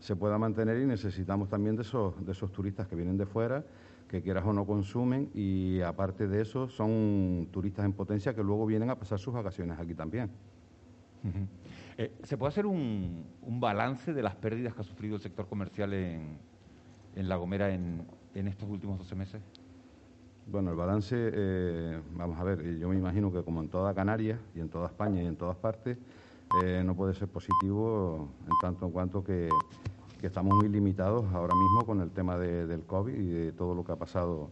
se 0.00 0.16
pueda 0.16 0.38
mantener 0.38 0.80
y 0.80 0.86
necesitamos 0.86 1.48
también 1.48 1.76
de 1.76 1.82
esos, 1.82 2.52
turistas 2.52 2.88
que 2.88 2.96
vienen 2.96 3.16
de 3.16 3.26
fuera, 3.26 3.64
que 4.08 4.22
quieras 4.22 4.44
o 4.44 4.52
no 4.52 4.66
consumen 4.66 5.30
y 5.34 5.80
aparte 5.80 6.28
de 6.28 6.42
eso 6.42 6.68
son 6.68 7.48
turistas 7.50 7.84
en 7.84 7.92
potencia 7.92 8.34
que 8.34 8.42
luego 8.42 8.66
vienen 8.66 8.90
a 8.90 8.96
pasar 8.96 9.18
sus 9.18 9.34
vacaciones 9.34 9.78
aquí 9.78 9.94
también. 9.94 10.30
Eh, 11.98 12.12
¿Se 12.24 12.36
puede 12.36 12.50
hacer 12.50 12.66
un, 12.66 13.24
balance 13.42 14.12
de 14.12 14.22
las 14.22 14.34
pérdidas 14.34 14.74
que 14.74 14.82
ha 14.82 14.84
sufrido 14.84 15.16
el 15.16 15.22
sector 15.22 15.48
comercial 15.48 15.94
en, 15.94 16.38
La 17.14 17.36
Gomera 17.36 17.72
en, 17.72 18.06
estos 18.34 18.68
últimos 18.68 18.98
12 18.98 19.14
meses? 19.14 19.42
Bueno, 20.46 20.70
el 20.70 20.76
balance, 20.76 21.16
eh, 21.18 22.00
vamos 22.14 22.38
a 22.38 22.44
ver, 22.44 22.78
yo 22.78 22.88
me 22.88 22.96
imagino 22.96 23.32
que 23.32 23.42
como 23.42 23.62
en 23.62 23.68
toda 23.68 23.94
Canarias 23.94 24.38
y 24.54 24.60
en 24.60 24.68
toda 24.68 24.88
España 24.88 25.22
y 25.22 25.26
en 25.26 25.36
todas 25.36 25.56
partes, 25.56 25.96
eh, 26.62 26.82
no 26.84 26.94
puede 26.94 27.14
ser 27.14 27.28
positivo 27.28 28.28
en 28.44 28.52
tanto 28.60 28.86
en 28.86 28.92
cuanto 28.92 29.24
que, 29.24 29.48
estamos 30.22 30.56
muy 30.56 30.68
limitados 30.68 31.24
ahora 31.32 31.54
mismo 31.54 31.86
con 31.86 32.00
el 32.00 32.10
tema 32.10 32.36
del 32.36 32.82
COVID 32.82 33.14
y 33.14 33.28
de 33.28 33.52
todo 33.52 33.76
lo 33.76 33.84
que 33.84 33.92
ha 33.92 33.96
pasado. 33.96 34.50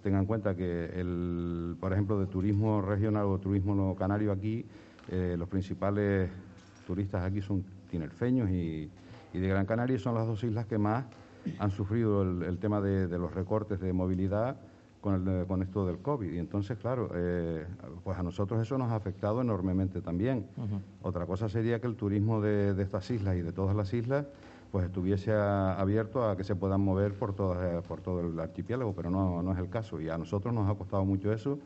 Tengan 0.00 0.20
en 0.20 0.26
cuenta 0.26 0.54
que, 0.54 0.84
el, 0.94 1.76
por 1.80 1.92
ejemplo, 1.92 2.20
de 2.20 2.26
turismo 2.26 2.80
regional 2.82 3.24
o 3.26 3.36
turismo 3.38 3.96
canario 3.96 4.30
aquí, 4.30 4.64
los 5.10 5.48
principales 5.48 6.30
turistas 6.88 7.22
aquí 7.22 7.42
son 7.42 7.62
tinerfeños 7.90 8.48
y, 8.48 8.90
y, 9.34 9.38
de 9.38 9.46
Gran 9.46 9.66
Canaria 9.66 9.96
y 9.96 9.98
son 9.98 10.14
las 10.14 10.26
dos 10.26 10.42
islas 10.42 10.64
que 10.64 10.78
más 10.78 11.04
han 11.58 11.70
sufrido 11.70 12.22
el, 12.22 12.58
tema 12.58 12.80
de, 12.80 13.06
de 13.06 13.18
los 13.18 13.32
recortes 13.34 13.78
de 13.78 13.92
movilidad 13.92 14.56
con, 15.00 15.62
esto 15.62 15.86
del 15.86 15.98
COVID. 15.98 16.32
Y 16.32 16.38
entonces, 16.38 16.78
claro, 16.78 17.10
eh, 17.14 17.66
pues 18.04 18.18
a 18.18 18.22
nosotros 18.22 18.60
eso 18.60 18.78
nos 18.78 18.90
ha 18.90 18.96
afectado 18.96 19.40
enormemente 19.40 20.00
también. 20.00 20.46
Otra 21.02 21.26
cosa 21.26 21.48
sería 21.48 21.80
que 21.80 21.86
el 21.86 21.94
turismo 21.94 22.40
de, 22.40 22.80
estas 22.82 23.10
islas 23.10 23.36
y 23.36 23.42
de 23.42 23.52
todas 23.52 23.76
las 23.76 23.92
islas 23.92 24.26
pues 24.70 24.84
estuviese 24.84 25.32
abierto 25.32 26.28
a 26.28 26.36
que 26.36 26.44
se 26.44 26.54
puedan 26.54 26.82
mover 26.82 27.14
por, 27.14 27.34
todas, 27.34 27.82
por 27.86 28.02
todo 28.02 28.20
el 28.20 28.38
archipiélago, 28.38 28.92
pero 28.94 29.10
no, 29.10 29.42
no 29.42 29.52
es 29.52 29.58
el 29.58 29.70
caso. 29.70 29.98
Y 29.98 30.10
a 30.10 30.18
nosotros 30.18 30.52
nos 30.52 30.68
ha 30.68 30.74
costado 30.74 31.06
mucho 31.06 31.32
eso 31.32 31.58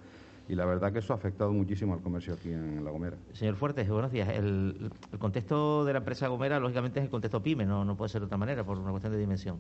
y 0.49 0.55
la 0.55 0.65
verdad 0.65 0.93
que 0.93 0.99
eso 0.99 1.13
ha 1.13 1.17
afectado 1.17 1.53
muchísimo 1.53 1.95
al 1.95 2.01
comercio 2.01 2.35
aquí 2.35 2.51
en 2.51 2.85
La 2.85 2.91
Gomera. 2.91 3.17
Señor 3.33 3.57
Fuertes, 3.57 3.89
buenos 3.89 4.13
días. 4.13 4.29
El, 4.29 4.91
contexto 5.19 5.85
de 5.85 5.93
la 5.93 5.99
empresa 5.99 6.29
Gomera, 6.29 6.59
lógicamente, 6.59 7.01
es 7.01 7.05
el 7.05 7.11
contexto 7.11 7.43
PYME, 7.43 7.65
no, 7.65 7.85
no 7.85 7.97
puede 7.97 8.09
ser 8.09 8.21
de 8.21 8.27
otra 8.27 8.39
manera, 8.39 8.65
por 8.65 8.79
una 8.79 8.91
cuestión 8.91 9.13
de 9.13 9.19
dimensión 9.19 9.59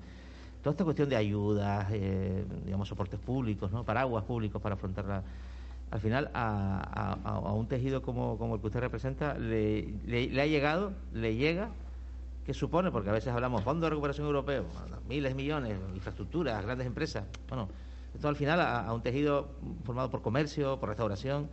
toda 0.63 0.73
esta 0.73 0.85
cuestión 0.85 1.09
de 1.09 1.17
ayudas, 1.17 1.89
eh, 1.91 2.45
digamos, 2.65 2.89
soportes 2.89 3.19
públicos, 3.19 3.73
¿no? 3.73 3.85
paraguas 3.85 4.25
públicos 4.25 4.63
para 4.63 4.77
afrontarla, 4.77 5.25
al 5.91 6.01
final 6.01 6.31
a, 6.33 7.53
un 7.55 7.67
tejido 7.67 8.01
como, 8.01 8.39
como, 8.39 8.55
el 8.55 8.61
que 8.61 8.69
usted 8.69 8.81
representa 8.81 9.35
le, 9.35 10.41
ha 10.41 10.47
llegado, 10.47 10.93
le 11.13 11.35
llega, 11.35 11.69
¿qué 12.47 12.55
supone? 12.55 12.91
Porque 12.91 13.11
a 13.11 13.13
veces 13.13 13.33
hablamos 13.33 13.63
fondo 13.63 13.87
de 13.87 13.91
recuperación 13.91 14.27
europeo, 14.27 14.65
miles, 15.09 15.35
millones, 15.35 15.77
infraestructuras, 15.95 16.65
grandes 16.65 16.87
empresas. 16.87 17.25
Bueno, 17.49 17.69
esto 18.15 18.29
al 18.29 18.37
final 18.37 18.61
a, 18.61 18.93
un 18.93 19.03
tejido 19.03 19.49
formado 19.85 20.11
por 20.11 20.23
comercio, 20.23 20.79
por 20.79 20.89
restauración, 20.89 21.49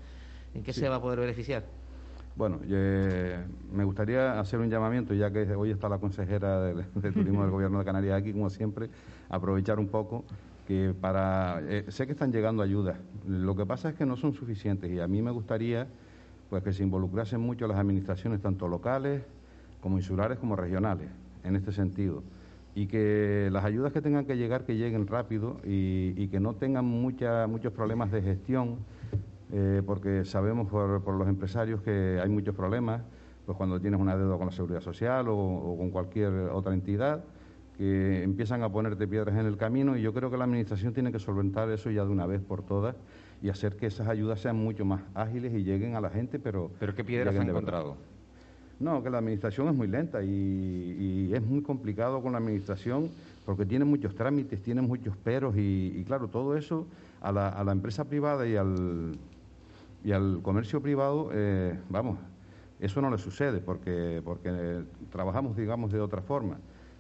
¿en 0.54 0.64
qué 0.64 0.74
se 0.74 0.90
va 0.90 0.96
a 0.96 1.02
poder 1.02 1.20
beneficiar? 1.20 1.64
Bueno, 2.36 2.60
me 3.74 3.84
gustaría 3.84 4.40
hacer 4.40 4.60
un 4.60 4.70
llamamiento, 4.70 5.14
ya 5.14 5.32
que 5.32 5.54
hoy 5.56 5.72
está 5.72 5.90
la 5.90 5.98
consejera 5.98 6.62
de, 6.62 6.84
Turismo 7.12 7.42
del 7.42 7.52
Gobierno 7.52 7.80
de 7.80 7.86
Canarias 7.86 8.20
aquí, 8.20 8.32
como 8.34 8.50
siempre, 8.50 8.90
aprovechar 9.30 9.80
un 9.80 9.88
poco 9.88 10.24
que 10.68 10.94
para... 11.00 11.62
Eh, 11.68 11.86
sé 11.90 12.06
que 12.06 12.14
están 12.14 12.32
llegando 12.32 12.62
ayudas, 12.62 12.98
lo 13.28 13.56
que 13.56 13.66
pasa 13.66 13.90
es 13.90 13.96
que 13.96 14.06
no 14.06 14.16
son 14.16 14.34
suficientes 14.34 14.92
y 14.92 15.00
a 15.00 15.08
mí 15.08 15.22
me 15.22 15.32
gustaría 15.32 15.88
pues 16.50 16.64
que 16.64 16.74
se 16.74 16.84
involucrasen 16.84 17.40
mucho 17.40 17.68
las 17.68 17.78
administraciones, 17.78 18.42
tanto 18.42 18.68
locales 18.68 19.24
como 19.82 19.98
insulares 19.98 20.40
como 20.40 20.56
regionales, 20.56 21.10
en 21.44 21.56
este 21.56 21.72
sentido 21.72 22.24
y 22.80 22.88
que 22.88 23.50
las 23.52 23.66
ayudas 23.66 23.92
que 23.92 24.02
tengan 24.02 24.26
que 24.26 24.38
llegar, 24.38 24.64
que 24.64 24.78
lleguen 24.78 25.06
rápido 25.06 25.58
y, 25.66 26.14
y 26.16 26.30
que 26.30 26.40
no 26.40 26.54
tengan 26.54 26.86
mucha, 26.86 27.46
muchos 27.48 27.74
problemas 27.74 28.10
de 28.12 28.22
gestión 28.22 28.78
eh, 29.52 29.82
porque 29.86 30.26
sabemos 30.26 30.70
por, 30.70 31.14
los 31.14 31.28
empresarios 31.28 31.82
que 31.82 32.20
hay 32.22 32.30
muchos 32.30 32.56
problemas, 32.56 33.02
pues 33.46 33.58
cuando 33.58 33.82
tienes 33.82 34.00
una 34.00 34.16
deuda 34.16 34.38
con 34.38 34.46
la 34.46 34.52
seguridad 34.52 34.80
social 34.80 35.26
o, 35.28 35.76
con 35.78 35.90
cualquier 35.90 36.32
otra 36.54 36.74
entidad, 36.74 37.24
que 37.78 38.24
empiezan 38.24 38.62
a 38.64 38.72
ponerte 38.72 39.08
piedras 39.08 39.36
en 39.38 39.46
el 39.46 39.58
camino 39.58 39.98
y 39.98 40.02
yo 40.02 40.14
creo 40.14 40.30
que 40.30 40.38
la 40.38 40.44
Administración 40.44 40.94
tiene 40.94 41.12
que 41.12 41.20
solventar 41.20 41.70
eso 41.72 41.90
ya 41.90 42.06
de 42.06 42.12
una 42.12 42.28
vez 42.28 42.42
por 42.42 42.62
todas 42.62 42.96
y 43.42 43.50
hacer 43.50 43.76
que 43.76 43.88
esas 43.88 44.08
ayudas 44.08 44.40
sean 44.42 44.58
mucho 44.58 44.86
más 44.86 45.02
ágiles 45.16 45.54
y 45.54 45.64
lleguen 45.64 45.96
a 45.96 46.02
la 46.02 46.10
gente, 46.10 46.40
pero... 46.40 46.72
¿Pero 46.80 46.94
qué 46.94 47.04
piedras 47.04 47.36
han 47.36 47.50
encontrado? 47.50 47.98
No, 48.80 49.04
que 49.04 49.10
la 49.10 49.18
Administración 49.18 49.68
es 49.68 49.76
muy 49.76 49.88
lenta 49.88 50.24
y, 50.24 51.32
es 51.34 51.42
muy 51.42 51.62
complicado 51.62 52.22
con 52.22 52.32
la 52.32 52.38
Administración 52.38 53.10
porque 53.46 53.66
tiene 53.66 53.84
muchos 53.86 54.16
trámites, 54.16 54.62
tiene 54.62 54.82
muchos 54.82 55.18
peros 55.18 55.56
y, 55.58 56.04
claro, 56.08 56.28
todo 56.28 56.56
eso 56.56 56.86
a 57.22 57.32
la, 57.32 57.50
a 57.50 57.64
la 57.64 57.72
empresa 57.72 58.06
privada 58.06 58.48
y 58.48 58.56
al, 58.56 59.18
y 60.04 60.12
al 60.12 60.40
comercio 60.42 60.82
privado, 60.82 61.30
eh, 61.34 61.78
vamos, 61.90 62.18
eso 62.80 63.02
no 63.02 63.10
le 63.10 63.18
sucede 63.18 63.60
porque, 63.60 64.22
porque 64.24 64.84
trabajamos, 65.12 65.58
digamos, 65.58 65.92
de 65.92 66.00
otra 66.00 66.22
forma. 66.22 66.58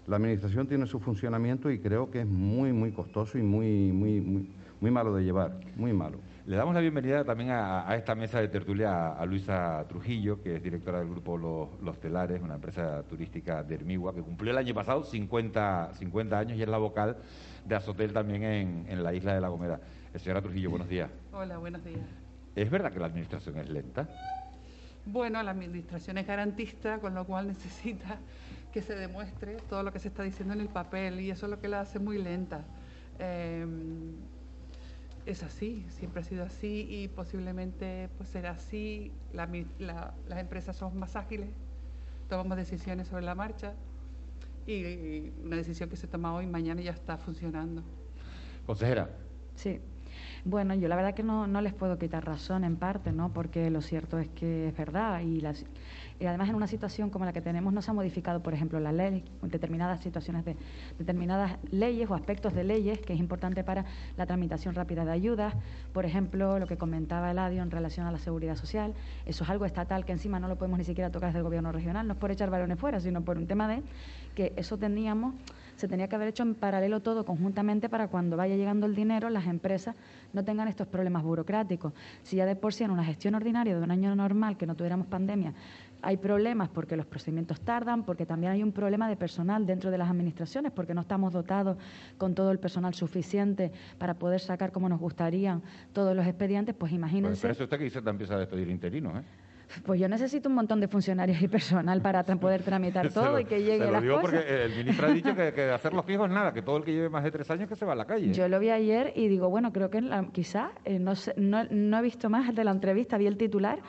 La 0.08 0.18
administración 0.18 0.68
tiene 0.68 0.86
su 0.88 1.00
funcionamiento 1.00 1.72
y 1.72 1.80
creo 1.80 2.12
que 2.12 2.22
es 2.22 2.28
muy, 2.28 2.74
muy 2.74 2.92
costoso 2.92 3.38
y 3.38 3.44
muy, 3.44 3.92
muy, 3.92 4.48
muy, 4.82 4.92
malo 4.92 5.14
de 5.16 5.24
llevar, 5.24 5.60
muy 5.76 5.94
malo. 5.94 6.18
Le 6.50 6.56
damos 6.56 6.74
la 6.74 6.82
bienvenida 6.82 7.24
también 7.24 7.52
a, 7.52 7.96
esta 7.96 8.16
mesa 8.16 8.42
de 8.42 8.48
tertulia 8.48 9.12
a, 9.12 9.24
Luisa 9.28 9.86
Trujillo, 9.88 10.42
que 10.42 10.56
es 10.56 10.64
directora 10.64 10.98
del 10.98 11.08
grupo 11.08 11.38
Los, 11.38 12.00
Telares, 12.00 12.42
una 12.42 12.56
empresa 12.56 13.04
turística 13.04 13.62
de 13.62 13.76
Hermigua, 13.76 14.16
que 14.16 14.24
cumplió 14.24 14.52
el 14.52 14.58
año 14.58 14.74
pasado 14.74 15.04
50, 15.04 15.92
50 15.94 16.40
años 16.40 16.58
y 16.58 16.64
es 16.64 16.68
la 16.68 16.80
vocal 16.80 17.18
de 17.66 17.76
Azotel 17.76 18.14
también 18.14 18.42
en, 18.42 18.86
en 18.90 19.04
la 19.04 19.14
isla 19.14 19.36
de 19.36 19.42
La 19.42 19.50
Gomera. 19.50 19.80
Eh, 20.12 20.18
señora 20.18 20.42
Trujillo, 20.42 20.72
buenos 20.72 20.90
días. 20.90 21.12
Hola, 21.34 21.60
buenos 21.60 21.84
días. 21.84 22.02
¿Es 22.56 22.72
verdad 22.72 22.92
que 22.92 22.98
la 22.98 23.06
administración 23.06 23.60
es 23.60 23.70
lenta? 23.70 24.10
Bueno, 25.06 25.44
la 25.44 25.52
administración 25.52 26.18
es 26.18 26.26
garantista, 26.26 26.98
con 26.98 27.14
lo 27.14 27.28
cual 27.28 27.46
necesita 27.46 28.18
que 28.74 28.82
se 28.82 28.96
demuestre 28.96 29.58
todo 29.70 29.84
lo 29.84 29.94
que 29.94 30.00
se 30.00 30.08
está 30.08 30.24
diciendo 30.24 30.56
en 30.56 30.62
el 30.62 30.70
papel 30.70 31.20
y 31.20 31.30
eso 31.30 31.46
es 31.46 31.52
lo 31.52 31.60
que 31.60 31.68
la 31.68 31.82
hace 31.82 32.00
muy 32.00 32.18
lenta. 32.18 32.66
Em, 33.20 34.16
es 35.32 35.44
así, 35.44 35.86
siempre 35.90 36.22
ha 36.22 36.24
sido 36.24 36.44
así 36.44 36.88
y 36.90 37.08
posiblemente 37.08 38.10
pues 38.18 38.30
será 38.30 38.52
así. 38.52 39.12
las 39.32 40.40
empresas 40.40 40.76
son 40.76 40.98
más 40.98 41.16
ágiles, 41.16 41.50
tomamos 42.28 42.58
decisiones 42.58 43.08
sobre 43.08 43.24
la 43.24 43.36
marcha 43.36 43.74
y 44.66 45.32
una 45.44 45.56
decisión 45.56 45.90
que 45.90 45.98
se 45.98 46.08
toma 46.08 46.34
hoy, 46.34 46.48
mañana 46.48 46.82
ya 46.82 46.92
está 46.92 47.18
funcionando. 47.18 47.84
Consejera. 48.66 49.10
Sí, 49.56 49.80
bueno, 50.46 50.74
yo 50.74 50.88
la 50.88 50.96
verdad 50.96 51.14
que 51.14 51.24
no, 51.24 51.48
no 51.48 51.62
les 51.62 51.74
puedo 51.74 51.98
quitar 51.98 52.26
razón 52.26 52.64
en 52.64 52.78
parte, 52.78 53.12
¿no? 53.12 53.32
Porque 53.32 53.70
lo 53.70 53.82
cierto 53.82 54.20
es 54.20 54.30
que 54.30 54.70
es 54.70 54.78
verdad 54.78 55.22
y, 55.22 55.42
las, 55.42 55.66
y 56.20 56.26
además 56.26 56.50
en 56.50 56.56
una 56.56 56.68
situación 56.68 57.10
como 57.10 57.26
la 57.26 57.34
que 57.34 57.42
tenemos 57.42 57.74
no 57.74 57.82
se 57.82 57.92
ha 57.92 57.94
modificado, 57.94 58.42
por 58.42 58.54
ejemplo, 58.54 58.80
la 58.80 58.92
ley, 58.92 59.24
determinadas 59.42 60.02
situaciones 60.02 60.46
de 60.46 60.56
determinadas 60.98 61.58
leyes 61.72 62.10
o 62.10 62.16
aspectos 62.16 62.54
de 62.54 62.64
leyes 62.64 63.00
que 63.00 63.14
es 63.14 63.20
importante 63.20 63.64
para 63.64 63.86
la 64.18 64.26
tramitación 64.26 64.76
rápida 64.76 65.06
de 65.06 65.12
ayudas, 65.12 65.54
por 65.94 66.06
ejemplo, 66.06 66.60
lo 66.60 66.68
que 66.68 66.78
comentaba 66.78 67.32
Eladio 67.32 67.64
en 67.64 67.72
relación 67.72 68.06
a 68.06 68.12
la 68.12 68.20
seguridad 68.20 68.56
social, 68.56 68.94
eso 69.26 69.44
es 69.44 69.50
algo 69.50 69.66
estatal 69.66 70.06
que 70.06 70.12
encima 70.12 70.40
no 70.40 70.48
lo 70.48 70.58
podemos 70.58 70.78
ni 70.78 70.86
siquiera 70.86 71.10
tocar 71.10 71.30
desde 71.30 71.40
el 71.40 71.44
gobierno 71.44 71.72
regional, 71.72 72.08
no 72.08 72.14
es 72.14 72.20
por 72.20 72.32
echar 72.32 72.50
balones 72.50 72.80
fuera, 72.80 73.00
sino 73.00 73.24
por 73.24 73.38
un 73.38 73.48
tema 73.48 73.68
de 73.68 73.84
que 74.36 74.54
eso 74.58 74.78
teníamos 74.78 75.36
se 75.80 75.88
tenía 75.88 76.10
que 76.10 76.16
haber 76.16 76.28
hecho 76.28 76.44
en 76.44 76.56
paralelo 76.56 77.00
todo 77.00 77.24
conjuntamente 77.24 77.88
para 77.88 78.10
cuando 78.10 78.36
vaya 78.36 78.58
llegando 78.58 78.86
el 78.86 78.96
dinero 78.96 79.30
las 79.30 79.48
empresas 79.48 79.96
no 80.34 80.44
tengan 80.44 80.68
estos 80.68 80.88
problemas 80.88 81.24
burocráticos. 81.24 81.94
Si 82.22 82.36
ya 82.36 82.46
de 82.46 82.58
por 82.58 82.74
sí 82.74 82.84
en 82.84 82.92
una 82.92 83.06
gestión 83.06 83.36
ordinaria 83.36 83.78
de 83.78 83.82
un 83.82 83.90
año 83.90 84.14
normal, 84.14 84.58
que 84.58 84.66
no 84.66 84.76
tuviéramos 84.76 85.08
pandemia, 85.08 85.54
hay 86.02 86.18
problemas 86.18 86.70
porque 86.70 86.96
los 86.96 87.06
procedimientos 87.06 87.62
tardan, 87.62 88.04
porque 88.04 88.26
también 88.26 88.54
hay 88.54 88.64
un 88.64 88.72
problema 88.72 89.10
de 89.10 89.16
personal 89.16 89.66
dentro 89.66 89.92
de 89.92 89.98
las 89.98 90.10
administraciones, 90.10 90.72
porque 90.72 90.94
no 90.94 91.02
estamos 91.02 91.34
dotados 91.34 91.78
con 92.18 92.36
todo 92.36 92.52
el 92.52 92.60
personal 92.60 92.94
suficiente 92.94 93.72
para 93.98 94.14
poder 94.14 94.40
sacar 94.40 94.72
como 94.72 94.90
nos 94.90 95.00
gustarían 95.00 95.62
todos 95.94 96.16
los 96.16 96.26
expedientes, 96.26 96.76
pues 96.76 96.92
imagínense. 96.92 97.30
Pues, 97.30 97.42
pero 97.42 97.54
eso 97.54 97.64
usted 97.64 97.78
que 97.78 97.84
dice 97.86 98.00
empieza 98.06 98.36
a 98.36 98.40
despedir 98.40 98.70
interinos, 98.70 99.18
¿eh? 99.18 99.24
Pues 99.86 100.00
yo 100.00 100.10
necesito 100.10 100.50
un 100.50 100.56
montón 100.56 100.80
de 100.80 100.88
funcionarios 100.88 101.42
y 101.42 101.48
personal 101.48 102.02
para 102.02 102.24
poder 102.24 102.64
tramitar 102.64 103.10
todo 103.14 103.40
y 103.40 103.46
que 103.46 103.62
llegue 103.62 103.86
se 103.86 103.92
lo 103.92 104.02
digo 104.02 104.20
porque 104.22 104.66
el 104.66 104.76
ministro 104.76 105.08
ha 105.08 105.12
dicho 105.12 105.36
que, 105.36 105.54
que 105.54 105.70
hacer 105.70 105.94
los 105.94 106.06
fijos 106.06 106.30
nada, 106.30 106.52
que 106.52 106.62
todo 106.62 106.78
el 106.78 106.84
que 106.84 106.92
lleve 106.92 107.10
más 107.10 107.24
de 107.24 107.32
tres 107.32 107.50
años 107.52 107.70
que 107.70 107.76
se 107.76 107.86
va 107.86 107.94
a 107.94 107.96
la 107.96 108.06
calle. 108.06 108.34
Yo 108.34 108.48
lo 108.48 108.60
vi 108.60 108.72
ayer 108.72 109.14
y 109.16 109.28
digo, 109.28 109.50
bueno, 109.50 109.72
creo 109.72 109.90
que 109.90 110.02
quizá, 110.32 110.72
eh, 110.86 110.98
no, 110.98 111.14
no, 111.38 111.66
no 111.70 112.00
he 112.00 112.02
visto 112.02 112.30
más 112.30 112.54
de 112.54 112.64
la 112.64 112.72
entrevista, 112.72 113.18
vi 113.18 113.28
el 113.28 113.38
titular 113.38 113.80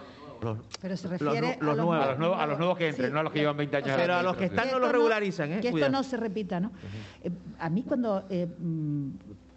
pero 0.80 0.96
se 0.96 1.08
refiere 1.08 1.58
a, 1.60 1.64
los 1.64 1.76
nuevos, 1.76 1.96
a, 1.96 2.46
los 2.46 2.58
nuevos, 2.58 2.78
que 2.78 2.88
entren, 2.88 3.12
no 3.12 3.20
a 3.20 3.22
los 3.22 3.32
que 3.32 3.40
llevan 3.40 3.56
20 3.56 3.76
años. 3.76 3.92
Pero 3.96 4.14
a 4.14 4.22
los 4.22 4.36
que 4.36 4.46
están 4.46 4.70
no 4.70 4.78
los 4.78 4.92
regularizan, 4.92 5.52
¿eh? 5.52 5.60
Que 5.60 5.68
esto 5.68 5.88
no 5.88 6.02
se 6.02 6.16
repita, 6.16 6.60
¿no? 6.60 6.72
Eh, 7.22 7.30
a 7.58 7.68
mí 7.68 7.82
cuando 7.82 8.24
eh, 8.30 8.46
mm, 8.46 9.08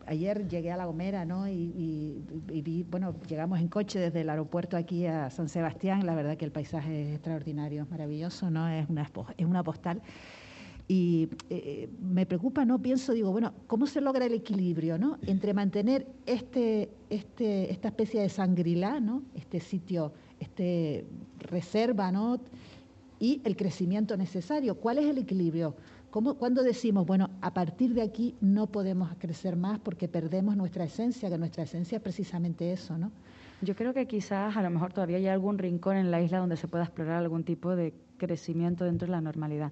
ayer 0.06 0.48
llegué 0.48 0.72
a 0.72 0.78
La 0.78 0.86
Gomera, 0.86 1.26
¿no? 1.26 1.48
Y, 1.48 2.24
y, 2.52 2.62
vi, 2.62 2.84
bueno, 2.84 3.16
llegamos 3.28 3.60
en 3.60 3.68
coche 3.68 4.00
desde 4.00 4.22
el 4.22 4.30
aeropuerto 4.30 4.78
aquí 4.78 5.06
a 5.06 5.30
San 5.30 5.50
Sebastián. 5.50 6.06
La 6.06 6.16
verdad 6.16 6.38
que 6.38 6.46
el 6.46 6.52
paisaje 6.52 7.04
es 7.04 7.16
extraordinario, 7.16 7.84
es 7.84 7.90
maravilloso, 7.90 8.50
¿no? 8.50 8.68
Es 8.68 8.90
una, 8.90 9.10
es 9.38 9.46
una 9.46 9.64
postal. 9.64 10.02
Y 10.88 11.30
eh, 11.50 11.90
me 12.02 12.26
preocupa, 12.26 12.66
¿no? 12.66 12.82
Pienso, 12.82 13.14
digo, 13.14 13.32
bueno, 13.32 13.54
¿cómo 13.68 13.88
se 13.88 14.02
logra 14.02 14.26
el 14.26 14.34
equilibrio, 14.34 14.98
¿no? 14.98 15.18
Entre 15.26 15.54
mantener 15.54 16.08
este, 16.26 16.90
este, 17.10 17.72
esta 17.72 17.88
especie 17.88 18.22
de 18.22 18.30
sangrilá, 18.30 19.00
¿no? 19.00 19.24
Este 19.34 19.62
sitio, 19.62 20.12
este 20.44 21.06
reserva, 21.40 22.12
¿no? 22.12 22.40
Y 23.20 23.42
el 23.44 23.56
crecimiento 23.56 24.16
necesario. 24.18 24.76
¿Cuál 24.76 25.00
es 25.00 25.06
el 25.06 25.18
equilibrio? 25.18 25.76
¿Cómo, 26.12 26.36
cuando 26.36 26.62
decimos, 26.62 27.08
bueno, 27.08 27.32
a 27.42 27.54
partir 27.54 27.94
de 27.94 28.04
aquí 28.04 28.36
no 28.40 28.68
podemos 28.68 29.10
crecer 29.18 29.56
más 29.56 29.80
porque 29.80 30.08
perdemos 30.08 30.56
nuestra 30.56 30.84
esencia, 30.84 31.30
que 31.30 31.38
nuestra 31.38 31.64
esencia 31.64 31.96
es 31.98 32.04
precisamente 32.04 32.72
eso, 32.72 32.98
¿no? 32.98 33.12
Yo 33.62 33.76
creo 33.76 33.94
que 33.94 34.06
quizás 34.08 34.56
a 34.58 34.62
lo 34.62 34.70
mejor 34.70 34.92
todavía 34.92 35.18
hay 35.18 35.28
algún 35.28 35.58
rincón 35.58 35.96
en 35.96 36.12
la 36.12 36.22
isla 36.22 36.40
donde 36.40 36.58
se 36.58 36.68
pueda 36.68 36.84
explorar 36.84 37.16
algún 37.16 37.44
tipo 37.44 37.76
de 37.76 37.94
crecimiento 38.18 38.84
dentro 38.84 39.06
de 39.08 39.12
la 39.12 39.22
normalidad, 39.22 39.72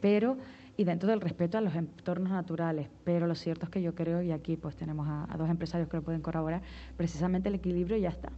pero 0.00 0.38
y 0.76 0.84
dentro 0.84 1.08
del 1.08 1.20
respeto 1.20 1.58
a 1.58 1.60
los 1.60 1.74
entornos 1.74 2.30
naturales. 2.30 2.88
Pero 3.04 3.26
lo 3.26 3.34
cierto 3.34 3.66
es 3.66 3.70
que 3.70 3.82
yo 3.82 3.94
creo, 3.94 4.22
y 4.22 4.32
aquí 4.32 4.56
pues 4.56 4.76
tenemos 4.76 5.06
a, 5.08 5.36
dos 5.36 5.48
empresarios 5.48 5.88
que 5.88 5.96
lo 5.96 6.02
pueden 6.02 6.20
corroborar, 6.20 6.62
precisamente 6.96 7.48
el 7.48 7.54
equilibrio 7.54 7.96
ya 7.96 8.10
está. 8.10 8.30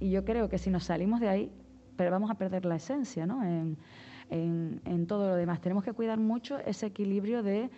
Y 0.00 0.10
yo 0.10 0.24
creo 0.24 0.48
que 0.48 0.58
si 0.58 0.70
nos 0.70 0.84
salimos 0.84 1.20
de 1.20 1.28
ahí, 1.28 1.52
pero 1.96 2.10
vamos 2.10 2.30
a 2.30 2.34
perder 2.34 2.64
la 2.64 2.76
esencia, 2.76 3.26
¿no? 3.26 3.42
En, 3.44 3.78
en, 4.30 5.06
todo 5.06 5.28
lo 5.28 5.36
demás. 5.36 5.60
Tenemos 5.60 5.84
que 5.84 5.92
cuidar 5.92 6.18
mucho 6.18 6.58
ese 6.58 6.86
equilibrio 6.86 7.42
de, 7.42 7.70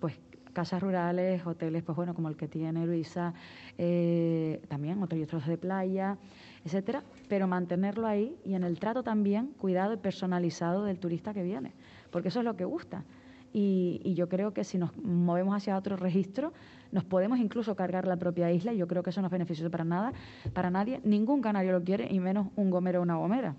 pues, 0.00 0.18
casas 0.52 0.82
rurales, 0.82 1.46
hoteles, 1.46 1.82
pues 1.82 1.94
bueno, 1.94 2.14
como 2.14 2.28
el 2.28 2.36
que 2.36 2.48
tiene 2.48 2.84
Luisa, 2.86 3.34
eh, 3.78 4.60
también 4.68 5.00
otros 5.02 5.46
y 5.46 5.50
de 5.50 5.58
playa, 5.58 6.18
etcétera, 6.64 7.04
pero 7.28 7.46
mantenerlo 7.46 8.06
ahí 8.06 8.36
y 8.44 8.54
en 8.54 8.64
el 8.64 8.80
trato 8.80 9.04
también 9.04 9.52
cuidado 9.58 9.94
y 9.94 9.96
personalizado 9.96 10.84
del 10.84 10.98
turista 10.98 11.32
que 11.32 11.44
viene, 11.44 11.72
porque 12.10 12.28
eso 12.28 12.40
es 12.40 12.44
lo 12.44 12.56
que 12.56 12.64
gusta. 12.64 13.04
Y, 13.52 14.00
y, 14.04 14.14
yo 14.14 14.28
creo 14.28 14.52
que 14.52 14.62
si 14.62 14.78
nos 14.78 14.96
movemos 14.96 15.56
hacia 15.56 15.76
otro 15.76 15.96
registro, 15.96 16.52
nos 16.92 17.04
podemos 17.04 17.38
incluso 17.38 17.76
cargar 17.76 18.06
la 18.06 18.16
propia 18.16 18.50
isla 18.52 18.72
y 18.72 18.78
yo 18.78 18.88
creo 18.88 19.02
que 19.02 19.10
eso 19.10 19.20
no 19.20 19.28
es 19.28 19.32
beneficioso 19.32 19.70
para 19.70 19.84
nada, 19.84 20.12
para 20.52 20.70
nadie. 20.70 21.00
Ningún 21.04 21.40
canario 21.40 21.72
lo 21.72 21.82
quiere 21.82 22.08
y 22.10 22.20
menos 22.20 22.48
un 22.56 22.70
gomero 22.70 23.00
o 23.00 23.02
una 23.02 23.16
gomera. 23.16 23.56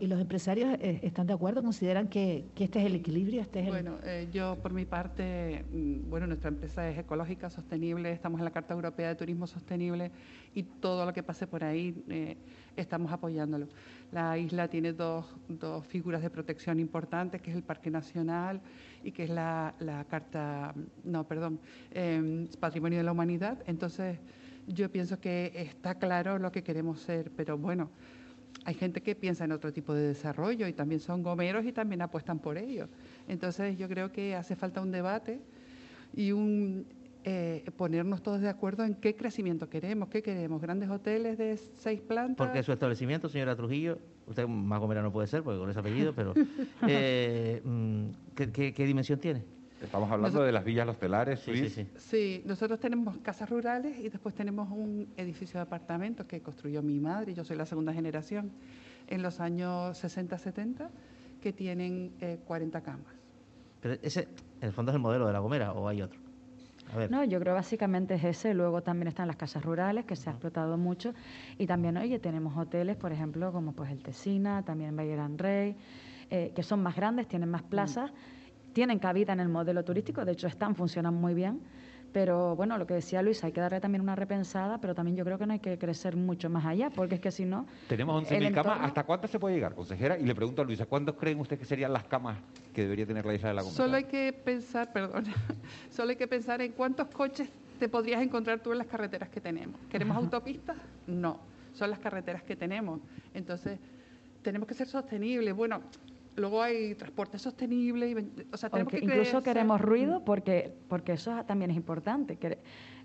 ¿Y, 0.00 0.06
los 0.06 0.20
empresarios 0.20 0.74
eh, 0.80 1.00
están 1.02 1.26
de 1.26 1.32
acuerdo? 1.32 1.62
¿Consideran 1.62 2.08
que, 2.08 2.46
este 2.56 2.80
es 2.80 2.86
el 2.86 2.94
equilibrio? 2.94 3.40
Este 3.40 3.62
bueno, 3.62 3.98
eh, 4.04 4.28
yo 4.32 4.56
por 4.62 4.72
mi 4.72 4.84
parte, 4.84 5.64
mm, 5.72 6.10
bueno, 6.10 6.26
nuestra 6.26 6.48
empresa 6.48 6.88
es 6.88 6.98
ecológica, 6.98 7.50
sostenible, 7.50 8.12
estamos 8.12 8.40
en 8.40 8.44
la 8.44 8.50
Carta 8.50 8.74
Europea 8.74 9.08
de 9.08 9.14
Turismo 9.14 9.46
Sostenible 9.46 10.10
y 10.54 10.62
todo 10.62 11.06
lo 11.06 11.12
que 11.12 11.22
pase 11.22 11.46
por 11.46 11.64
ahí 11.64 12.04
eh, 12.08 12.36
estamos 12.76 13.12
apoyándolo. 13.12 13.68
La 14.12 14.36
isla 14.36 14.68
tiene 14.68 14.92
dos, 14.92 15.24
dos 15.48 15.86
figuras 15.86 16.20
de 16.20 16.28
protección 16.28 16.78
importantes, 16.78 17.40
que 17.40 17.50
es 17.50 17.56
el 17.56 17.62
Parque 17.62 17.90
Nacional 17.90 18.60
y 19.02 19.10
que 19.10 19.24
es 19.24 19.30
la, 19.30 19.74
la 19.80 20.04
Carta, 20.04 20.74
no, 21.02 21.26
perdón, 21.26 21.58
eh, 21.90 22.46
Patrimonio 22.60 22.98
de 22.98 23.04
la 23.04 23.12
Humanidad. 23.12 23.58
Entonces, 23.66 24.18
yo 24.66 24.90
pienso 24.90 25.18
que 25.18 25.52
está 25.54 25.94
claro 25.94 26.38
lo 26.38 26.52
que 26.52 26.62
queremos 26.62 27.00
ser, 27.00 27.30
pero 27.34 27.56
bueno, 27.56 27.88
hay 28.66 28.74
gente 28.74 29.00
que 29.00 29.14
piensa 29.14 29.44
en 29.44 29.52
otro 29.52 29.72
tipo 29.72 29.94
de 29.94 30.08
desarrollo 30.08 30.68
y 30.68 30.74
también 30.74 31.00
son 31.00 31.22
gomeros 31.22 31.64
y 31.64 31.72
también 31.72 32.02
apuestan 32.02 32.38
por 32.38 32.58
ello. 32.58 32.88
Entonces, 33.28 33.78
yo 33.78 33.88
creo 33.88 34.12
que 34.12 34.36
hace 34.36 34.56
falta 34.56 34.82
un 34.82 34.92
debate 34.92 35.40
y 36.14 36.32
un 36.32 36.86
eh, 37.24 37.64
ponernos 37.76 38.22
todos 38.22 38.40
de 38.40 38.48
acuerdo 38.48 38.84
en 38.84 38.94
qué 38.94 39.14
crecimiento 39.14 39.68
queremos, 39.68 40.08
qué 40.08 40.22
queremos, 40.22 40.60
grandes 40.60 40.90
hoteles 40.90 41.38
de 41.38 41.56
seis 41.56 42.00
plantas. 42.00 42.46
Porque 42.46 42.62
su 42.62 42.72
establecimiento, 42.72 43.28
señora 43.28 43.54
Trujillo, 43.54 43.98
usted 44.26 44.46
más 44.48 44.80
gomera 44.80 45.02
no 45.02 45.12
puede 45.12 45.28
ser, 45.28 45.42
porque 45.42 45.60
con 45.60 45.70
ese 45.70 45.78
apellido, 45.78 46.14
pero 46.14 46.34
eh, 46.88 47.62
mm, 47.64 48.06
¿qué, 48.34 48.86
dimensión 48.86 49.20
tiene? 49.20 49.44
Estamos 49.80 50.10
hablando 50.10 50.42
de 50.42 50.52
las 50.52 50.64
villas 50.64 50.88
hostelares, 50.88 51.40
sí, 51.40 51.56
sí, 51.56 51.68
sí, 51.68 51.86
sí. 51.96 52.42
nosotros 52.44 52.78
tenemos 52.78 53.18
casas 53.18 53.50
rurales 53.50 53.98
y 53.98 54.08
después 54.08 54.34
tenemos 54.34 54.70
un 54.70 55.08
edificio 55.16 55.58
de 55.58 55.62
apartamentos 55.62 56.26
que 56.26 56.40
construyó 56.40 56.82
mi 56.82 57.00
madre, 57.00 57.34
yo 57.34 57.44
soy 57.44 57.56
la 57.56 57.66
segunda 57.66 57.92
generación, 57.92 58.52
en 59.08 59.22
los 59.22 59.40
años 59.40 60.02
60-70, 60.02 60.88
que 61.40 61.52
tienen 61.52 62.12
40 62.46 62.78
eh, 62.78 62.82
camas. 62.82 63.14
Pero 63.80 63.94
ese, 64.02 64.28
en 64.60 64.68
el 64.68 64.72
fondo, 64.72 64.92
es 64.92 64.94
el 64.96 65.02
modelo 65.02 65.26
de 65.26 65.32
la 65.32 65.40
Gomera, 65.40 65.72
¿o 65.72 65.88
hay 65.88 66.02
otro? 66.02 66.21
No, 67.10 67.24
yo 67.24 67.40
creo 67.40 67.54
básicamente 67.54 68.14
es 68.14 68.24
ese. 68.24 68.54
Luego 68.54 68.82
también 68.82 69.08
están 69.08 69.26
las 69.26 69.36
casas 69.36 69.64
rurales, 69.64 70.04
que 70.04 70.16
se 70.16 70.28
ha 70.28 70.32
explotado 70.32 70.76
mucho. 70.76 71.14
Y 71.58 71.66
también, 71.66 71.96
oye, 71.96 72.18
tenemos 72.18 72.56
hoteles, 72.56 72.96
por 72.96 73.12
ejemplo, 73.12 73.52
como 73.52 73.72
pues 73.72 73.90
el 73.90 74.02
Tesina, 74.02 74.62
también 74.62 74.96
Valle 74.96 75.12
Gran 75.12 75.38
Rey, 75.38 75.76
eh, 76.30 76.52
que 76.54 76.62
son 76.62 76.82
más 76.82 76.96
grandes, 76.96 77.28
tienen 77.28 77.50
más 77.50 77.62
plazas, 77.62 78.12
tienen 78.72 78.98
cabida 78.98 79.32
en 79.32 79.40
el 79.40 79.48
modelo 79.48 79.84
turístico, 79.84 80.24
de 80.24 80.32
hecho 80.32 80.46
están, 80.46 80.74
funcionan 80.74 81.14
muy 81.14 81.34
bien 81.34 81.60
pero 82.12 82.54
bueno, 82.56 82.76
lo 82.78 82.86
que 82.86 82.94
decía 82.94 83.22
Luis, 83.22 83.42
hay 83.42 83.52
que 83.52 83.60
darle 83.60 83.80
también 83.80 84.02
una 84.02 84.14
repensada, 84.14 84.78
pero 84.78 84.94
también 84.94 85.16
yo 85.16 85.24
creo 85.24 85.38
que 85.38 85.46
no 85.46 85.54
hay 85.54 85.58
que 85.60 85.78
crecer 85.78 86.16
mucho 86.16 86.50
más 86.50 86.64
allá, 86.66 86.90
porque 86.90 87.16
es 87.16 87.20
que 87.20 87.30
si 87.30 87.44
no... 87.44 87.66
Tenemos 87.88 88.28
11.000 88.28 88.54
camas, 88.54 88.78
¿hasta 88.82 89.04
cuántas 89.04 89.30
se 89.30 89.38
puede 89.38 89.54
llegar, 89.54 89.74
consejera? 89.74 90.18
Y 90.18 90.24
le 90.24 90.34
pregunto 90.34 90.62
a 90.62 90.64
Luisa, 90.64 90.86
¿cuántos 90.86 91.16
creen 91.16 91.40
ustedes 91.40 91.60
que 91.60 91.66
serían 91.66 91.92
las 91.92 92.04
camas 92.04 92.38
que 92.74 92.82
debería 92.82 93.06
tener 93.06 93.24
la 93.24 93.34
isla 93.34 93.48
de 93.48 93.54
la 93.54 93.62
Gomera? 93.62 93.76
Solo 93.76 93.96
hay 93.96 94.04
que 94.04 94.32
pensar, 94.32 94.92
perdón, 94.92 95.24
solo 95.90 96.10
hay 96.10 96.16
que 96.16 96.28
pensar 96.28 96.60
en 96.60 96.72
cuántos 96.72 97.08
coches 97.08 97.48
te 97.78 97.88
podrías 97.88 98.22
encontrar 98.22 98.60
tú 98.60 98.72
en 98.72 98.78
las 98.78 98.86
carreteras 98.86 99.28
que 99.28 99.40
tenemos. 99.40 99.80
¿Queremos 99.90 100.16
autopistas? 100.16 100.76
No, 101.06 101.40
son 101.72 101.90
las 101.90 101.98
carreteras 101.98 102.42
que 102.42 102.56
tenemos. 102.56 103.00
Entonces, 103.34 103.78
tenemos 104.42 104.68
que 104.68 104.74
ser 104.74 104.86
sostenibles. 104.86 105.54
Bueno, 105.54 105.80
Luego 106.36 106.62
hay 106.62 106.94
transporte 106.94 107.38
sostenible. 107.38 108.10
Y, 108.10 108.46
o 108.52 108.56
sea, 108.56 108.70
tenemos 108.70 108.90
que 108.90 108.98
incluso 108.98 109.42
queremos 109.42 109.80
ruido 109.80 110.24
porque, 110.24 110.74
porque 110.88 111.12
eso 111.12 111.44
también 111.44 111.70
es 111.70 111.76
importante. 111.76 112.36
Que, 112.36 112.58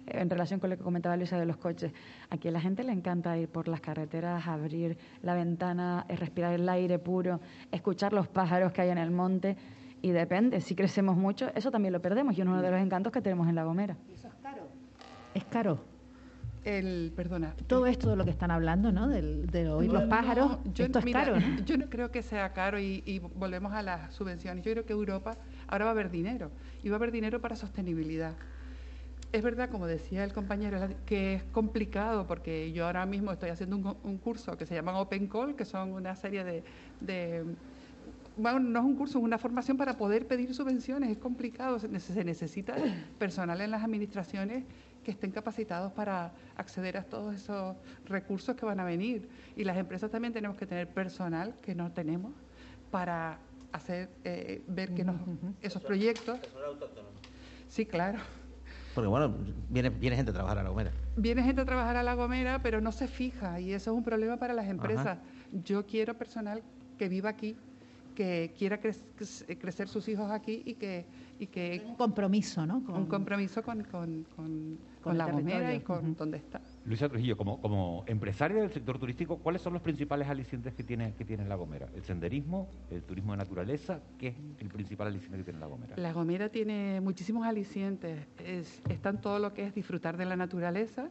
en 0.07 0.29
relación 0.29 0.59
con 0.59 0.69
lo 0.69 0.77
que 0.77 0.83
comentaba 0.83 1.17
Luisa 1.17 1.37
de 1.37 1.45
los 1.45 1.57
coches, 1.57 1.91
aquí 2.29 2.47
a 2.47 2.51
la 2.51 2.61
gente 2.61 2.83
le 2.83 2.93
encanta 2.93 3.37
ir 3.37 3.49
por 3.49 3.67
las 3.67 3.81
carreteras, 3.81 4.47
abrir 4.47 4.97
la 5.21 5.33
ventana, 5.33 6.05
eh, 6.07 6.15
respirar 6.15 6.53
el 6.53 6.67
aire 6.69 6.97
puro, 6.97 7.41
escuchar 7.71 8.13
los 8.13 8.27
pájaros 8.27 8.71
que 8.71 8.81
hay 8.81 8.89
en 8.89 8.97
el 8.97 9.11
monte. 9.11 9.57
Y 10.01 10.11
depende, 10.11 10.61
si 10.61 10.75
crecemos 10.75 11.17
mucho, 11.17 11.51
eso 11.55 11.71
también 11.71 11.91
lo 11.91 12.01
perdemos. 12.01 12.37
Y 12.37 12.41
uno 12.41 12.61
de 12.61 12.71
los 12.71 12.79
encantos 12.79 13.11
que 13.11 13.21
tenemos 13.21 13.47
en 13.49 13.55
La 13.55 13.63
Gomera. 13.63 13.97
¿Y 14.07 14.13
eso 14.13 14.27
es 14.27 14.33
caro? 14.35 14.67
Es 15.33 15.43
caro. 15.45 15.96
El, 16.67 17.13
perdona. 17.15 17.55
Todo 17.65 17.85
esto 17.85 18.09
de 18.09 18.17
lo 18.17 18.25
que 18.25 18.31
están 18.31 18.51
hablando, 18.51 18.91
¿no? 18.91 19.07
De, 19.07 19.69
oír 19.69 19.89
los 19.89 20.03
pájaros, 20.03 20.57
esto 20.77 20.99
es 20.99 21.05
caro. 21.13 21.37
Yo 21.65 21.77
no 21.77 21.89
creo 21.89 22.11
que 22.11 22.21
sea 22.21 22.51
caro 22.51 22.77
y, 22.77 23.21
volvemos 23.35 23.71
a 23.71 23.81
las 23.81 24.13
subvenciones. 24.13 24.65
Yo 24.65 24.73
creo 24.73 24.85
que 24.85 24.91
Europa 24.91 25.37
ahora 25.67 25.85
va 25.85 25.91
a 25.91 25.93
haber 25.93 26.11
dinero 26.11 26.51
y 26.83 26.89
va 26.89 26.95
a 26.95 26.97
haber 26.97 27.13
dinero 27.13 27.39
para 27.39 27.55
sostenibilidad. 27.55 28.33
Es 29.31 29.43
verdad, 29.43 29.69
como 29.69 29.87
decía 29.87 30.25
el 30.25 30.33
compañero, 30.33 30.77
que 31.05 31.35
es 31.35 31.43
complicado 31.53 32.27
porque 32.27 32.73
yo 32.73 32.85
ahora 32.85 33.05
mismo 33.05 33.31
estoy 33.31 33.49
haciendo 33.49 33.97
un, 34.03 34.17
curso 34.17 34.57
que 34.57 34.65
se 34.65 34.75
llama 34.75 34.99
Open 34.99 35.27
Call, 35.27 35.55
que 35.55 35.63
son 35.63 35.93
una 35.93 36.15
serie 36.15 36.43
de, 36.43 36.65
de 36.99 37.45
bueno, 38.35 38.59
no 38.59 38.79
es 38.79 38.85
un 38.85 38.95
curso, 38.95 39.19
es 39.19 39.23
una 39.23 39.37
formación 39.37 39.77
para 39.77 39.95
poder 39.95 40.27
pedir 40.27 40.53
subvenciones. 40.53 41.11
Es 41.11 41.17
complicado, 41.17 41.79
se 41.79 42.23
necesita 42.25 42.75
personal 43.17 43.61
en 43.61 43.71
las 43.71 43.85
administraciones 43.85 44.65
que 45.07 45.11
estén 45.11 45.31
capacitados 45.31 45.93
para 45.93 46.33
acceder 46.57 46.97
a 46.97 47.03
todos 47.03 47.33
esos 47.33 47.77
recursos 48.07 48.57
que 48.57 48.65
van 48.65 48.81
a 48.81 48.83
venir. 48.83 49.29
Y 49.55 49.63
las 49.63 49.77
empresas 49.77 50.11
también 50.11 50.33
tenemos 50.33 50.57
que 50.57 50.65
tener 50.65 50.89
personal 50.89 51.55
que 51.61 51.73
no 51.73 51.93
tenemos 51.93 52.33
para 52.91 53.39
hacer 53.71 54.09
eh, 54.25 54.61
ver 54.67 54.93
que 54.93 55.05
esos 55.61 55.81
proyectos. 55.81 56.37
Sí, 57.69 57.85
claro. 57.85 58.19
Porque 58.93 59.07
bueno, 59.07 59.33
viene, 59.69 59.91
viene 59.91 60.17
gente 60.17 60.31
a 60.31 60.33
trabajar 60.33 60.57
a 60.57 60.63
La 60.63 60.69
Gomera. 60.71 60.91
Viene 61.15 61.41
gente 61.41 61.61
a 61.61 61.65
trabajar 61.65 61.95
a 61.95 62.03
La 62.03 62.13
Gomera, 62.13 62.61
pero 62.61 62.81
no 62.81 62.91
se 62.91 63.07
fija 63.07 63.61
y 63.61 63.71
eso 63.71 63.91
es 63.91 63.97
un 63.97 64.03
problema 64.03 64.35
para 64.35 64.53
las 64.53 64.67
empresas. 64.67 65.19
Yo 65.63 65.85
quiero 65.85 66.17
personal 66.17 66.61
que 66.97 67.07
viva 67.07 67.29
aquí, 67.29 67.55
que 68.13 68.53
quiera 68.57 68.77
crecer 68.77 69.87
sus 69.87 70.09
hijos 70.09 70.29
aquí 70.31 70.63
y 70.65 70.73
que 70.73 71.05
y 71.39 71.47
que 71.47 71.83
un 71.87 71.95
compromiso, 71.95 72.65
¿no? 72.65 72.77
un 72.77 73.05
compromiso 73.05 73.61
con, 73.61 73.83
con, 73.83 74.25
con, 74.35 74.77
la 75.13 75.31
Gomera 75.31 75.73
y 75.73 75.81
con 75.81 76.15
donde 76.15 76.37
está. 76.37 76.61
Luisa 76.85 77.09
Trujillo, 77.09 77.35
como, 77.37 77.61
como 77.61 78.03
empresaria 78.07 78.61
del 78.61 78.71
sector 78.71 78.97
turístico, 78.97 79.37
¿cuáles 79.37 79.61
son 79.61 79.73
los 79.73 79.81
principales 79.81 80.27
alicientes 80.27 80.73
que 80.73 80.83
tiene, 80.83 81.13
que 81.15 81.25
tiene 81.25 81.45
La 81.45 81.55
Gomera? 81.55 81.87
¿El 81.95 82.03
senderismo, 82.03 82.69
el 82.89 83.03
turismo 83.03 83.33
de 83.33 83.37
naturaleza? 83.37 83.99
¿Qué 84.17 84.29
es 84.29 84.35
el 84.59 84.69
principal 84.69 85.07
aliciente 85.07 85.37
que 85.37 85.43
tiene 85.43 85.59
La 85.59 85.67
Gomera? 85.67 85.95
La 85.97 86.13
Gomera 86.13 86.49
tiene 86.49 87.01
muchísimos 87.01 87.45
alicientes. 87.45 88.27
Es, 88.43 88.81
están 88.89 89.21
todo 89.21 89.39
lo 89.39 89.53
que 89.53 89.65
es 89.65 89.75
disfrutar 89.75 90.17
de 90.17 90.25
la 90.25 90.35
naturaleza. 90.35 91.09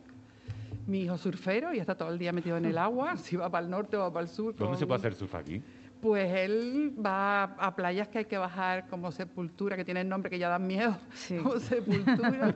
Mi 0.86 1.02
hijo 1.02 1.18
surfero 1.18 1.74
y 1.74 1.78
está 1.78 1.96
todo 1.96 2.10
el 2.10 2.18
día 2.18 2.32
metido 2.32 2.56
en 2.56 2.64
el 2.64 2.78
agua, 2.78 3.16
si 3.18 3.36
va 3.36 3.50
para 3.50 3.64
el 3.64 3.70
norte 3.70 3.96
o 3.96 4.00
va 4.00 4.12
para 4.12 4.24
el 4.24 4.28
sur. 4.28 4.54
¿Dónde 4.56 4.78
se 4.78 4.86
puede 4.86 4.98
hacer 4.98 5.14
surf 5.14 5.34
aquí? 5.34 5.62
Pues 6.00 6.30
él 6.32 6.94
va 7.04 7.44
a, 7.44 7.74
playas 7.74 8.08
que 8.08 8.18
hay 8.18 8.24
que 8.26 8.38
bajar 8.38 8.86
como 8.88 9.10
Sepultura, 9.12 9.76
que 9.76 9.84
tiene 9.84 10.02
el 10.02 10.08
nombre 10.08 10.30
que 10.30 10.38
ya 10.38 10.48
dan 10.48 10.66
miedo, 10.66 10.96
como 11.28 11.58
Sepultura, 11.58 12.54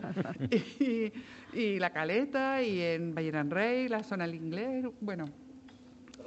y, 1.52 1.78
La 1.78 1.90
Caleta, 1.90 2.62
y 2.62 2.80
en 2.80 3.14
Bayern 3.14 3.50
Rey, 3.50 3.88
la 3.88 4.02
zona 4.02 4.26
del 4.26 4.36
inglés, 4.36 4.86
bueno, 5.00 5.26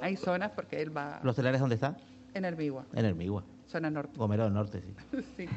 hay 0.00 0.16
zonas 0.16 0.50
porque 0.52 0.82
él 0.82 0.96
va... 0.96 1.20
¿Los 1.22 1.36
telares 1.36 1.60
dónde 1.60 1.76
está? 1.76 1.96
En 2.34 2.44
Hermigua. 2.44 2.84
En 2.94 3.04
Hermigua. 3.04 3.44
Zona 3.66 3.90
norte. 3.90 4.18
Gomero 4.18 4.44
del 4.44 4.52
norte, 4.52 4.82
sí. 4.82 5.16
sí. 5.36 5.48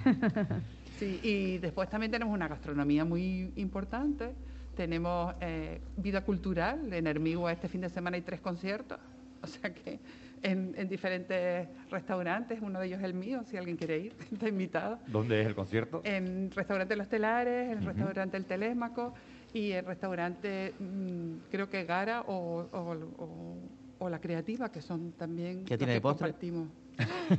sí. 0.97 1.19
y 1.23 1.57
después 1.57 1.89
también 1.89 2.11
tenemos 2.11 2.33
una 2.33 2.47
gastronomía 2.47 3.03
muy 3.03 3.51
importante, 3.55 4.33
tenemos 4.75 5.33
eh, 5.41 5.81
vida 5.97 6.23
cultural, 6.23 6.93
en 6.93 7.07
Hermigua 7.07 7.51
este 7.51 7.67
fin 7.67 7.81
de 7.81 7.89
semana 7.89 8.15
hay 8.15 8.21
tres 8.21 8.39
conciertos, 8.39 8.99
o 9.41 9.47
sea 9.47 9.73
que 9.73 9.99
en, 10.43 10.89
diferentes 10.89 11.67
restaurantes, 11.89 12.59
uno 12.61 12.79
de 12.79 12.87
ellos 12.87 12.99
es 12.99 13.05
el 13.05 13.13
mío, 13.13 13.43
si 13.45 13.57
alguien 13.57 13.77
quiere 13.77 13.99
ir, 13.99 14.15
está 14.31 14.47
invitado. 14.47 14.99
¿Dónde 15.07 15.41
es 15.41 15.47
el 15.47 15.55
concierto? 15.55 16.01
En 16.03 16.51
restaurante 16.51 16.95
Los 16.95 17.09
Telares, 17.09 17.71
en 17.71 17.79
el 17.79 17.85
restaurante 17.85 18.37
El 18.37 18.45
Telémaco 18.45 19.13
y 19.53 19.71
el 19.71 19.85
restaurante, 19.85 20.73
mm, 20.79 21.49
creo 21.51 21.69
que 21.69 21.83
Gara 21.85 22.21
o, 22.27 23.57
o, 23.99 24.09
La 24.09 24.19
Creativa, 24.19 24.71
que 24.71 24.81
son 24.81 25.13
también... 25.13 25.65
¿Qué 25.65 25.77
tiene 25.77 25.93
de 25.93 26.01
postre? 26.01 26.27
Compartimos. 26.27 26.69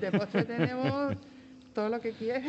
De 0.01 0.13
postre 0.13 0.45
tenemos 0.45 1.17
todo 1.73 1.89
lo 1.89 2.01
que 2.01 2.13
quieras. 2.13 2.43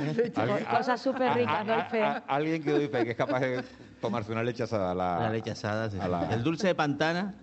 Cosas 0.72 1.02
súper 1.02 1.34
ricas, 1.34 1.66
doy 1.66 1.82
fe. 1.90 2.04
Alguien 2.28 2.64
que 2.64 2.72
doy 2.72 2.88
fe, 2.88 3.04
que 3.06 3.12
es 3.12 3.18
capaz 3.18 3.40
de 3.42 3.64
tomarse 4.02 4.32
una 4.32 4.44
leche 4.44 4.64
asada. 4.64 4.96
La, 4.96 5.20
la 5.20 5.30
leche 5.30 5.52
asada, 5.52 5.90
sí. 5.90 5.98
El 6.32 6.44
dulce 6.44 6.68
de 6.68 6.76
pantana. 6.76 7.36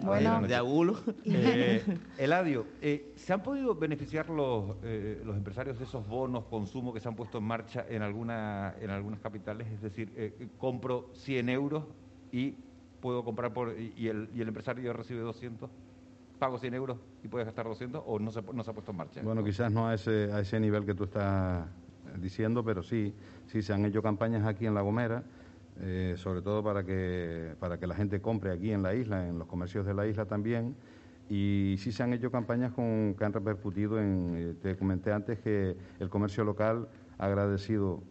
Bueno, 0.00 0.42
de 0.46 0.54
agulo. 0.54 0.96
Eh, 1.28 1.82
Eladio, 2.18 2.66
eh, 2.80 3.12
¿se 3.16 3.32
han 3.32 3.42
podido 3.42 3.74
beneficiar 3.74 4.30
los, 4.30 4.76
eh, 4.82 5.20
los 5.24 5.36
empresarios 5.36 5.78
de 5.78 5.84
esos 5.84 6.06
bonos 6.06 6.44
consumo 6.46 6.92
que 6.92 7.00
se 7.00 7.08
han 7.08 7.16
puesto 7.16 7.38
en 7.38 7.44
marcha 7.44 7.84
en, 7.88 8.02
alguna, 8.02 8.74
en 8.80 8.90
algunas 8.90 9.20
capitales? 9.20 9.68
Es 9.68 9.82
decir, 9.82 10.12
eh, 10.16 10.48
compro 10.56 11.10
100 11.14 11.48
euros 11.48 11.84
y 12.30 12.54
puedo 13.00 13.24
comprar 13.24 13.52
por 13.52 13.74
y 13.78 14.08
el, 14.08 14.30
y 14.34 14.40
el 14.40 14.48
empresario 14.48 14.92
recibe 14.92 15.20
200 15.20 15.70
pago 16.38 16.58
100 16.58 16.74
euros 16.74 16.98
y 17.22 17.28
puedes 17.28 17.46
gastar 17.46 17.66
200 17.66 18.02
o 18.06 18.18
no 18.18 18.30
se, 18.30 18.42
no 18.42 18.62
se 18.62 18.70
ha 18.70 18.74
puesto 18.74 18.90
en 18.92 18.96
marcha? 18.96 19.22
Bueno, 19.22 19.42
quizás 19.42 19.72
no 19.72 19.88
a 19.88 19.94
ese, 19.94 20.30
a 20.32 20.40
ese 20.40 20.60
nivel 20.60 20.84
que 20.84 20.94
tú 20.94 21.04
estás 21.04 21.66
diciendo, 22.18 22.64
pero 22.64 22.82
sí, 22.82 23.14
sí 23.46 23.62
se 23.62 23.72
han 23.72 23.84
hecho 23.84 24.02
campañas 24.02 24.46
aquí 24.46 24.66
en 24.66 24.74
La 24.74 24.82
Gomera 24.82 25.24
eh, 25.80 26.14
sobre 26.16 26.40
todo 26.40 26.62
para 26.62 26.84
que, 26.84 27.54
para 27.58 27.78
que 27.78 27.86
la 27.86 27.94
gente 27.94 28.20
compre 28.20 28.50
aquí 28.50 28.72
en 28.72 28.82
la 28.82 28.94
isla, 28.94 29.28
en 29.28 29.38
los 29.38 29.46
comercios 29.46 29.84
de 29.86 29.94
la 29.94 30.06
isla 30.06 30.24
también. 30.24 30.74
Y 31.28 31.76
sí 31.78 31.92
se 31.92 32.02
han 32.02 32.12
hecho 32.12 32.30
campañas 32.30 32.72
con, 32.72 33.14
que 33.18 33.24
han 33.24 33.32
repercutido 33.32 34.00
en, 34.00 34.34
eh, 34.36 34.54
te 34.62 34.76
comenté 34.76 35.12
antes 35.12 35.40
que 35.40 35.76
el 35.98 36.08
comercio 36.08 36.44
local 36.44 36.88
ha 37.18 37.26
agradecido, 37.26 38.02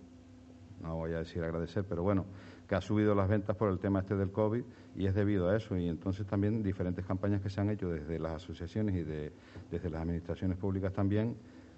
no 0.82 0.96
voy 0.98 1.14
a 1.14 1.20
decir 1.20 1.44
agradecer, 1.44 1.86
pero 1.88 2.04
bueno, 2.04 2.26
que 2.68 2.76
ha 2.76 2.82
subido 2.82 3.16
las 3.16 3.30
ventas 3.30 3.56
por 3.56 3.72
el 3.72 3.80
tema 3.80 4.00
este 4.00 4.16
del 4.16 4.32
COVID 4.32 4.64
y 4.96 5.06
es 5.06 5.16
debido 5.16 5.50
a 5.50 5.56
eso. 5.56 5.78
Y 5.78 5.88
entonces 5.88 6.26
también 6.28 6.62
diferentes 6.62 7.06
campañas 7.06 7.42
que 7.42 7.50
se 7.50 7.62
han 7.62 7.70
hecho 7.70 7.90
desde 7.90 8.20
las 8.20 8.34
asociaciones 8.34 8.96
y 8.96 9.04
de, 9.04 9.32
desde 9.72 9.90
las 9.90 10.02
administraciones 10.02 10.58
públicas 10.58 10.94
también 10.94 11.36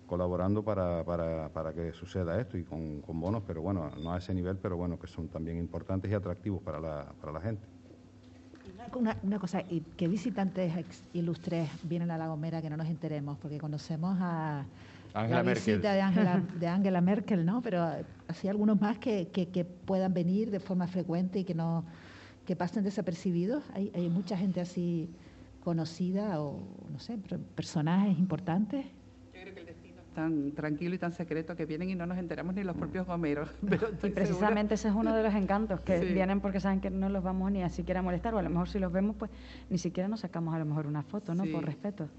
colaborando 0.07 0.63
para, 0.63 1.03
para, 1.03 1.49
para 1.49 1.73
que 1.73 1.93
suceda 1.93 2.39
esto 2.39 2.57
y 2.57 2.63
con, 2.63 3.01
con, 3.01 3.19
bonos, 3.19 3.43
pero 3.45 3.61
bueno, 3.61 3.91
no 4.01 4.13
a 4.13 4.17
ese 4.17 4.33
nivel, 4.33 4.57
pero 4.57 4.77
bueno, 4.77 4.97
que 4.97 5.05
son 5.05 5.27
también 5.27 5.57
importantes 5.57 6.09
y 6.09 6.13
atractivos 6.13 6.63
para 6.63 6.79
la, 6.79 7.05
para 7.19 7.33
la 7.33 7.41
gente. 7.41 7.61
Una, 8.95 9.17
una 9.21 9.37
cosa, 9.37 9.63
¿qué 9.97 10.07
visitantes 10.07 10.73
ilustres 11.13 11.69
vienen 11.83 12.09
a 12.09 12.17
La 12.17 12.27
Gomera 12.27 12.61
que 12.61 12.69
no 12.69 12.77
nos 12.77 12.87
enteremos? 12.87 13.37
Porque 13.37 13.57
conocemos 13.57 14.17
a 14.21 14.65
Angela 15.13 15.43
la 15.43 15.53
visita 15.53 15.93
de 15.93 16.01
Angela, 16.01 16.41
de 16.59 16.67
Angela 16.67 17.01
Merkel, 17.01 17.45
¿no? 17.45 17.61
Pero 17.61 17.85
así 18.29 18.47
algunos 18.47 18.79
más 18.79 18.97
que, 18.97 19.27
que, 19.27 19.49
que, 19.49 19.65
puedan 19.65 20.13
venir 20.13 20.51
de 20.51 20.61
forma 20.61 20.87
frecuente 20.87 21.39
y 21.39 21.43
que 21.43 21.53
no 21.53 21.83
que 22.45 22.55
pasen 22.55 22.85
desapercibidos. 22.85 23.63
Hay, 23.73 23.91
hay 23.93 24.07
mucha 24.09 24.37
gente 24.37 24.61
así 24.61 25.09
conocida 25.65 26.41
o, 26.41 26.61
no 26.89 26.99
sé, 26.99 27.17
personajes 27.55 28.17
importantes 28.17 28.85
tan 30.17 30.51
tranquilo 30.53 30.95
y 30.95 30.97
tan 30.97 31.13
secreto 31.13 31.55
que 31.55 31.67
vienen 31.67 31.91
y 31.91 31.95
no 31.95 32.07
nos 32.07 32.17
enteramos 32.17 32.55
ni 32.55 32.63
los 32.63 32.75
propios 32.75 33.05
gomeros. 33.05 33.49
y 34.03 34.09
precisamente 34.09 34.73
ese 34.73 34.87
es 34.87 34.95
uno 34.95 35.15
de 35.15 35.21
los 35.21 35.31
encantos, 35.35 35.79
que 35.81 35.99
vienen 35.99 36.41
porque 36.41 36.59
saben 36.59 36.81
que 36.81 36.89
no 36.89 37.07
los 37.07 37.23
vamos 37.23 37.51
ni 37.51 37.61
a 37.61 37.69
siquiera 37.69 38.01
molestar, 38.01 38.33
o 38.33 38.39
a 38.39 38.41
lo 38.41 38.49
mejor 38.49 38.67
si 38.67 38.79
los 38.79 38.91
vemos, 38.91 39.15
pues 39.15 39.29
ni 39.69 39.77
siquiera 39.77 40.09
nos 40.09 40.21
sacamos 40.21 40.55
a 40.55 40.57
lo 40.57 40.65
mejor 40.65 40.87
una 40.87 41.03
foto, 41.03 41.35
¿no? 41.35 41.45
Por 41.45 41.63
respeto. 41.63 42.09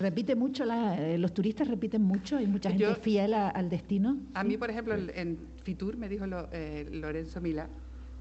Repite 0.00 0.34
mucho, 0.34 0.64
eh, 0.64 1.18
los 1.18 1.34
turistas 1.34 1.68
repiten 1.68 2.00
mucho, 2.00 2.38
hay 2.38 2.46
mucha 2.46 2.70
gente 2.70 2.94
fiel 2.94 3.34
al 3.34 3.68
destino. 3.68 4.16
A 4.32 4.44
mí, 4.44 4.56
por 4.56 4.70
ejemplo, 4.70 4.94
en 4.94 5.36
Fitur 5.62 5.98
me 5.98 6.08
dijo 6.08 6.24
eh, 6.52 6.88
Lorenzo 6.90 7.42
Milá 7.42 7.68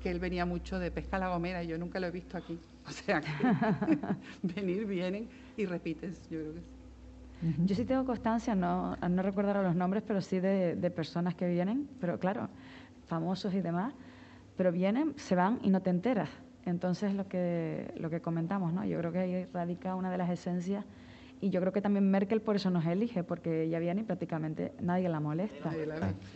que 0.04 0.12
él 0.12 0.20
venía 0.20 0.46
mucho 0.46 0.78
de 0.78 0.92
pesca 0.92 1.16
a 1.16 1.20
la 1.20 1.30
gomera 1.30 1.64
y 1.64 1.68
yo 1.68 1.78
nunca 1.78 2.02
lo 2.02 2.08
he 2.08 2.12
visto 2.12 2.38
aquí. 2.38 2.60
O 2.84 2.92
sea, 2.92 3.22
que 3.22 3.30
venir, 4.42 4.86
vienen 4.88 5.30
y 5.56 5.66
repiten, 5.68 6.14
yo 6.32 6.40
creo 6.40 6.54
que 6.56 6.71
sí. 7.42 7.56
Yo 7.66 7.76
sí 7.76 7.86
tengo 7.86 8.06
constancia, 8.06 8.56
no, 8.56 8.96
no 8.96 9.22
recordar 9.22 9.62
los 9.64 9.76
nombres, 9.76 10.04
pero 10.06 10.22
sí 10.22 10.40
de, 10.40 10.76
de, 10.76 10.92
personas 10.92 11.36
que 11.36 11.48
vienen, 11.48 11.90
pero 12.00 12.20
claro, 12.20 12.50
famosos 13.08 13.54
y 13.54 13.62
demás, 13.62 13.94
pero 14.56 14.72
vienen, 14.72 15.14
se 15.18 15.36
van 15.36 15.60
y 15.62 15.70
no 15.70 15.82
te 15.82 15.90
enteras. 15.90 16.30
Entonces, 16.66 17.14
lo 17.14 17.28
que, 17.28 17.94
lo 17.98 18.10
que 18.10 18.22
comentamos, 18.22 18.72
¿no? 18.74 18.86
Yo 18.86 18.98
creo 19.00 19.12
que 19.12 19.20
ahí 19.20 19.46
radica 19.52 19.96
una 19.96 20.12
de 20.12 20.18
las 20.18 20.30
esencias 20.30 20.86
y 21.42 21.50
yo 21.50 21.60
creo 21.60 21.74
que 21.74 21.82
también 21.82 22.10
Merkel 22.10 22.40
por 22.40 22.56
eso 22.56 22.70
nos 22.70 22.86
elige, 22.86 23.24
porque 23.24 23.64
ella 23.64 23.80
viene 23.80 24.02
y 24.02 24.04
prácticamente 24.04 24.74
nadie 24.80 25.10
la 25.10 25.20
molesta. 25.20 25.72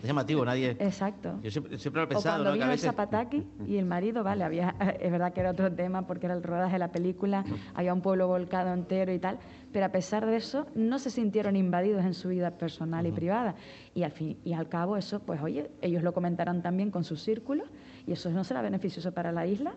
Es 0.02 0.08
llamativo, 0.08 0.44
nadie. 0.44 0.72
Exacto. 0.80 1.40
Yo 1.44 1.52
siempre, 1.52 1.78
lo 1.78 2.04
he 2.04 2.08
pensado. 2.08 2.42
O 2.42 2.44
cuando 2.44 2.54
vino 2.54 2.72
el 2.72 2.80
Zapataki 2.80 3.46
y 3.68 3.78
el 3.78 3.86
marido, 3.86 4.24
vale, 4.24 4.44
había, 4.44 4.76
es 5.00 5.12
verdad 5.12 5.32
que 5.32 5.42
era 5.42 5.52
otro 5.52 5.72
tema 5.72 6.08
porque 6.08 6.26
era 6.26 6.34
el 6.34 6.42
rodaje 6.42 6.74
de 6.74 6.80
la 6.80 6.92
película, 6.92 7.46
había 7.76 7.94
un 7.94 8.02
pueblo 8.02 8.28
volcado 8.28 8.74
entero 8.74 9.14
y 9.14 9.20
tal, 9.20 9.38
pero 9.76 9.88
a 9.88 9.90
pesar 9.90 10.26
de 10.26 10.38
eso 10.38 10.68
no 10.74 11.00
se 11.00 11.10
sintieron 11.10 11.58
invadidos 11.58 12.06
en 12.06 12.14
su 12.14 12.30
vida 12.30 12.52
personal 12.52 13.06
y 13.08 13.12
privada. 13.12 13.56
Y 13.94 14.04
al 14.04 14.12
fin 14.14 14.38
y 14.46 14.54
al 14.54 14.70
cabo 14.70 14.96
eso, 14.96 15.20
pues 15.20 15.42
oye, 15.42 15.70
ellos 15.82 16.02
lo 16.02 16.14
comentarán 16.14 16.62
también 16.62 16.92
con 16.92 17.04
sus 17.04 17.22
círculos 17.22 17.68
y 18.08 18.14
eso 18.14 18.30
no 18.30 18.46
será 18.46 18.62
beneficioso 18.62 19.12
para 19.12 19.34
la 19.34 19.46
isla 19.46 19.74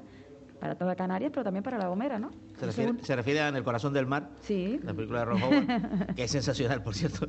para 0.60 0.76
toda 0.76 0.94
Canarias, 0.94 1.32
pero 1.34 1.42
también 1.42 1.64
para 1.64 1.78
La 1.78 1.88
Gomera, 1.88 2.20
¿no? 2.20 2.30
Se 2.60 2.66
refiere, 2.66 2.92
se 3.02 3.16
refiere 3.16 3.40
a 3.40 3.48
En 3.48 3.56
el 3.56 3.64
corazón 3.64 3.92
del 3.92 4.06
mar, 4.06 4.30
sí. 4.40 4.78
la 4.84 4.94
película 4.94 5.20
de 5.20 5.24
Ron 5.24 5.42
Howard, 5.42 5.66
que 6.14 6.22
es 6.22 6.30
sensacional, 6.30 6.80
por 6.80 6.94
cierto. 6.94 7.28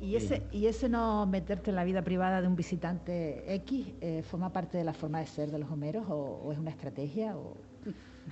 y 0.00 0.16
ese 0.16 0.42
y 0.50 0.66
ese 0.66 0.88
no 0.88 1.26
meterte 1.26 1.70
en 1.70 1.76
la 1.76 1.84
vida 1.84 2.02
privada 2.02 2.42
de 2.42 2.48
un 2.48 2.56
visitante 2.56 3.54
X 3.54 3.86
eh, 4.00 4.24
forma 4.24 4.52
parte 4.52 4.78
de 4.78 4.84
la 4.84 4.94
forma 4.94 5.20
de 5.20 5.26
ser 5.26 5.52
de 5.52 5.60
los 5.60 5.70
Homeros 5.70 6.06
o, 6.08 6.42
o 6.44 6.52
es 6.52 6.58
una 6.58 6.70
estrategia 6.70 7.36
o 7.36 7.56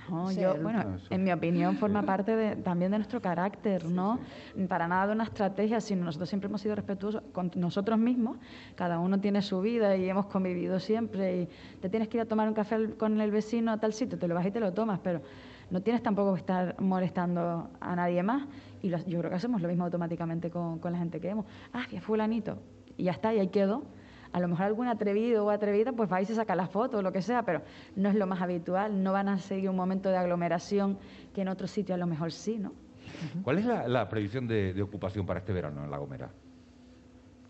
no, 0.09 0.31
yo, 0.31 0.55
bueno, 0.61 0.97
en 1.09 1.23
mi 1.23 1.31
opinión 1.31 1.77
forma 1.77 2.03
parte 2.03 2.35
de, 2.35 2.55
también 2.57 2.91
de 2.91 2.97
nuestro 2.97 3.21
carácter, 3.21 3.85
¿no? 3.85 4.19
Para 4.67 4.87
nada 4.87 5.07
de 5.07 5.13
una 5.13 5.23
estrategia, 5.23 5.81
sino 5.81 6.05
nosotros 6.05 6.29
siempre 6.29 6.47
hemos 6.47 6.61
sido 6.61 6.75
respetuosos 6.75 7.21
con 7.31 7.51
nosotros 7.55 7.97
mismos, 7.97 8.37
cada 8.75 8.99
uno 8.99 9.19
tiene 9.19 9.41
su 9.41 9.61
vida 9.61 9.95
y 9.95 10.09
hemos 10.09 10.25
convivido 10.27 10.79
siempre 10.79 11.41
y 11.41 11.49
te 11.79 11.89
tienes 11.89 12.07
que 12.07 12.17
ir 12.17 12.21
a 12.21 12.25
tomar 12.25 12.47
un 12.47 12.53
café 12.53 12.91
con 12.95 13.19
el 13.21 13.31
vecino 13.31 13.71
a 13.71 13.77
tal 13.77 13.93
sitio, 13.93 14.17
te 14.17 14.27
lo 14.27 14.35
vas 14.35 14.45
y 14.45 14.51
te 14.51 14.59
lo 14.59 14.73
tomas, 14.73 14.99
pero 14.99 15.21
no 15.69 15.81
tienes 15.81 16.03
tampoco 16.03 16.33
que 16.33 16.39
estar 16.39 16.79
molestando 16.79 17.69
a 17.79 17.95
nadie 17.95 18.21
más. 18.21 18.47
Y 18.81 18.89
yo 18.89 19.19
creo 19.19 19.29
que 19.29 19.35
hacemos 19.35 19.61
lo 19.61 19.67
mismo 19.67 19.85
automáticamente 19.85 20.49
con, 20.49 20.79
con 20.79 20.91
la 20.91 20.99
gente 20.99 21.19
que 21.19 21.27
vemos. 21.27 21.45
Ah, 21.71 21.85
ya 21.89 22.01
fulanito, 22.01 22.57
y 22.97 23.05
ya 23.05 23.11
está, 23.11 23.33
y 23.33 23.39
ahí 23.39 23.47
quedó 23.47 23.83
a 24.33 24.39
lo 24.39 24.47
mejor 24.47 24.65
algún 24.65 24.87
atrevido 24.87 25.45
o 25.45 25.49
atrevida 25.49 25.93
pues 25.93 26.11
va 26.11 26.21
y 26.21 26.25
se 26.25 26.35
saca 26.35 26.55
la 26.55 26.67
foto 26.67 26.97
o 26.97 27.01
lo 27.01 27.11
que 27.11 27.21
sea, 27.21 27.43
pero 27.43 27.61
no 27.95 28.09
es 28.09 28.15
lo 28.15 28.27
más 28.27 28.41
habitual, 28.41 29.01
no 29.03 29.13
van 29.13 29.29
a 29.29 29.37
seguir 29.37 29.69
un 29.69 29.75
momento 29.75 30.09
de 30.09 30.17
aglomeración 30.17 30.97
que 31.33 31.41
en 31.41 31.47
otro 31.47 31.67
sitio 31.67 31.95
a 31.95 31.97
lo 31.97 32.07
mejor 32.07 32.31
sí, 32.31 32.57
¿no? 32.57 32.73
¿Cuál 33.43 33.59
es 33.59 33.65
la, 33.65 34.09
previsión 34.09 34.47
de, 34.47 34.73
de, 34.73 34.81
ocupación 34.81 35.25
para 35.25 35.39
este 35.39 35.53
verano 35.53 35.83
en 35.83 35.91
La 35.91 35.97
Gomera? 35.97 36.29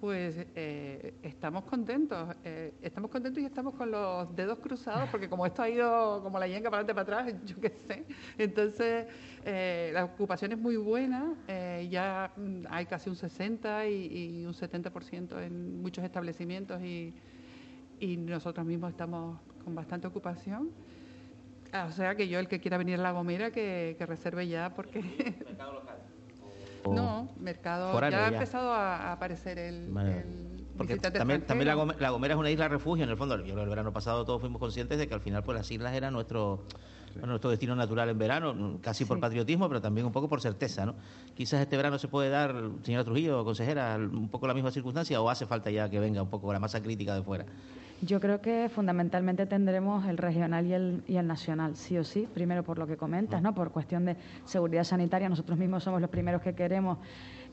Pues 0.03 0.35
eh, 0.53 1.13
estamos 1.23 1.63
contentos, 1.63 2.35
eh, 2.43 2.73
estamos 2.81 3.09
contentos 3.09 3.41
y 3.41 3.45
estamos 3.45 3.73
con 3.73 3.89
los 3.89 4.35
dedos 4.35 4.59
cruzados 4.59 5.07
porque 5.09 5.29
como 5.29 5.45
esto 5.45 5.61
ha 5.61 5.69
ido 5.69 6.21
como 6.21 6.37
la 6.39 6.45
yenga 6.45 6.69
para 6.69 6.81
adelante 6.81 6.93
para 6.93 7.21
atrás, 7.21 7.41
yo 7.45 7.55
qué 7.61 7.69
sé, 7.69 8.05
entonces 8.37 9.07
eh, 9.45 9.91
la 9.93 10.03
ocupación 10.03 10.51
es 10.51 10.57
muy 10.57 10.75
buena, 10.75 11.33
ya 11.89 12.33
mm, 12.35 12.65
hay 12.69 12.85
casi 12.85 13.09
un 13.09 13.15
60 13.15 13.87
y, 13.87 14.45
un 14.45 14.51
70% 14.51 15.41
en 15.41 15.81
muchos 15.81 16.03
establecimientos 16.03 16.81
y, 16.81 17.13
y 18.01 18.17
nosotros 18.17 18.65
mismos 18.65 18.91
estamos 18.91 19.39
con 19.63 19.73
bastante 19.73 20.07
ocupación. 20.07 20.69
O 21.87 21.91
sea 21.91 22.13
que 22.15 22.27
yo 22.27 22.39
el 22.39 22.49
que 22.49 22.59
quiera 22.59 22.77
venir 22.77 22.99
a 22.99 23.03
La 23.03 23.11
Gomera 23.11 23.51
que, 23.51 23.95
reserve 24.01 24.49
ya 24.49 24.73
porque... 24.75 24.99
No, 26.89 27.29
mercado. 27.39 27.99
Ya 28.09 28.25
ha 28.25 28.27
empezado 28.27 28.73
a, 28.73 29.11
aparecer 29.11 29.59
el. 29.59 29.91
porque 30.77 30.97
también, 30.97 31.41
también 31.41 31.67
la, 31.67 32.09
Gomera, 32.09 32.33
es 32.33 32.39
una 32.39 32.51
isla 32.51 32.67
refugio 32.67 33.03
en 33.03 33.09
el 33.09 33.17
fondo. 33.17 33.39
Yo 33.43 33.59
el 33.61 33.69
verano 33.69 33.93
pasado 33.93 34.25
todos 34.25 34.41
fuimos 34.41 34.59
conscientes 34.59 34.97
de 34.97 35.07
que 35.07 35.13
al 35.13 35.21
final 35.21 35.43
pues 35.43 35.57
las 35.57 35.69
islas 35.71 35.93
eran 35.93 36.13
nuestro 36.13 36.65
bueno, 37.15 37.27
nuestro 37.27 37.49
destino 37.51 37.75
natural 37.75 38.09
en 38.09 38.17
verano, 38.17 38.79
casi 38.81 39.05
por 39.05 39.19
patriotismo, 39.19 39.67
pero 39.67 39.81
también 39.81 40.05
un 40.05 40.11
poco 40.11 40.27
por 40.27 40.41
certeza, 40.41 40.85
¿no? 40.85 40.95
Quizás 41.35 41.61
este 41.61 41.77
verano 41.77 41.99
se 41.99 42.07
puede 42.07 42.29
dar, 42.29 42.55
señora 42.83 43.03
Trujillo, 43.03 43.43
consejera, 43.45 43.97
un 43.97 44.29
poco 44.29 44.47
la 44.47 44.53
misma 44.53 44.71
circunstancia 44.71 45.21
o 45.21 45.29
hace 45.29 45.45
falta 45.45 45.69
ya 45.69 45.89
que 45.89 45.99
venga 45.99 46.21
un 46.21 46.29
poco 46.29 46.51
la 46.51 46.59
masa 46.59 46.81
crítica 46.81 47.13
de 47.13 47.21
fuera. 47.21 47.45
Yo 48.05 48.19
creo 48.19 48.41
que 48.41 48.67
fundamentalmente 48.67 49.45
tendremos 49.45 50.05
el 50.07 50.17
regional 50.17 50.65
y 50.65 50.73
el, 50.73 51.03
y 51.07 51.15
el 51.15 51.25
nacional, 51.25 51.77
sí 51.77 51.97
o 51.97 52.03
sí, 52.03 52.27
primero 52.33 52.61
por 52.61 52.77
lo 52.77 52.85
que 52.85 52.97
comentas, 52.97 53.41
¿no? 53.41 53.53
Por 53.53 53.71
cuestión 53.71 54.03
de 54.03 54.17
seguridad 54.43 54.83
sanitaria, 54.83 55.29
nosotros 55.29 55.57
mismos 55.57 55.85
somos 55.85 56.01
los 56.01 56.09
primeros 56.09 56.41
que 56.41 56.53
queremos 56.53 56.97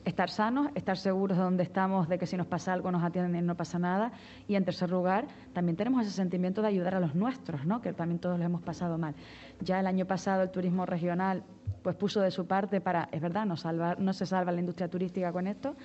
estar 0.03 0.29
sanos, 0.29 0.69
estar 0.75 0.97
seguros 0.97 1.37
de 1.37 1.43
donde 1.43 1.63
estamos, 1.63 2.09
de 2.09 2.17
que 2.17 2.25
si 2.25 2.35
nos 2.35 2.47
pasa 2.47 2.73
algo 2.73 2.91
nos 2.91 3.01
atienden 3.01 3.45
y 3.45 3.47
no 3.47 3.55
pasa 3.55 3.79
nada. 3.79 4.11
Y 4.45 4.55
en 4.55 4.65
tercer 4.65 4.89
lugar, 4.89 5.25
también 5.53 5.77
tenemos 5.77 6.05
ese 6.05 6.13
sentimiento 6.13 6.61
de 6.61 6.67
ayudar 6.67 6.95
a 6.95 6.99
los 6.99 7.15
nuestros, 7.15 7.65
¿no? 7.65 7.81
que 7.81 7.93
también 7.93 8.19
todos 8.19 8.37
lo 8.37 8.43
hemos 8.43 8.61
pasado 8.61 8.97
mal. 8.97 9.15
Ya 9.61 9.79
el 9.79 9.87
año 9.87 10.05
pasado 10.05 10.41
el 10.41 10.51
turismo 10.51 10.85
regional 10.85 11.43
pues 11.81 11.95
puso 11.95 12.21
de 12.21 12.31
su 12.31 12.45
parte 12.45 12.81
para, 12.81 13.09
es 13.11 13.21
verdad, 13.21 13.45
no, 13.45 13.57
salvar, 13.57 13.99
no 13.99 14.13
se 14.13 14.25
salva 14.25 14.51
la 14.51 14.59
industria 14.59 14.87
turística 14.87 15.31
con 15.31 15.47
esto, 15.47 15.75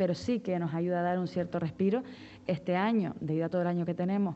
pero 0.00 0.14
sí 0.14 0.40
que 0.40 0.58
nos 0.58 0.72
ayuda 0.72 1.00
a 1.00 1.02
dar 1.02 1.18
un 1.18 1.28
cierto 1.28 1.58
respiro. 1.58 2.02
Este 2.46 2.74
año, 2.74 3.14
debido 3.20 3.44
a 3.44 3.48
todo 3.50 3.60
el 3.60 3.68
año 3.68 3.84
que 3.84 3.92
tenemos, 3.92 4.34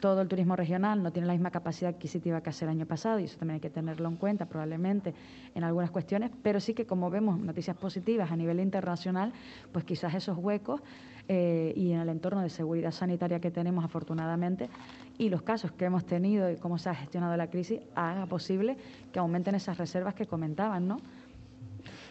todo 0.00 0.20
el 0.20 0.26
turismo 0.26 0.56
regional 0.56 1.00
no 1.00 1.12
tiene 1.12 1.28
la 1.28 1.32
misma 1.32 1.52
capacidad 1.52 1.94
adquisitiva 1.94 2.42
que 2.42 2.50
hace 2.50 2.64
el 2.64 2.72
año 2.72 2.86
pasado 2.86 3.20
y 3.20 3.24
eso 3.26 3.38
también 3.38 3.54
hay 3.54 3.60
que 3.60 3.70
tenerlo 3.70 4.08
en 4.08 4.16
cuenta 4.16 4.46
probablemente 4.46 5.14
en 5.54 5.62
algunas 5.62 5.92
cuestiones, 5.92 6.32
pero 6.42 6.58
sí 6.58 6.74
que 6.74 6.86
como 6.86 7.08
vemos 7.08 7.38
noticias 7.38 7.76
positivas 7.76 8.32
a 8.32 8.36
nivel 8.36 8.58
internacional, 8.58 9.32
pues 9.70 9.84
quizás 9.84 10.12
esos 10.12 10.36
huecos 10.36 10.80
eh, 11.28 11.72
y 11.76 11.92
en 11.92 12.00
el 12.00 12.08
entorno 12.08 12.40
de 12.40 12.50
seguridad 12.50 12.90
sanitaria 12.90 13.38
que 13.38 13.52
tenemos 13.52 13.84
afortunadamente 13.84 14.70
y 15.18 15.28
los 15.28 15.42
casos 15.42 15.70
que 15.70 15.84
hemos 15.84 16.04
tenido 16.04 16.50
y 16.50 16.56
cómo 16.56 16.78
se 16.78 16.88
ha 16.88 16.96
gestionado 16.96 17.36
la 17.36 17.48
crisis 17.48 17.78
haga 17.94 18.26
posible 18.26 18.76
que 19.12 19.20
aumenten 19.20 19.54
esas 19.54 19.78
reservas 19.78 20.14
que 20.14 20.26
comentaban, 20.26 20.88
¿no? 20.88 20.96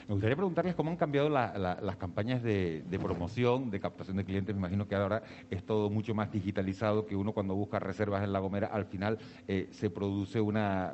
Me 0.10 0.16
gustaría 0.16 0.36
preguntarles 0.36 0.74
cómo 0.74 0.90
han 0.90 0.98
cambiado 0.98 1.30
las 1.30 1.96
campañas 1.98 2.42
de, 2.42 2.84
promoción, 3.00 3.70
de 3.70 3.80
captación 3.80 4.18
de 4.18 4.26
clientes. 4.26 4.56
Me 4.56 4.60
imagino 4.62 4.88
que 4.88 4.96
ahora 4.96 5.22
es 5.52 5.64
todo 5.64 5.92
mucho 5.92 6.16
más 6.16 6.32
digitalizado, 6.32 7.06
que 7.06 7.16
uno 7.16 7.32
cuando 7.32 7.54
busca 7.54 7.78
reservas 7.78 8.24
en 8.24 8.34
La 8.34 8.40
Gomera, 8.40 8.70
al 8.74 8.86
final 8.86 9.20
eh, 9.48 9.70
se 9.70 9.92
produce 9.92 10.42
una, 10.42 10.94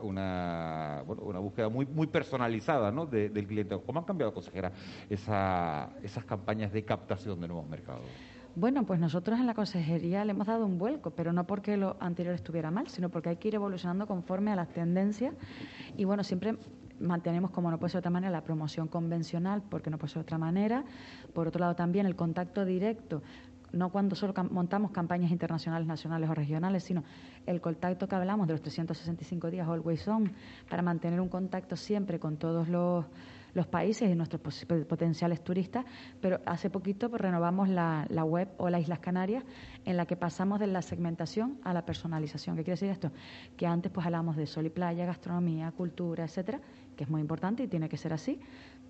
búsqueda 1.05 1.69
muy, 1.69 2.07
personalizada 2.07 2.91
del 2.91 3.47
cliente. 3.47 3.79
¿Cómo 3.85 3.99
han 3.99 4.05
cambiado, 4.05 4.33
consejera, 4.33 4.73
esa, 5.09 5.91
esas 6.03 6.25
campañas 6.25 6.73
de 6.73 6.83
captación 6.83 7.39
de 7.39 7.47
nuevos 7.47 7.69
mercados? 7.69 8.03
Bueno, 8.57 8.85
pues 8.85 8.99
nosotros 8.99 9.39
en 9.39 9.45
la 9.45 9.53
consejería 9.53 10.25
le 10.25 10.31
hemos 10.31 10.47
dado 10.47 10.65
un 10.65 10.77
vuelco, 10.77 11.11
pero 11.11 11.31
no 11.31 11.47
porque 11.47 11.77
lo 11.77 11.95
anterior 12.01 12.35
estuviera 12.35 12.69
mal, 12.69 12.89
sino 12.89 13.07
porque 13.07 13.29
hay 13.29 13.37
que 13.37 13.47
ir 13.47 13.55
evolucionando 13.55 14.07
conforme 14.07 14.51
a 14.51 14.57
las 14.57 14.67
tendencias. 14.67 15.33
Y 15.95 16.03
bueno, 16.03 16.25
siempre 16.25 16.57
mantenemos, 16.99 17.51
como 17.51 17.71
no 17.71 17.79
puede 17.79 17.91
ser 17.91 17.97
de 17.97 18.07
otra 18.07 18.11
manera, 18.11 18.31
la 18.31 18.43
promoción 18.43 18.87
convencional, 18.87 19.61
porque 19.69 19.89
no 19.89 19.97
puede 19.97 20.13
ser 20.13 20.21
de 20.21 20.23
otra 20.23 20.37
manera. 20.37 20.83
Por 21.33 21.47
otro 21.47 21.59
lado, 21.59 21.75
también 21.75 22.05
el 22.05 22.15
contacto 22.15 22.65
directo, 22.65 23.21
no 23.75 23.89
cuando 23.89 24.15
solo 24.15 24.33
montamos 24.51 24.91
campañas 24.91 25.31
internacionales, 25.31 25.87
nacionales 25.87 26.29
o 26.29 26.33
regionales, 26.33 26.83
sino 26.83 27.03
el 27.45 27.61
contacto 27.61 28.07
que 28.07 28.15
hablamos 28.15 28.47
de 28.47 28.53
los 28.53 28.61
365 28.61 29.51
días 29.51 29.67
Always 29.67 30.07
On, 30.07 30.31
para 30.69 30.81
mantener 30.81 31.19
un 31.19 31.29
contacto 31.29 31.75
siempre 31.75 32.19
con 32.19 32.37
todos 32.37 32.67
los, 32.69 33.05
países 33.69 34.09
y 34.09 34.15
nuestros 34.15 34.41
potenciales 34.85 35.41
turistas, 35.41 35.85
pero 36.21 36.39
hace 36.45 36.69
poquito 36.69 37.09
pues, 37.09 37.21
renovamos 37.21 37.69
la, 37.69 38.05
la, 38.09 38.25
web 38.25 38.49
o 38.57 38.69
las 38.69 38.81
Islas 38.81 38.99
Canarias 38.99 39.45
en 39.85 39.95
la 39.95 40.05
que 40.05 40.17
pasamos 40.17 40.59
de 40.59 40.67
la 40.67 40.81
segmentación 40.81 41.59
a 41.63 41.73
la 41.73 41.85
personalización. 41.85 42.57
¿Qué 42.57 42.63
quiere 42.63 42.73
decir 42.73 42.89
esto? 42.89 43.11
Que 43.55 43.65
antes 43.65 43.91
pues 43.93 44.05
hablábamos 44.05 44.35
de 44.35 44.45
sol 44.45 44.65
y 44.65 44.69
playa, 44.69 45.05
gastronomía, 45.05 45.71
cultura, 45.71 46.25
etcétera, 46.25 46.59
que 46.95 47.03
es 47.03 47.09
muy 47.09 47.21
importante 47.21 47.63
y 47.63 47.67
tiene 47.67 47.89
que 47.89 47.97
ser 47.97 48.13
así, 48.13 48.39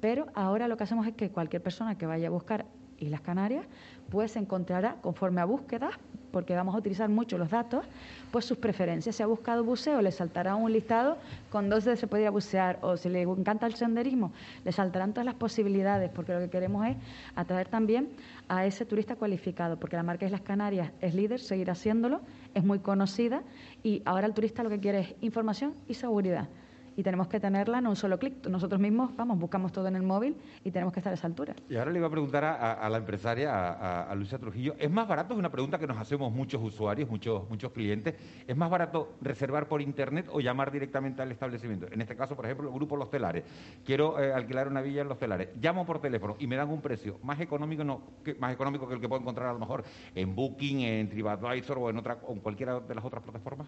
pero 0.02 0.28
ahora 0.34 0.68
lo 0.68 0.78
que 0.78 0.84
hacemos 0.84 1.08
es 1.08 1.14
que 1.14 1.30
cualquier 1.30 1.62
persona 1.62 1.98
que 1.98 2.06
vaya 2.06 2.28
a 2.28 2.32
buscar 2.32 2.66
Islas 3.00 3.22
Canarias, 3.22 3.66
pues 4.10 4.36
encontrará, 4.36 4.96
conforme 5.02 5.42
a 5.42 5.46
búsquedas, 5.46 5.96
porque 6.32 6.56
vamos 6.56 6.76
a 6.76 6.78
utilizar 6.78 7.10
mucho 7.10 7.38
los 7.38 7.50
datos, 7.50 7.86
pues 8.32 8.46
sus 8.46 8.58
preferencias. 8.58 9.16
Si 9.16 9.24
ha 9.24 9.26
buscado 9.26 9.64
buceo, 9.64 10.02
le 10.02 10.12
saltará 10.12 10.56
un 10.56 10.72
listado 10.72 11.18
con 11.50 11.70
dónde 11.70 11.96
se 11.96 12.08
podría 12.08 12.30
bucear, 12.30 12.80
o 12.82 12.98
si 12.98 13.10
le 13.10 13.22
encanta 13.22 13.66
el 13.68 13.76
senderismo, 13.76 14.32
le 14.64 14.72
saltarán 14.72 15.14
todas 15.14 15.26
las 15.26 15.36
posibilidades, 15.36 16.10
porque 16.12 16.34
lo 16.34 16.40
que 16.40 16.50
queremos 16.50 16.86
es 16.88 16.98
atraer 17.36 17.68
también 17.68 18.10
a 18.48 18.66
ese 18.66 18.86
turista 18.86 19.16
cualificado, 19.16 19.78
porque 19.78 19.96
la 19.96 20.04
marca 20.04 20.26
Islas 20.26 20.42
Canarias 20.42 20.92
es 21.02 21.16
líder, 21.16 21.40
seguirá 21.40 21.74
haciéndolo, 21.74 22.22
es 22.54 22.64
muy 22.64 22.80
conocida, 22.80 23.44
y 23.84 24.02
ahora 24.06 24.28
el 24.28 24.34
turista 24.34 24.64
lo 24.64 24.70
que 24.70 24.80
quiere 24.80 25.00
es 25.00 25.16
información 25.22 25.74
y 25.88 25.96
seguridad 25.96 26.48
y 26.96 27.04
tenemos 27.04 27.28
que 27.28 27.40
tenerla 27.40 27.80
en 27.80 27.88
un 27.88 27.96
solo 27.96 28.18
clic. 28.18 28.48
Nosotros 28.48 28.80
mismos, 28.80 29.16
vamos, 29.16 29.40
buscamos 29.40 29.72
todo 29.72 29.88
en 29.88 29.96
el 29.96 30.04
móvil 30.04 30.36
y 30.64 30.72
tenemos 30.72 30.94
que 30.94 31.00
estar 31.00 31.12
a 31.12 31.16
esa 31.16 31.28
altura. 31.28 31.56
Y 31.70 31.76
ahora 31.76 31.92
le 31.92 32.00
iba 32.00 32.08
a 32.08 32.12
preguntar 32.12 32.44
a, 32.44 32.90
la 32.90 32.98
empresaria, 32.98 34.04
a, 34.04 34.16
Luisa 34.16 34.38
Trujillo, 34.38 34.76
¿es 34.80 34.90
más 34.90 35.08
barato? 35.08 35.34
Es 35.34 35.40
una 35.40 35.52
pregunta 35.52 35.78
que 35.78 35.88
nos 35.88 35.98
hacemos 35.98 36.32
muchos 36.32 36.62
usuarios, 36.62 37.10
muchos, 37.10 37.50
muchos 37.50 37.72
clientes. 37.72 38.16
¿Es 38.48 38.56
más 38.56 38.70
barato 38.70 39.14
reservar 39.22 39.68
por 39.68 39.82
internet 39.82 40.28
o 40.32 40.40
llamar 40.40 40.72
directamente 40.72 41.22
al 41.22 41.32
establecimiento? 41.32 41.88
En 41.92 42.02
este 42.02 42.16
caso, 42.16 42.36
por 42.36 42.46
ejemplo, 42.46 42.70
el 42.70 42.76
grupo 42.76 42.96
Los 42.96 43.10
Telares. 43.10 43.44
Quiero 43.84 44.20
eh, 44.20 44.34
alquilar 44.34 44.68
una 44.68 44.82
villa 44.82 45.02
en 45.02 45.10
Los 45.10 45.20
Telares. 45.20 45.50
Llamo 45.60 45.86
por 45.86 46.00
teléfono 46.00 46.36
y 46.40 46.48
me 46.48 46.56
dan 46.56 46.70
un 46.70 46.82
precio 46.82 47.20
más 47.24 47.40
económico, 47.40 47.84
no, 47.84 48.02
que, 48.24 48.36
más 48.36 48.54
económico 48.54 48.88
que 48.88 48.96
el 48.96 49.02
que 49.02 49.10
puedo 49.10 49.22
encontrar 49.22 49.50
a 49.50 49.54
lo 49.54 49.60
mejor 49.60 49.84
en 50.14 50.36
Booking, 50.36 50.82
en 50.82 51.10
TripAdvisor 51.10 51.78
o 51.78 51.90
en, 51.90 51.98
otra, 51.98 52.18
o 52.26 52.34
en 52.34 52.40
cualquiera 52.40 52.80
de 52.80 52.96
las 52.96 53.04
otras 53.04 53.24
plataformas. 53.24 53.68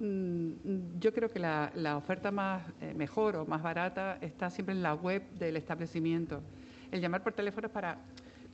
Mm, 0.00 0.98
yo 0.98 1.12
creo 1.12 1.28
que 1.28 1.38
la, 1.38 1.96
oferta 1.96 2.30
más 2.30 2.62
eh, 2.80 2.94
mejor 2.94 3.36
o 3.36 3.44
más 3.46 3.62
barata 3.62 4.16
está 4.22 4.48
siempre 4.48 4.74
en 4.74 4.82
la 4.82 4.94
web 4.94 5.22
del 5.38 5.56
establecimiento. 5.56 6.42
El 6.90 7.00
llamar 7.00 7.22
por 7.22 7.34
teléfono 7.34 7.66
es 7.66 7.72
para 7.72 7.98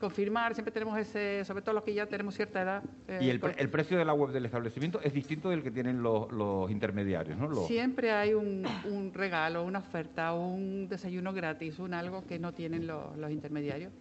confirmar, 0.00 0.54
siempre 0.54 0.72
tenemos 0.72 0.98
ese, 0.98 1.44
sobre 1.44 1.62
todo 1.62 1.76
los 1.76 1.84
que 1.84 1.94
ya 1.94 2.06
tenemos 2.06 2.34
cierta 2.34 2.60
edad. 2.60 2.82
Eh, 3.06 3.20
y 3.22 3.30
el, 3.30 3.38
precio 3.70 3.96
de 3.96 4.04
la 4.04 4.12
web 4.12 4.32
del 4.32 4.44
establecimiento 4.44 5.00
es 5.00 5.12
distinto 5.12 5.48
del 5.48 5.62
que 5.62 5.70
tienen 5.70 6.02
los, 6.02 6.70
intermediarios, 6.70 7.38
¿no? 7.38 7.54
Siempre 7.66 8.10
hay 8.10 8.34
un, 8.34 8.64
regalo, 9.14 9.64
una 9.64 9.78
oferta, 9.78 10.34
un 10.34 10.88
desayuno 10.88 11.32
gratis, 11.32 11.78
un 11.78 11.94
algo 11.94 12.26
que 12.26 12.38
no 12.38 12.52
tienen 12.52 12.86
los, 12.86 13.30
intermediarios. 13.30 13.92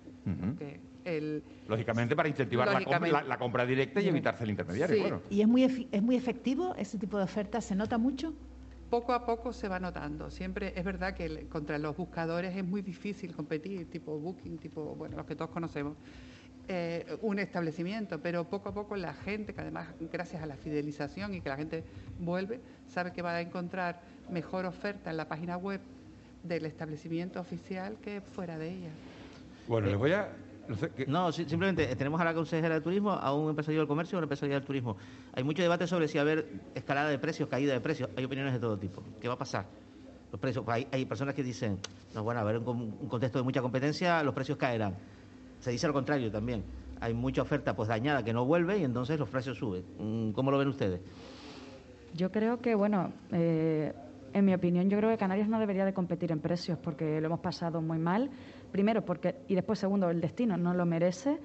Lógicamente 1.68 2.16
para 2.16 2.30
incentivar 2.30 2.68
La, 2.68 3.38
compra, 3.38 3.66
directa 3.66 4.02
y 4.02 4.08
evitarse 4.08 4.44
el 4.44 4.50
intermediario. 4.50 5.22
¿Y 5.30 5.42
es 5.42 5.48
muy, 5.48 5.88
es 5.92 6.02
muy 6.02 6.16
efectivo 6.16 6.76
ese 6.78 6.98
tipo 6.98 7.18
de 7.18 7.24
ofertas? 7.24 7.66
¿Se 7.66 7.76
nota 7.76 7.98
mucho? 7.98 8.34
Poco 8.90 9.14
a 9.14 9.26
poco 9.26 9.54
se 9.54 9.68
va 9.68 9.80
notando. 9.80 10.30
Siempre 10.32 10.74
es 10.76 10.84
verdad 10.84 11.14
que 11.14 11.48
contra 11.48 11.78
los 11.78 11.96
buscadores 11.96 12.56
es 12.56 12.64
muy 12.64 12.82
difícil 12.82 13.36
competir, 13.36 13.90
tipo 13.90 14.18
Booking, 14.18 14.58
tipo, 14.58 14.96
bueno, 14.96 15.18
los 15.18 15.26
que 15.26 15.36
todos 15.36 15.52
conocemos. 15.52 15.96
Eh, 16.68 17.18
un 17.22 17.38
establecimiento, 17.38 18.20
pero 18.20 18.46
poco 18.46 18.70
a 18.70 18.74
poco 18.74 18.96
la 18.96 19.14
gente, 19.14 19.54
que 19.54 19.62
además 19.62 19.88
gracias 20.12 20.42
a 20.42 20.48
la 20.48 20.56
fidelización 20.56 21.36
y 21.36 21.42
que 21.42 21.50
la 21.50 21.58
gente 21.58 21.84
vuelve, 22.20 22.60
sabe 22.88 23.14
que 23.14 23.22
va 23.22 23.36
a 23.36 23.42
encontrar 23.42 24.02
mejor 24.32 24.66
oferta 24.66 25.12
en 25.12 25.18
la 25.18 25.28
página 25.28 25.58
web 25.58 25.80
del 26.42 26.66
establecimiento 26.66 27.40
oficial 27.40 27.98
que 28.02 28.22
fuera 28.22 28.58
de 28.58 28.70
ella. 28.70 28.90
Bueno, 29.68 29.88
les 29.88 29.98
voy 29.98 30.14
a, 30.14 30.30
no, 31.08 31.32
simplemente 31.32 31.92
eh, 31.92 31.96
tenemos 31.96 32.20
a 32.20 32.26
la 32.26 32.34
consejera 32.34 32.76
de 32.76 32.82
turismo, 32.82 33.12
a 33.12 33.34
un 33.34 33.50
empresario 33.50 33.80
del 33.80 33.88
comercio 33.88 34.16
y 34.16 34.18
a 34.18 34.20
un 34.20 34.24
empresario 34.24 34.56
del 34.56 34.64
turismo. 34.64 34.98
Hay 35.34 35.44
mucho 35.44 35.62
debate 35.62 35.88
sobre 35.88 36.08
si 36.08 36.18
va 36.18 36.22
a 36.22 36.24
haber 36.24 36.48
escalada 36.74 37.10
de 37.10 37.20
precios, 37.20 37.50
caída 37.50 37.74
de 37.74 37.82
precios. 37.82 38.10
Hay 38.16 38.26
opiniones 38.26 38.54
de 38.54 38.60
todo 38.60 38.78
tipo. 38.78 39.04
¿Qué 39.20 39.28
va 39.28 39.36
a 39.36 39.38
pasar? 39.38 39.66
Los 40.32 40.42
precios, 40.42 40.66
pues 40.66 40.88
hay, 40.92 41.06
personas 41.06 41.34
que 41.36 41.44
dicen, 41.44 41.78
no, 42.14 42.24
bueno, 42.24 42.42
a 42.42 42.44
ver, 42.44 42.58
un, 42.58 42.98
un 43.00 43.08
contexto 43.08 43.40
de 43.40 43.44
mucha 43.44 43.62
competencia, 43.62 44.22
los 44.24 44.34
precios 44.34 44.58
caerán. 44.58 44.96
Se 45.60 45.72
dice 45.72 45.88
lo 45.88 45.94
contrario 45.94 46.32
también. 46.32 46.64
Hay 47.00 47.14
mucha 47.14 47.42
oferta 47.42 47.76
pues 47.76 47.90
dañada 47.90 48.24
que 48.24 48.34
no 48.34 48.46
vuelve 48.46 48.80
y 48.80 48.84
entonces 48.84 49.20
los 49.20 49.30
precios 49.30 49.58
suben. 49.58 49.84
Mm, 50.00 50.32
¿Cómo 50.32 50.52
lo 50.52 50.58
ven 50.58 50.68
ustedes? 50.68 51.02
Yo 52.14 52.32
creo 52.32 52.62
que, 52.62 52.76
bueno, 52.76 53.12
eh, 53.32 53.94
en 54.34 54.46
mi 54.46 54.54
opinión, 54.54 54.90
yo 54.90 54.98
creo 54.98 55.10
que 55.10 55.18
Canarias 55.18 55.48
no 55.48 55.60
debería 55.60 55.86
de 55.86 55.94
competir 55.94 56.32
en 56.32 56.40
precios 56.40 56.78
porque 56.78 57.20
lo 57.20 57.28
hemos 57.28 57.40
pasado 57.40 57.82
muy 57.82 57.98
mal. 57.98 58.30
Primero, 58.72 59.06
porque, 59.06 59.36
y 59.48 59.56
después, 59.56 59.80
segundo, 59.80 60.10
el 60.10 60.22
destino 60.22 60.58
no 60.58 60.74
lo 60.74 60.86
merece. 60.86 61.40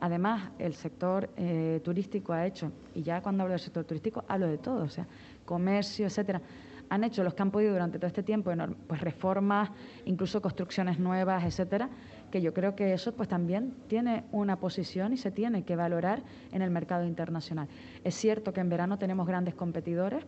Además, 0.00 0.50
el 0.58 0.74
sector 0.74 1.30
eh, 1.36 1.80
turístico 1.84 2.32
ha 2.32 2.44
hecho, 2.44 2.72
y 2.92 3.02
ya 3.02 3.22
cuando 3.22 3.44
hablo 3.44 3.52
del 3.52 3.60
sector 3.60 3.84
turístico, 3.84 4.24
hablo 4.26 4.48
de 4.48 4.58
todo, 4.58 4.82
o 4.82 4.88
sea, 4.88 5.06
comercio, 5.44 6.06
etcétera. 6.06 6.42
Han 6.88 7.04
hecho 7.04 7.22
los 7.22 7.34
que 7.34 7.42
han 7.42 7.52
podido 7.52 7.72
durante 7.72 7.98
todo 7.98 8.08
este 8.08 8.24
tiempo, 8.24 8.50
pues 8.88 9.00
reformas, 9.00 9.70
incluso 10.04 10.42
construcciones 10.42 10.98
nuevas, 10.98 11.44
etcétera, 11.44 11.88
que 12.32 12.42
yo 12.42 12.52
creo 12.52 12.74
que 12.74 12.92
eso 12.92 13.14
pues 13.14 13.28
también 13.28 13.74
tiene 13.86 14.24
una 14.32 14.56
posición 14.58 15.12
y 15.12 15.16
se 15.16 15.30
tiene 15.30 15.62
que 15.62 15.76
valorar 15.76 16.22
en 16.50 16.62
el 16.62 16.70
mercado 16.70 17.06
internacional. 17.06 17.68
Es 18.02 18.16
cierto 18.16 18.52
que 18.52 18.60
en 18.60 18.68
verano 18.68 18.98
tenemos 18.98 19.26
grandes 19.26 19.54
competidores, 19.54 20.24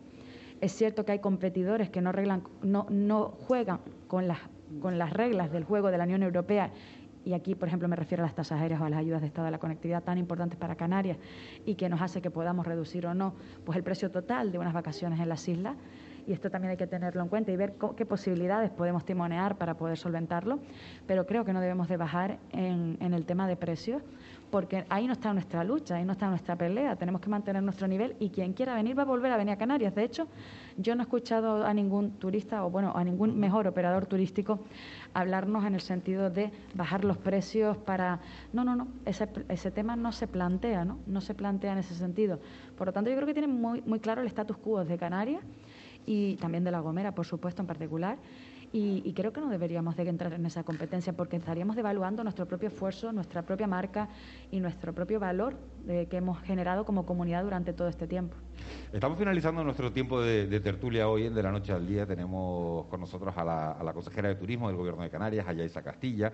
es 0.61 0.71
cierto 0.71 1.03
que 1.03 1.11
hay 1.11 1.19
competidores 1.19 1.89
que 1.89 2.01
no, 2.01 2.09
arreglan, 2.09 2.43
no, 2.63 2.87
no 2.89 3.27
juegan 3.27 3.81
con 4.07 4.27
las 4.27 4.39
con 4.81 4.97
las 4.97 5.11
reglas 5.11 5.51
del 5.51 5.63
juego 5.63 5.91
de 5.91 5.97
la 5.97 6.03
Unión 6.03 6.23
Europea 6.23 6.71
y 7.25 7.33
aquí, 7.33 7.55
por 7.55 7.67
ejemplo, 7.67 7.87
me 7.87 7.95
refiero 7.95 8.23
a 8.23 8.27
las 8.27 8.35
tasas 8.35 8.61
aéreas 8.61 8.79
o 8.79 8.85
a 8.85 8.89
las 8.89 8.99
ayudas 8.99 9.19
de 9.19 9.27
Estado 9.27 9.45
de 9.45 9.51
la 9.51 9.57
conectividad 9.57 10.03
tan 10.03 10.19
importantes 10.19 10.59
para 10.59 10.75
Canarias 10.75 11.17
y 11.65 11.73
que 11.73 11.89
nos 11.89 12.01
hace 12.01 12.21
que 12.21 12.29
podamos 12.29 12.67
reducir 12.67 13.07
o 13.07 13.15
no 13.15 13.33
pues 13.65 13.75
el 13.77 13.83
precio 13.83 14.11
total 14.11 14.51
de 14.51 14.59
unas 14.59 14.73
vacaciones 14.73 15.19
en 15.19 15.27
las 15.27 15.47
islas. 15.47 15.75
Y 16.27 16.33
esto 16.33 16.49
también 16.49 16.71
hay 16.71 16.77
que 16.77 16.87
tenerlo 16.87 17.21
en 17.21 17.29
cuenta 17.29 17.51
y 17.51 17.55
ver 17.55 17.75
qué 17.95 18.05
posibilidades 18.05 18.71
podemos 18.71 19.05
timonear 19.05 19.57
para 19.57 19.75
poder 19.75 19.97
solventarlo, 19.97 20.59
pero 21.07 21.25
creo 21.25 21.45
que 21.45 21.53
no 21.53 21.61
debemos 21.61 21.87
de 21.87 21.97
bajar 21.97 22.37
en, 22.51 22.97
en 22.99 23.13
el 23.13 23.25
tema 23.25 23.47
de 23.47 23.55
precios, 23.55 24.01
porque 24.49 24.85
ahí 24.89 25.07
no 25.07 25.13
está 25.13 25.33
nuestra 25.33 25.63
lucha, 25.63 25.95
ahí 25.95 26.05
no 26.05 26.13
está 26.13 26.29
nuestra 26.29 26.55
pelea, 26.55 26.95
tenemos 26.95 27.21
que 27.21 27.29
mantener 27.29 27.61
nuestro 27.61 27.87
nivel 27.87 28.15
y 28.19 28.29
quien 28.29 28.53
quiera 28.53 28.75
venir 28.75 28.97
va 28.97 29.03
a 29.03 29.05
volver 29.05 29.31
a 29.31 29.37
venir 29.37 29.53
a 29.53 29.57
Canarias. 29.57 29.93
De 29.95 30.03
hecho, 30.03 30.27
yo 30.77 30.95
no 30.95 31.01
he 31.01 31.03
escuchado 31.05 31.65
a 31.65 31.73
ningún 31.73 32.11
turista 32.11 32.65
o 32.65 32.69
bueno, 32.69 32.93
a 32.95 33.03
ningún 33.03 33.37
mejor 33.37 33.67
operador 33.67 34.05
turístico 34.05 34.59
hablarnos 35.13 35.65
en 35.65 35.75
el 35.75 35.81
sentido 35.81 36.29
de 36.29 36.51
bajar 36.73 37.03
los 37.03 37.17
precios 37.17 37.77
para... 37.77 38.19
No, 38.53 38.63
no, 38.63 38.75
no, 38.75 38.87
ese, 39.05 39.27
ese 39.49 39.71
tema 39.71 39.95
no 39.95 40.11
se 40.11 40.27
plantea, 40.27 40.85
¿no? 40.85 40.99
No 41.07 41.21
se 41.21 41.33
plantea 41.33 41.73
en 41.73 41.79
ese 41.79 41.95
sentido. 41.95 42.39
Por 42.77 42.87
lo 42.87 42.93
tanto, 42.93 43.09
yo 43.09 43.15
creo 43.15 43.27
que 43.27 43.33
tienen 43.33 43.59
muy, 43.59 43.81
muy 43.81 43.99
claro 43.99 44.21
el 44.21 44.27
status 44.27 44.57
quo 44.57 44.85
de 44.85 44.97
Canarias 44.97 45.43
y 46.05 46.35
también 46.37 46.63
de 46.63 46.71
La 46.71 46.79
Gomera, 46.79 47.13
por 47.13 47.25
supuesto, 47.25 47.61
en 47.61 47.67
particular. 47.67 48.17
Y, 48.71 49.01
y 49.05 49.13
creo 49.13 49.31
que 49.31 49.39
no 49.39 49.49
deberíamos 49.49 49.95
de 49.95 50.09
entrar 50.09 50.33
en 50.33 50.45
esa 50.45 50.63
competencia 50.63 51.13
porque 51.13 51.37
estaríamos 51.37 51.75
devaluando 51.75 52.23
nuestro 52.23 52.45
propio 52.45 52.67
esfuerzo, 52.67 53.11
nuestra 53.13 53.43
propia 53.43 53.67
marca 53.67 54.09
y 54.51 54.59
nuestro 54.59 54.93
propio 54.93 55.19
valor 55.19 55.55
eh, 55.87 56.07
que 56.09 56.17
hemos 56.17 56.39
generado 56.41 56.85
como 56.85 57.05
comunidad 57.05 57.43
durante 57.43 57.73
todo 57.73 57.87
este 57.87 58.07
tiempo. 58.07 58.35
Estamos 58.91 59.17
finalizando 59.19 59.63
nuestro 59.63 59.91
tiempo 59.91 60.21
de, 60.21 60.47
de 60.47 60.59
tertulia 60.59 61.07
hoy 61.09 61.25
en 61.25 61.35
De 61.35 61.43
la 61.43 61.51
Noche 61.51 61.73
al 61.73 61.85
Día. 61.85 62.05
Tenemos 62.05 62.85
con 62.87 62.99
nosotros 63.01 63.35
a 63.37 63.43
la, 63.43 63.71
a 63.73 63.83
la 63.83 63.93
consejera 63.93 64.29
de 64.29 64.35
Turismo 64.35 64.67
del 64.67 64.77
Gobierno 64.77 65.03
de 65.03 65.09
Canarias, 65.09 65.45
a 65.47 65.53
Yaisa 65.53 65.81
Castilla. 65.81 66.31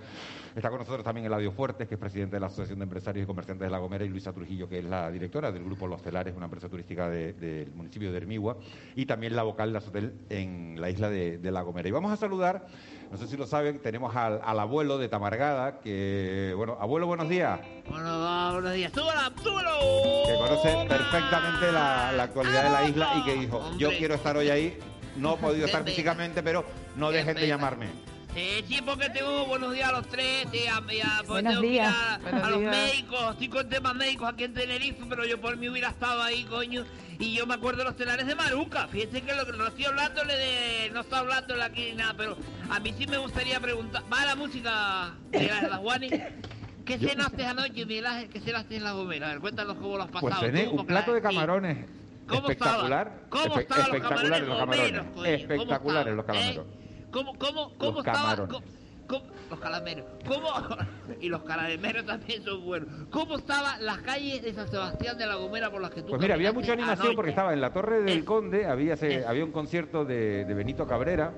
Está 0.55 0.69
con 0.69 0.79
nosotros 0.79 1.03
también 1.03 1.25
Eladio 1.25 1.51
Fuertes, 1.51 1.87
que 1.87 1.95
es 1.95 1.99
presidente 1.99 2.35
de 2.35 2.39
la 2.39 2.45
Asociación 2.47 2.79
de 2.79 2.83
Empresarios 2.83 3.23
y 3.23 3.27
Comerciantes 3.27 3.65
de 3.65 3.71
La 3.71 3.79
Gomera, 3.79 4.05
y 4.05 4.09
Luisa 4.09 4.31
Trujillo, 4.31 4.69
que 4.69 4.79
es 4.79 4.85
la 4.85 5.09
directora 5.11 5.51
del 5.51 5.63
Grupo 5.63 5.87
Los 5.87 6.01
Telares, 6.01 6.35
una 6.35 6.45
empresa 6.45 6.69
turística 6.69 7.09
de- 7.09 7.33
del 7.33 7.71
municipio 7.73 8.11
de 8.11 8.17
Hermigua, 8.17 8.57
y 8.95 9.05
también 9.05 9.35
la 9.35 9.43
vocal 9.43 9.71
de 9.71 9.77
Azotel 9.79 10.13
en 10.29 10.79
la 10.79 10.89
isla 10.89 11.09
de, 11.09 11.39
de 11.39 11.51
La 11.51 11.63
Gomera. 11.63 11.89
Y 11.89 11.91
vamos 11.91 12.11
a 12.11 12.17
saludar, 12.17 12.67
no 13.11 13.17
sé 13.17 13.27
si 13.27 13.35
lo 13.35 13.45
saben, 13.45 13.79
tenemos 13.81 14.15
al, 14.15 14.39
al 14.41 14.59
abuelo 14.59 14.97
de 14.97 15.09
Tamargada, 15.09 15.79
que, 15.81 16.53
bueno, 16.55 16.77
abuelo, 16.79 17.07
buenos 17.07 17.27
días. 17.27 17.59
Bueno, 17.89 18.51
buenos 18.53 18.73
días. 18.73 18.91
¡Súbala, 18.93 19.31
súbalo! 19.43 19.79
que 20.25 20.33
conoce 20.35 20.87
perfectamente 20.87 21.71
la, 21.73 22.13
la 22.13 22.23
actualidad 22.23 22.63
de 22.63 22.69
la 22.69 22.83
isla 22.85 23.09
y 23.17 23.23
que 23.23 23.33
dijo, 23.35 23.61
yo 23.77 23.89
quiero 23.97 24.15
estar 24.15 24.37
hoy 24.37 24.49
ahí, 24.49 24.79
no 25.17 25.33
he 25.33 25.37
podido 25.37 25.65
estar 25.65 25.83
físicamente, 25.83 26.41
pero 26.41 26.63
no 26.95 27.11
dejen 27.11 27.35
de 27.35 27.47
llamarme. 27.47 27.87
Eh, 28.33 28.63
sí, 28.65 28.79
porque 28.85 29.09
tengo 29.09 29.45
buenos 29.45 29.73
días 29.73 29.89
a 29.89 29.91
los 29.91 30.07
tres, 30.07 30.47
eh, 30.53 30.69
a, 30.69 30.77
a- 30.77 30.81
pues 30.81 31.27
Buenos 31.27 31.51
tengo 31.53 31.61
que 31.63 31.67
días. 31.69 31.93
a, 31.93 32.49
los 32.49 32.59
días. 32.61 32.71
médicos, 32.77 33.31
estoy 33.33 33.49
con 33.49 33.69
temas 33.69 33.93
médicos 33.95 34.29
aquí 34.29 34.45
en 34.45 34.53
Tenerife, 34.53 35.03
pero 35.09 35.25
yo 35.25 35.41
por 35.41 35.57
mí 35.57 35.67
hubiera 35.67 35.89
estado 35.89 36.23
ahí, 36.23 36.45
coño. 36.45 36.85
Y 37.19 37.33
yo 37.33 37.45
me 37.45 37.55
acuerdo 37.55 37.79
de 37.79 37.83
los 37.85 37.97
telares 37.97 38.25
de 38.25 38.33
Maruca. 38.35 38.87
Fíjense 38.87 39.21
que 39.21 39.33
lo 39.35 39.45
que 39.45 39.51
no 39.51 39.67
estoy 39.67 39.83
hablándole 39.85 40.33
de. 40.35 40.89
No 40.93 41.01
estoy 41.01 41.19
hablándole 41.19 41.61
aquí 41.63 41.87
ni 41.91 41.95
nada, 41.97 42.13
pero 42.17 42.37
a 42.69 42.79
mí 42.79 42.93
sí 42.97 43.05
me 43.05 43.17
gustaría 43.17 43.59
preguntar. 43.59 44.03
¿Va 44.11 44.25
la 44.25 44.35
música 44.35 45.11
de 45.29 45.47
la, 45.47 45.61
la 45.67 45.77
Juani? 45.77 46.09
¿Qué 46.85 46.97
cenaste 46.97 47.45
anoche, 47.45 47.85
Miguel 47.85 48.05
Ángel? 48.07 48.29
¿Qué 48.29 48.39
cenaste 48.39 48.77
en 48.77 48.83
la 48.85 48.93
gomera? 48.93 49.27
A 49.27 49.31
ver, 49.33 49.39
cuéntanos 49.39 49.75
cómo 49.75 49.97
lo 49.97 50.03
has 50.03 50.09
pasado. 50.09 50.31
Pues 50.39 50.51
cené 50.51 50.63
tú, 50.63 50.79
un 50.79 50.85
plato 50.87 51.11
la- 51.11 51.15
de 51.15 51.21
camarones 51.21 51.77
¿Cómo 52.27 52.41
espectacular. 52.49 53.07
estaba? 53.07 53.29
¿Cómo 53.29 53.59
estaban 53.59 53.87
los 53.89 53.95
espectaculares 53.97 54.47
los 54.47 54.57
camarones 54.57 54.91
camarones. 54.93 55.41
espectaculares 55.41 56.13
estaban? 56.13 56.15
los 56.17 56.25
camarones. 56.25 56.80
¿Cómo, 57.11 57.33
cómo, 57.37 57.73
cómo 57.77 57.91
Los 57.91 58.05
estaba? 58.05 58.19
camarones. 58.21 58.53
cómo- 58.55 58.65
cómo- 59.07 59.25
los 59.49 59.59
calameros. 59.59 60.05
¿Cómo? 60.27 60.47
y 61.21 61.27
los 61.27 61.43
caramelos 61.43 62.05
también 62.05 62.43
son 62.43 62.63
buenos. 62.63 62.87
¿Cómo 63.09 63.37
estaban 63.37 63.83
las 63.85 63.97
calles 63.99 64.41
de 64.41 64.53
San 64.53 64.69
Sebastián 64.69 65.17
de 65.17 65.25
la 65.25 65.35
Gomera 65.35 65.69
por 65.69 65.81
las 65.81 65.91
que 65.91 66.01
tú 66.01 66.09
Pues 66.09 66.21
mira, 66.21 66.35
había 66.35 66.53
mucha 66.53 66.71
animación 66.73 67.01
anoche? 67.07 67.15
porque 67.15 67.31
estaba 67.31 67.53
en 67.53 67.59
la 67.61 67.73
Torre 67.73 68.01
del 68.01 68.23
Conde, 68.23 68.65
había, 68.65 68.95
se- 68.95 69.25
había 69.25 69.43
un 69.43 69.51
concierto 69.51 70.05
de, 70.05 70.45
de 70.45 70.53
Benito 70.53 70.87
Cabrera 70.87 71.33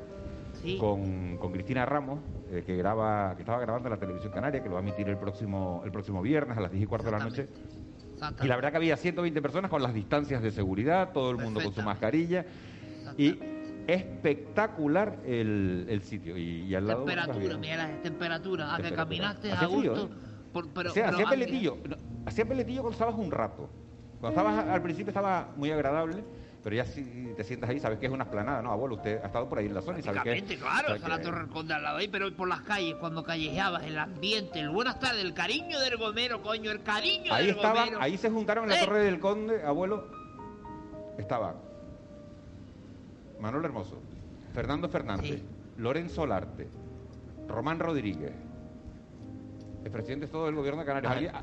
con, 0.79 1.37
con 1.37 1.51
Cristina 1.51 1.85
Ramos, 1.85 2.19
eh, 2.51 2.63
que 2.65 2.77
graba, 2.77 3.35
que 3.35 3.41
estaba 3.41 3.59
grabando 3.59 3.87
en 3.89 3.93
la 3.95 3.99
televisión 3.99 4.31
canaria, 4.31 4.61
que 4.61 4.69
lo 4.69 4.75
va 4.75 4.79
a 4.81 4.83
emitir 4.83 5.09
el 5.09 5.17
próximo, 5.17 5.81
el 5.83 5.91
próximo 5.91 6.21
viernes 6.21 6.57
a 6.57 6.61
las 6.61 6.71
10 6.71 6.83
y 6.83 6.85
cuarto 6.87 7.07
de 7.07 7.11
la 7.11 7.19
noche. 7.23 7.47
Y 8.41 8.47
la 8.47 8.55
verdad 8.55 8.71
que 8.71 8.77
había 8.77 8.95
120 8.95 9.41
personas 9.41 9.69
con 9.71 9.81
las 9.81 9.93
distancias 9.93 10.41
de 10.41 10.51
seguridad, 10.51 11.11
todo 11.11 11.31
el 11.31 11.37
mundo 11.37 11.59
con 11.61 11.73
su 11.73 11.81
mascarilla. 11.81 12.45
Y 13.17 13.37
espectacular 13.87 15.17
el, 15.25 15.85
el 15.89 16.01
sitio. 16.03 16.37
Y, 16.37 16.63
y 16.63 16.75
al 16.75 16.87
lado. 16.87 17.05
Temperatura, 17.05 17.57
mira 17.57 17.75
la 17.87 18.01
temperatura. 18.01 18.73
A 18.73 18.77
que 18.77 18.83
Temperatura. 18.83 19.03
caminaste 19.05 19.51
a 19.51 19.65
gusto. 19.65 20.09
¿eh? 20.55 20.87
O 20.87 20.89
sea, 20.91 21.09
hacía 21.09 21.25
peletillo. 21.27 21.77
no, 21.87 21.95
hacía 22.25 22.45
peletillo 22.45 22.81
cuando 22.81 22.93
estabas 22.93 23.15
un 23.15 23.31
rato. 23.31 23.69
Cuando 24.19 24.39
estabas 24.39 24.67
al 24.67 24.81
principio 24.81 25.09
estaba 25.09 25.49
muy 25.57 25.71
agradable, 25.71 26.23
pero 26.63 26.75
ya 26.77 26.85
si 26.85 27.03
te 27.35 27.43
sientas 27.43 27.69
ahí, 27.69 27.79
sabes 27.79 27.99
que 27.99 28.05
es 28.05 28.11
una 28.11 28.23
esplanada, 28.23 28.61
¿no? 28.61 28.71
Abuelo, 28.71 28.95
usted 28.95 29.19
ha 29.21 29.25
estado 29.25 29.49
por 29.49 29.57
ahí 29.57 29.65
en 29.65 29.73
la 29.73 29.81
zona 29.81 29.99
y 29.99 30.03
sabe 30.03 30.19
que. 30.19 30.23
Prácticamente, 30.23 30.57
claro, 30.63 30.87
sabe 30.87 30.95
está 30.97 31.09
la 31.09 31.17
que- 31.17 31.23
Torre 31.23 31.39
del 31.39 31.49
Conde 31.49 31.73
al 31.73 31.83
lado 31.83 31.97
ahí, 31.97 32.07
pero 32.07 32.33
por 32.37 32.47
las 32.47 32.61
calles, 32.61 32.95
cuando 32.95 33.23
callejeabas, 33.23 33.83
el 33.83 33.97
ambiente, 33.97 34.59
el 34.61 34.69
buenas 34.69 34.97
tardes, 34.99 35.23
el 35.25 35.33
cariño 35.33 35.77
del 35.79 35.97
gomero, 35.97 36.41
coño, 36.41 36.71
el 36.71 36.83
cariño 36.83 37.33
Ahí 37.33 37.47
del 37.47 37.55
estaban, 37.57 37.85
gomero. 37.85 38.01
ahí 38.01 38.15
se 38.17 38.29
juntaron 38.29 38.63
en 38.65 38.69
la 38.69 38.75
¡Eh! 38.77 38.85
Torre 38.85 38.99
del 39.03 39.19
Conde, 39.19 39.63
abuelo. 39.63 40.07
Estaban 41.17 41.55
Manuel 43.43 43.65
Hermoso, 43.65 44.01
Fernando 44.53 44.87
Fernández, 44.87 45.41
Lorenzo 45.77 46.25
Larte, 46.25 46.69
Román 47.49 47.77
Rodríguez, 47.77 48.31
el 49.83 49.91
presidente 49.91 50.27
todo 50.27 50.45
del 50.45 50.55
gobierno 50.55 50.79
de 50.79 50.85
Canarias. 50.85 51.35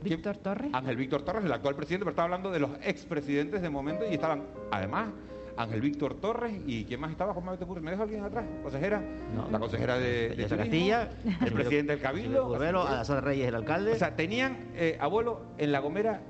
Víctor 0.00 0.36
Torres. 0.36 0.70
Ángel 0.72 0.96
Víctor 0.96 1.22
Torres, 1.22 1.44
el 1.44 1.52
actual 1.52 1.74
presidente, 1.74 2.04
pero 2.04 2.10
estaba 2.12 2.26
hablando 2.26 2.52
de 2.52 2.60
los 2.60 2.70
expresidentes 2.84 3.60
de 3.60 3.70
momento 3.70 4.04
y 4.08 4.14
estaban, 4.14 4.44
además, 4.70 5.08
Ángel 5.56 5.80
Víctor 5.80 6.14
Torres 6.20 6.54
y 6.64 6.84
¿quién 6.84 7.00
más 7.00 7.10
estaba? 7.10 7.34
¿Cómo 7.34 7.52
te 7.58 7.64
ocurre? 7.64 7.80
¿Me 7.80 7.90
deja 7.90 8.04
alguien 8.04 8.22
atrás? 8.22 8.44
¿Consejera? 8.62 9.02
la 9.50 9.58
consejera 9.58 9.98
de, 9.98 10.36
de 10.36 10.46
Castilla, 10.46 11.10
el 11.44 11.52
presidente 11.52 11.94
del 11.94 12.00
Cabildo. 12.00 12.46
Curvelo, 12.46 12.86
Alazar 12.86 13.24
Reyes, 13.24 13.48
el 13.48 13.56
alcalde. 13.56 13.94
O 13.94 13.96
sea, 13.96 14.14
tenían, 14.14 14.68
eh, 14.76 14.96
abuelo, 15.00 15.40
en 15.58 15.72
La 15.72 15.80
Gomera, 15.80 16.20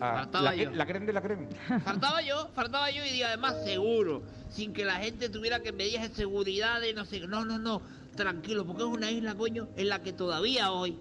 a 0.00 0.14
Faltaba 0.18 0.44
la, 0.44 0.54
yo. 0.54 0.70
la 0.70 0.86
creme 0.86 1.06
de 1.06 1.12
la 1.12 1.22
creme. 1.22 1.48
Faltaba 1.82 2.22
yo, 2.22 2.46
faltaba 2.54 2.88
yo 2.92 3.04
y 3.04 3.22
además 3.22 3.64
seguro, 3.64 4.22
sin 4.50 4.72
que 4.72 4.84
la 4.84 4.96
gente 4.96 5.28
tuviera 5.28 5.60
que 5.60 5.72
medidas 5.72 6.08
de 6.08 6.14
seguridad 6.14 6.80
de 6.80 6.94
no 6.94 7.04
sé, 7.04 7.20
no, 7.20 7.44
no, 7.44 7.58
no, 7.58 7.82
tranquilo, 8.16 8.66
porque 8.66 8.82
es 8.82 8.88
una 8.88 9.10
isla, 9.10 9.34
coño, 9.34 9.68
en 9.76 9.88
la 9.88 10.02
que 10.02 10.12
todavía 10.12 10.72
hoy, 10.72 10.96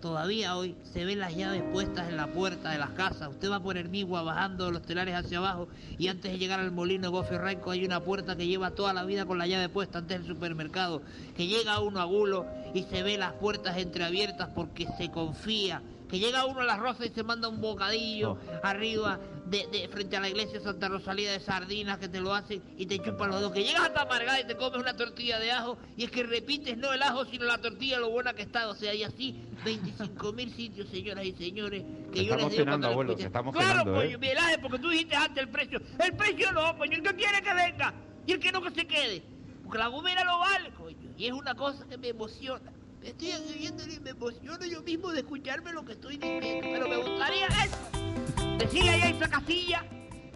todavía 0.00 0.56
hoy 0.56 0.74
se 0.92 1.04
ven 1.04 1.18
las 1.18 1.36
llaves 1.36 1.62
puestas 1.72 2.08
en 2.08 2.16
la 2.16 2.28
puerta 2.28 2.70
de 2.70 2.78
las 2.78 2.90
casas. 2.90 3.28
Usted 3.30 3.50
va 3.50 3.60
por 3.60 3.76
Hermigua 3.76 4.22
bajando 4.22 4.70
los 4.70 4.82
telares 4.82 5.14
hacia 5.14 5.38
abajo 5.38 5.68
y 5.98 6.08
antes 6.08 6.32
de 6.32 6.38
llegar 6.38 6.60
al 6.60 6.72
molino 6.72 7.02
de 7.02 7.08
Gofi 7.08 7.36
Ranco 7.36 7.70
hay 7.70 7.84
una 7.84 8.00
puerta 8.00 8.36
que 8.36 8.46
lleva 8.46 8.70
toda 8.70 8.92
la 8.92 9.04
vida 9.04 9.26
con 9.26 9.38
la 9.38 9.46
llave 9.46 9.68
puesta 9.68 9.98
antes 9.98 10.18
del 10.18 10.26
supermercado, 10.26 11.02
que 11.36 11.46
llega 11.46 11.80
uno 11.80 12.00
a 12.00 12.04
Gulo 12.04 12.46
y 12.74 12.84
se 12.84 13.02
ve 13.02 13.18
las 13.18 13.32
puertas 13.34 13.76
entreabiertas 13.78 14.48
porque 14.54 14.86
se 14.98 15.10
confía. 15.10 15.82
Que 16.12 16.18
llega 16.18 16.44
uno 16.44 16.60
a 16.60 16.64
las 16.64 16.78
rosas 16.78 17.06
y 17.06 17.08
se 17.08 17.22
manda 17.22 17.48
un 17.48 17.62
bocadillo 17.62 18.36
arriba 18.62 19.18
de, 19.46 19.66
de- 19.68 19.88
frente 19.88 20.14
a 20.14 20.20
la 20.20 20.28
iglesia 20.28 20.58
de 20.58 20.64
Santa 20.64 20.88
Rosalía 20.88 21.32
de 21.32 21.40
sardinas 21.40 21.96
que 21.96 22.06
te 22.06 22.20
lo 22.20 22.34
hacen 22.34 22.62
y 22.76 22.84
te 22.84 22.98
chupan 22.98 23.30
los 23.30 23.38
dedos. 23.40 23.52
Que 23.54 23.64
llegas 23.64 23.80
hasta 23.86 24.02
amargada 24.02 24.38
y 24.38 24.46
te 24.46 24.54
comes 24.54 24.78
una 24.78 24.94
tortilla 24.94 25.38
de 25.38 25.52
ajo 25.52 25.78
y 25.96 26.04
es 26.04 26.10
que 26.10 26.22
repites 26.22 26.76
no 26.76 26.92
el 26.92 27.02
ajo 27.02 27.24
sino 27.24 27.46
la 27.46 27.56
tortilla 27.56 27.98
lo 27.98 28.10
buena 28.10 28.34
que 28.34 28.42
está. 28.42 28.68
O 28.68 28.74
sea, 28.74 28.92
y 28.92 29.04
así 29.04 29.40
25 29.64 30.32
mil 30.34 30.52
sitios, 30.54 30.86
señoras 30.90 31.24
y 31.24 31.32
señores, 31.32 31.82
que 32.12 32.18
Se 32.18 32.24
yo 32.26 32.36
les 32.36 32.50
digo 32.50 32.64
cuando 32.66 32.88
abuelo, 32.88 33.16
se 33.16 33.24
está 33.28 33.42
Claro, 33.42 33.84
coño, 33.84 34.02
¿eh? 34.02 34.18
Miguel 34.18 34.36
Ángel, 34.36 34.60
porque 34.60 34.78
tú 34.80 34.90
dijiste 34.90 35.16
antes 35.16 35.42
el 35.42 35.48
precio. 35.48 35.80
El 35.98 36.14
precio 36.14 36.52
no, 36.52 36.76
coño, 36.76 36.92
el 36.98 37.02
que 37.02 37.14
quiere 37.16 37.40
que 37.40 37.54
venga 37.54 37.94
y 38.26 38.32
el 38.32 38.38
que 38.38 38.52
no 38.52 38.60
que 38.60 38.70
se 38.72 38.86
quede. 38.86 39.22
Porque 39.64 39.78
la 39.78 39.86
gomera 39.86 40.24
lo 40.24 40.38
vale, 40.40 40.72
coño. 40.74 40.98
Y 41.16 41.24
es 41.28 41.32
una 41.32 41.54
cosa 41.54 41.86
que 41.88 41.96
me 41.96 42.08
emociona. 42.08 42.70
Me 43.02 43.08
estoy 43.08 43.30
escribiendo 43.30 43.82
y 43.84 43.98
me 44.00 44.10
emociono 44.10 44.64
yo 44.64 44.82
mismo 44.82 45.10
de 45.10 45.20
escucharme 45.20 45.72
lo 45.72 45.84
que 45.84 45.92
estoy 45.92 46.16
diciendo. 46.18 46.68
Pero 46.72 46.88
me 46.88 46.96
gustaría 46.98 47.46
eso. 47.48 48.56
Decirle 48.58 48.90
a 48.90 48.96
Yaisa 48.98 49.28
Castilla 49.28 49.84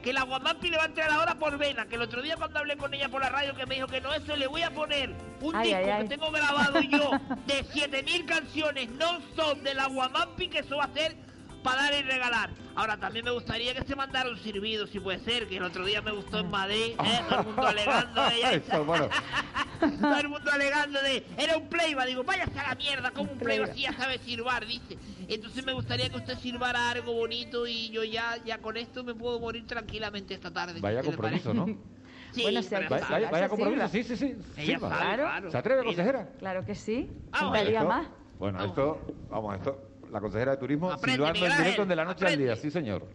que 0.03 0.13
la 0.13 0.23
Guamampi 0.25 0.71
le 0.71 0.77
va 0.77 0.85
a 0.85 0.87
entrar 0.87 1.11
ahora 1.11 1.39
por 1.39 1.57
vena. 1.59 1.87
Que 1.87 1.95
el 1.95 2.03
otro 2.03 2.23
día 2.23 2.37
cuando 2.37 2.59
hablé 2.59 2.77
con 2.77 2.93
ella 2.93 3.09
por 3.09 3.21
la 3.21 3.29
radio 3.29 3.55
que 3.55 3.67
me 3.67 3.77
dijo 3.77 3.87
que 3.87 4.01
no, 4.01 4.13
eso 4.13 4.35
le 4.35 4.49
voy 4.49 4.63
a 4.63 4.71
poner 4.73 5.15
un 5.41 5.55
Ay, 5.55 5.69
disco 5.69 5.81
ay, 5.85 5.91
ay. 5.91 6.03
que 6.03 6.09
tengo 6.09 6.31
grabado 6.33 6.81
yo 6.81 7.11
de 7.47 7.65
7000 7.65 8.27
canciones 8.27 8.91
non-stop 8.91 9.59
de 9.63 9.75
la 9.75 9.87
Guamampi 9.87 10.49
que 10.49 10.59
eso 10.61 10.77
va 10.77 10.85
a 10.85 10.93
ser 10.93 11.17
para 11.67 11.83
dar 11.83 11.95
y 11.95 12.03
regalar. 12.03 12.51
Ahora 12.77 12.97
también 12.97 13.25
me 13.25 13.33
gustaría 13.33 13.75
que 13.75 13.83
se 13.85 13.97
mandara 13.97 14.31
un 14.31 14.39
silbido, 14.39 14.87
si 14.87 15.01
puede 15.01 15.19
ser, 15.21 15.49
que 15.49 15.57
el 15.57 15.65
otro 15.65 15.85
día 15.85 16.01
me 16.01 16.13
gustó 16.13 16.39
en 16.39 16.49
Madrid, 16.51 16.93
¿eh? 17.05 17.21
todo 17.29 17.41
el 17.41 17.47
mundo 17.47 17.67
alegando 17.67 18.23
de 18.25 18.37
ella. 18.37 18.53
Eso, 18.53 18.85
bueno. 18.85 19.09
Todo 20.01 20.17
el 20.17 20.29
mundo 20.31 20.51
alegando 20.51 21.03
de. 21.03 21.23
Era 21.37 21.59
un 21.59 21.69
playba, 21.69 22.07
digo, 22.07 22.25
váyase 22.25 22.59
a 22.59 22.69
la 22.71 22.75
mierda, 22.77 23.11
como 23.11 23.33
un 23.33 23.39
playba 23.39 23.65
Playba. 23.67 23.75
si 23.75 23.83
ya 23.83 23.93
sabe 23.93 24.17
silbar, 24.19 24.65
dice. 24.67 24.97
Entonces 25.29 25.67
me 25.67 25.75
gustaría 25.75 26.09
que 26.09 26.17
usted 26.17 26.39
silbara 26.39 26.91
algo 26.93 27.13
bonito 27.13 27.67
y 27.67 27.91
yo 27.91 28.03
ya, 28.03 28.39
ya 28.47 28.57
con 28.59 28.79
esto 28.79 29.05
me 29.05 29.15
puedo 29.15 29.39
morir 29.39 29.67
tranquilamente 29.67 30.33
esta 30.33 30.51
tarde. 30.51 30.81
Vaya 30.81 31.03
¿Qué 31.03 31.11
le 31.11 31.17
compromiso? 31.17 31.53
¿no? 31.53 31.67
Sí, 32.33 32.43
Bueno, 32.43 32.61
si 32.63 32.75
hay 32.75 32.81
pero 32.83 32.89
que 32.89 32.95
Vaya, 33.03 33.09
vaya, 33.11 33.31
vaya 33.31 33.49
compromiso, 33.49 33.89
sí, 33.89 34.03
sí, 34.03 34.17
sí. 34.17 34.37
Ella 34.59 34.79
sabe, 34.79 34.95
Claro. 34.97 35.23
claro. 35.23 35.51
¿Se 35.51 35.57
atreve, 35.59 35.85
consejera? 35.85 36.29
Claro 36.39 36.65
que 36.67 36.75
sí. 36.75 37.11
Ah, 37.33 37.53
Esto- 37.59 37.87
más. 37.87 38.07
Bueno, 38.39 38.63
esto, 38.65 39.01
vamos, 39.31 39.57
esto, 39.57 39.81
la 40.17 40.21
consejera 40.21 40.53
de 40.53 40.57
turismo, 40.57 40.91
Aprende, 40.91 41.13
Silvana 41.13 41.33
Miguel 41.35 41.53
en 41.53 41.59
directo 41.59 41.85
de 41.85 41.97
la 41.97 42.05
noche 42.07 42.25
Aprende. 42.25 42.51
al 42.51 42.57
día, 42.57 42.63
sí 42.63 42.71
señor. 42.71 43.07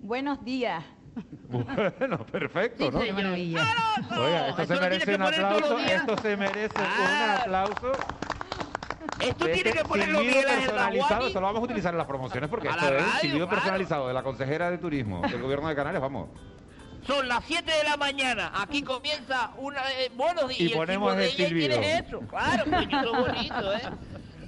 Buenos 0.00 0.44
días. 0.44 0.84
Bueno, 1.48 2.24
perfecto, 2.26 2.92
¿no? 2.92 3.00
Qué 3.00 3.12
maravilla. 3.12 3.66
¡Claro! 4.06 4.22
Oiga, 4.22 4.48
esto, 4.50 4.66
se 4.66 4.80
merece 4.80 5.14
un 5.16 5.22
ah. 5.22 5.26
aplauso, 5.26 5.78
esto 5.80 6.16
se 6.18 6.36
merece 6.36 6.78
un 6.78 7.40
aplauso. 7.40 7.92
Esto 9.20 9.44
tiene 9.46 9.70
este 9.70 9.72
que 9.72 9.84
ponerlo 9.84 10.20
Miguel 10.20 10.44
personalizado, 10.44 11.26
esto 11.26 11.40
lo 11.40 11.46
vamos 11.48 11.62
a 11.62 11.64
utilizar 11.64 11.92
en 11.92 11.98
las 11.98 12.06
promociones 12.06 12.48
porque 12.48 12.68
esto 12.68 12.94
es 12.94 13.22
radio, 13.22 13.48
personalizado 13.48 14.06
de 14.06 14.14
la 14.14 14.22
consejera 14.22 14.70
de 14.70 14.78
turismo 14.78 15.22
del 15.22 15.42
gobierno 15.42 15.66
de 15.68 15.74
Canarias, 15.74 16.00
vamos. 16.00 16.28
Son 17.08 17.26
las 17.26 17.42
7 17.46 17.72
de 17.72 17.84
la 17.84 17.96
mañana. 17.96 18.52
Aquí 18.54 18.82
comienza 18.82 19.50
una. 19.56 19.80
eh, 19.98 20.10
buenos 20.14 20.46
días. 20.48 20.60
Y 20.60 20.68
ponemos 20.74 21.16
el 21.16 21.20
tipo 21.20 21.20
de 21.20 21.26
ella, 21.26 21.36
¿quién 21.36 21.48
silbido. 21.48 21.80
es 21.80 22.06
eso? 22.06 22.20
Claro, 22.28 22.64
bonito, 23.24 23.74
¿eh? 23.74 23.80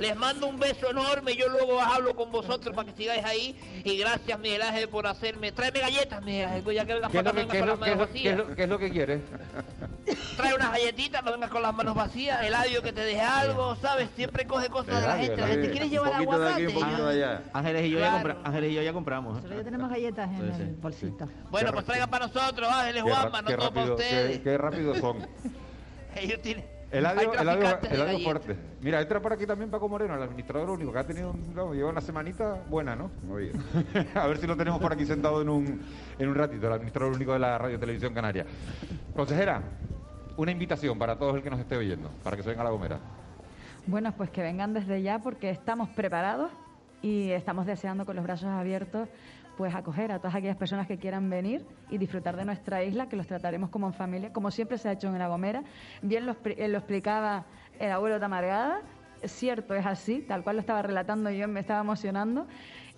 Les 0.01 0.17
mando 0.17 0.47
un 0.47 0.59
beso 0.59 0.91
enorme. 0.91 1.37
Yo 1.37 1.49
luego 1.49 1.81
hablo 1.81 2.17
con 2.17 2.33
vosotros 2.33 2.75
para 2.75 2.91
que 2.91 2.97
sigáis 2.97 3.23
ahí. 3.25 3.55
Y 3.85 3.99
gracias, 3.99 4.39
Miguel 4.39 4.63
Ángel, 4.63 4.89
por 4.89 5.07
hacerme. 5.07 5.53
Tráeme 5.53 5.81
galletas, 5.81 6.23
Miguel 6.23 6.47
Ángel, 6.49 6.63
pues 6.63 6.77
ya 6.77 6.85
que 6.87 6.95
vengas 6.95 7.11
¿Qué 7.13 7.19
que, 7.19 7.23
no 7.25 7.31
qué 7.33 7.37
lo- 7.37 7.43
las 7.45 7.51
qué 7.53 7.59
es 7.59 7.61
manos 7.67 7.79
lo- 7.79 7.85
qué 7.85 7.91
es 7.93 7.99
vacías. 7.99 8.37
lo- 8.39 8.57
qué 8.57 8.63
es 8.63 8.69
lo 8.69 8.79
que 8.79 8.91
quieres? 8.91 9.21
Trae 10.37 10.55
unas 10.55 10.73
galletitas, 10.73 11.23
no 11.23 11.33
vengas 11.33 11.51
con 11.51 11.63
las 11.63 11.75
manos 11.75 11.95
vacías. 11.95 12.43
Eladio, 12.43 12.83
que 12.83 12.93
te 12.93 13.03
deje 13.03 13.21
algo, 13.21 13.77
¿sabes? 13.77 14.09
Siempre 14.17 14.47
coge 14.47 14.69
cosas 14.71 15.03
de 15.03 15.07
la 15.07 15.17
gente. 15.19 15.37
La 15.37 15.47
gente 15.49 15.71
quiere 15.71 15.89
llevar 15.91 16.15
aguacate. 16.15 16.67
Ángeles 17.53 17.85
y 17.85 17.91
yo, 17.91 17.99
ya 17.99 18.09
Claro. 18.11 18.13
compra- 18.17 18.37
Ángeles 18.49 18.71
y 18.71 18.75
yo 18.75 18.83
ya 18.83 18.93
compramos. 18.95 19.33
¿eh? 19.33 19.35
Nosotros 19.37 19.59
ya 19.59 19.65
tenemos 19.65 19.91
galletas 19.91 20.31
en 20.31 20.51
el 20.63 20.75
bolsito. 20.77 21.29
Bueno, 21.51 21.73
pues 21.73 21.85
traigan 21.85 22.09
para 22.11 22.27
nosotros, 22.27 22.69
Ángeles, 22.71 23.03
Juanma, 23.03 23.43
no 23.43 23.49
qué 23.49 23.55
todo 23.57 23.69
para 23.69 23.81
rápido, 23.87 23.97
ustedes. 23.97 24.39
qué, 24.39 24.43
qué 24.45 24.59
rápido 24.59 24.95
son. 24.97 25.27
Ellos 26.17 26.41
tienen. 26.43 26.80
Eladio, 26.93 27.33
Eladio, 27.35 27.79
Eladio 27.89 28.19
fuerte. 28.21 28.57
Mira, 28.81 29.01
entra 29.01 29.21
por 29.21 29.33
aquí 29.33 29.47
también 29.47 29.71
Paco 29.71 29.89
Moreno, 29.89 30.15
el 30.17 30.23
administrador 30.23 30.71
único, 30.71 30.93
que 30.93 30.99
ha 30.99 31.05
tenido, 31.07 31.31
un- 31.31 31.55
no, 31.55 31.73
lleva 31.73 31.91
una 31.91 32.01
semanita 32.01 32.63
buena, 32.69 32.97
¿no? 32.97 33.11
Muy 33.23 33.53
a 34.15 34.27
ver 34.27 34.39
si 34.39 34.47
lo 34.49 34.57
tenemos 34.57 34.81
por 34.81 34.93
aquí 34.93 35.07
sentado 35.07 35.41
en 35.41 35.49
un, 35.49 35.81
en 36.19 36.29
un 36.29 36.35
ratito, 36.35 36.67
el 36.67 36.73
administrador 36.73 37.15
único 37.15 37.33
de 37.33 37.39
la 37.39 37.59
Radio 37.59 37.79
Televisión 37.79 38.13
Canaria. 38.13 38.45
Consejera, 39.15 39.63
una 40.37 40.51
invitación 40.51 40.99
para 40.99 41.17
todos 41.17 41.37
el 41.37 41.43
que 41.43 41.51
nos 41.51 41.61
esté 41.61 41.77
oyendo, 41.77 42.11
para 42.25 42.37
que 42.37 42.43
se 42.43 42.49
venga 42.49 42.63
a 42.63 42.65
La 42.65 42.71
Gomera. 42.71 42.99
Bueno, 43.87 44.13
pues 44.17 44.31
que 44.31 44.43
vengan 44.43 44.75
desde 44.75 45.01
ya 45.03 45.21
porque 45.21 45.51
estamos 45.51 45.89
preparados 45.91 46.51
y 47.03 47.31
estamos 47.31 47.67
deseando 47.67 48.05
con 48.05 48.17
los 48.17 48.25
brazos 48.25 48.49
abiertos 48.49 49.09
pues 49.61 49.75
acoger 49.75 50.11
a 50.11 50.19
todas 50.19 50.35
aquellas 50.35 50.57
personas 50.57 50.87
que 50.87 50.97
quieran 50.97 51.29
venir 51.29 51.67
y 51.91 51.99
disfrutar 51.99 52.35
de 52.35 52.47
nuestra 52.47 52.83
isla, 52.83 53.11
que 53.11 53.17
los 53.17 53.27
trataremos 53.27 53.69
como 53.69 53.89
en 53.89 53.93
familia, 53.93 54.33
como 54.33 54.51
siempre 54.51 54.79
se 54.79 54.89
ha 54.89 54.93
hecho 54.93 55.09
en 55.09 55.19
La 55.19 55.29
Gomera. 55.29 55.65
Bien 56.01 56.25
lo, 56.25 56.35
eh, 56.47 56.67
lo 56.67 56.79
explicaba 56.79 57.45
el 57.79 57.93
abuelo 57.93 58.19
Tamargada, 58.19 58.81
es 59.21 59.31
cierto, 59.33 59.75
es 59.75 59.85
así, 59.85 60.23
tal 60.23 60.45
cual 60.45 60.57
lo 60.57 60.61
estaba 60.61 60.81
relatando 60.81 61.29
yo, 61.31 61.47
me 61.47 61.61
estaba 61.61 61.81
emocionando. 61.81 62.47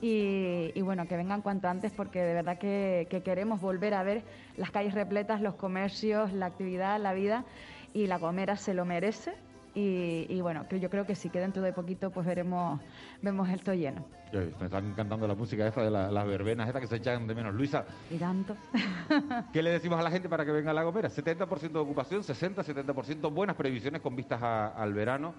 Y, 0.00 0.80
bueno, 0.82 1.08
que 1.08 1.16
vengan 1.16 1.42
cuanto 1.42 1.66
antes 1.66 1.90
porque 1.90 2.22
de 2.22 2.32
verdad 2.32 2.58
que 2.58 3.22
queremos 3.24 3.60
volver 3.60 3.94
a 3.94 4.04
ver 4.04 4.22
las 4.56 4.70
calles 4.70 4.94
repletas, 4.94 5.40
los 5.40 5.56
comercios, 5.56 6.32
la 6.32 6.46
actividad, 6.46 7.00
la 7.00 7.12
vida 7.12 7.44
y 7.92 8.06
La 8.06 8.18
Gomera 8.18 8.54
se 8.56 8.72
lo 8.72 8.84
merece. 8.84 9.34
Y, 9.74 10.26
y 10.28 10.40
bueno, 10.42 10.66
que 10.68 10.78
yo 10.80 10.90
creo 10.90 11.06
que 11.06 11.14
sí, 11.14 11.30
que 11.30 11.40
dentro 11.40 11.62
de 11.62 11.72
poquito 11.72 12.10
pues 12.10 12.26
veremos, 12.26 12.80
vemos 13.22 13.48
esto 13.48 13.72
lleno. 13.72 14.04
Eh, 14.32 14.52
Me 14.58 14.66
están 14.66 14.86
encantando 14.86 15.26
la 15.26 15.34
música 15.34 15.66
esta 15.66 15.82
de 15.82 15.90
la- 15.90 16.10
las 16.10 16.26
verbenas 16.26 16.66
estas 16.66 16.82
que 16.82 16.88
se 16.88 16.96
echan 16.96 17.26
de 17.26 17.34
menos. 17.34 17.54
Luisa, 17.54 17.84
Y 18.10 18.16
tanto. 18.16 18.54
¿qué 19.52 19.62
le 19.62 19.70
decimos 19.70 19.98
a 19.98 20.02
la 20.02 20.10
gente 20.10 20.28
para 20.28 20.44
que 20.44 20.52
venga 20.52 20.70
a 20.70 20.74
La 20.74 20.82
Gomera? 20.82 21.08
70% 21.08 21.72
de 21.72 21.78
ocupación, 21.78 22.22
60, 22.22 22.62
70%, 22.62 23.30
buenas 23.32 23.56
previsiones 23.56 24.00
con 24.02 24.14
vistas 24.14 24.42
a- 24.42 24.68
al 24.68 24.92
verano. 24.92 25.34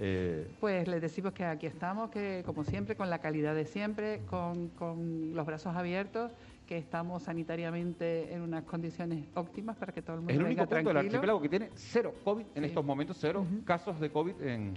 Eh, 0.00 0.48
Pues 0.60 0.88
les 0.88 1.00
decimos 1.00 1.32
que 1.32 1.44
aquí 1.44 1.66
estamos, 1.66 2.10
que 2.10 2.42
como 2.44 2.64
siempre, 2.64 2.96
con 2.96 3.10
la 3.10 3.18
calidad 3.20 3.54
de 3.54 3.64
siempre, 3.64 4.22
con, 4.26 4.70
con 4.70 5.34
los 5.34 5.46
brazos 5.46 5.76
abiertos, 5.76 6.32
que 6.66 6.78
estamos 6.78 7.22
sanitariamente 7.22 8.32
en 8.32 8.42
unas 8.42 8.64
condiciones 8.64 9.26
óptimas 9.34 9.76
para 9.76 9.92
que 9.92 10.02
todo 10.02 10.16
el 10.16 10.20
mundo 10.22 10.32
es 10.32 10.38
el 10.38 10.44
venga 10.44 10.62
único 10.62 10.74
punto 10.74 10.88
del 10.88 10.96
archipiélago 10.96 11.40
que 11.42 11.48
tiene 11.48 11.70
cero 11.74 12.14
COVID 12.24 12.46
en 12.54 12.64
estos 12.64 12.84
momentos, 12.84 13.16
cero 13.20 13.46
casos 13.64 14.00
de 14.00 14.10
COVID 14.10 14.40
en 14.42 14.74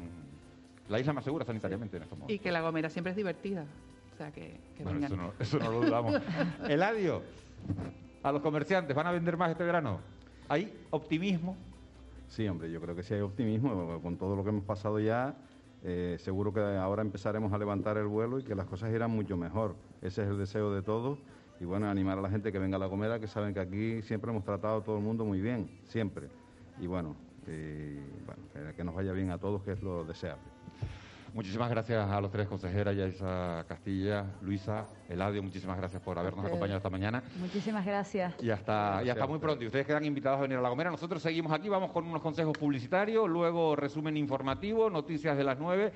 la 0.90 1.00
isla 1.00 1.14
más 1.14 1.24
segura 1.24 1.46
sanitariamente 1.46 1.98
en 1.98 2.04
estos 2.04 2.18
momentos. 2.18 2.36
Y 2.36 2.40
que 2.40 2.52
la 2.52 2.62
Gomera 2.62 2.90
siempre 2.90 3.12
es 3.12 3.18
divertida. 3.18 3.66
O 4.14 4.18
sea, 4.18 4.32
que, 4.32 4.60
que 4.76 4.84
Bueno, 4.84 5.06
eso 5.06 5.16
no, 5.16 5.34
eso 5.40 5.60
no 5.60 5.72
lo 5.72 5.82
dudamos. 5.82 6.22
Eladio, 6.68 7.22
a 8.24 8.32
los 8.32 8.42
comerciantes, 8.42 8.96
¿van 8.96 9.08
a 9.08 9.12
vender 9.12 9.38
más 9.38 9.52
este 9.52 9.64
verano? 9.64 10.00
¿Hay 10.50 10.74
optimismo? 10.90 11.56
Sí, 12.28 12.48
hombre, 12.48 12.72
yo 12.72 12.82
creo 12.82 12.96
que 12.96 13.04
sí 13.04 13.14
hay 13.14 13.22
optimismo. 13.22 14.00
Con 14.02 14.18
todo 14.18 14.36
lo 14.36 14.44
que 14.44 14.50
hemos 14.50 14.64
pasado 14.64 15.00
ya, 15.00 15.36
eh, 15.84 16.18
seguro 16.20 16.54
que 16.54 16.60
ahora 16.60 17.02
empezaremos 17.02 17.54
a 17.54 17.58
levantar 17.58 17.98
el 17.98 18.08
vuelo 18.08 18.40
y 18.40 18.44
que 18.44 18.56
las 18.56 18.66
cosas 18.66 18.94
irán 18.94 19.12
mucho 19.12 19.38
mejor. 19.38 19.76
Ese 20.02 20.24
es 20.24 20.30
el 20.30 20.38
deseo 20.38 20.74
de 20.74 20.82
todos. 20.82 21.20
Y 21.60 21.66
bueno, 21.66 21.90
animar 21.90 22.18
a 22.20 22.22
la 22.22 22.30
gente 22.30 22.52
que 22.52 22.60
venga 22.60 22.78
a 22.78 22.80
La 22.80 22.86
Gomera, 22.86 23.20
que 23.20 23.28
saben 23.28 23.54
que 23.54 23.60
aquí 23.60 24.02
siempre 24.04 24.30
hemos 24.32 24.44
tratado 24.44 24.78
a 24.78 24.84
todo 24.84 24.98
el 24.98 25.04
mundo 25.04 25.26
muy 25.26 25.42
bien, 25.42 25.70
siempre. 25.86 26.28
Y 26.80 26.86
bueno, 26.88 27.16
bueno, 28.26 28.44
que- 28.54 28.74
que 28.76 28.84
nos 28.84 28.94
vaya 28.94 29.12
bien 29.14 29.32
a 29.32 29.38
todos, 29.38 29.64
que 29.64 29.72
es 29.72 29.82
lo 29.82 30.04
deseable. 30.04 30.44
Muchísimas 31.34 31.70
gracias 31.70 32.10
a 32.10 32.20
los 32.22 32.32
tres 32.32 32.48
consejeras, 32.48 32.96
Yaisa 32.96 33.64
Castilla, 33.68 34.26
Luisa, 34.42 34.86
Eladio, 35.10 35.44
muchísimas 35.44 35.78
gracias 35.78 36.02
por 36.02 36.18
habernos 36.18 36.44
acompañado 36.46 36.78
esta 36.78 36.90
mañana. 36.90 37.22
Muchísimas 37.40 37.86
gracias. 37.86 38.36
Y 38.42 38.50
hasta, 38.50 39.02
y 39.04 39.10
hasta 39.10 39.28
muy 39.28 39.38
pronto. 39.38 39.64
Y 39.64 39.68
ustedes 39.68 39.86
quedan 39.86 40.06
invitados 40.06 40.40
a 40.40 40.42
venir 40.44 40.58
a 40.58 40.62
La 40.62 40.70
Gomera. 40.70 40.90
Nosotros 40.90 41.22
seguimos 41.22 41.52
aquí, 41.52 41.70
vamos 41.70 41.92
con 41.92 42.06
unos 42.06 42.22
consejos 42.22 42.58
publicitarios, 42.58 43.30
luego 43.30 43.76
resumen 43.76 44.18
informativo, 44.18 44.90
noticias 44.90 45.38
de 45.38 45.44
las 45.44 45.60
9. 45.60 45.92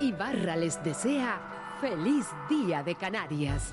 Ibarra 0.00 0.56
les 0.56 0.82
desea 0.82 1.76
feliz 1.80 2.26
Día 2.48 2.82
de 2.82 2.96
Canarias. 2.96 3.72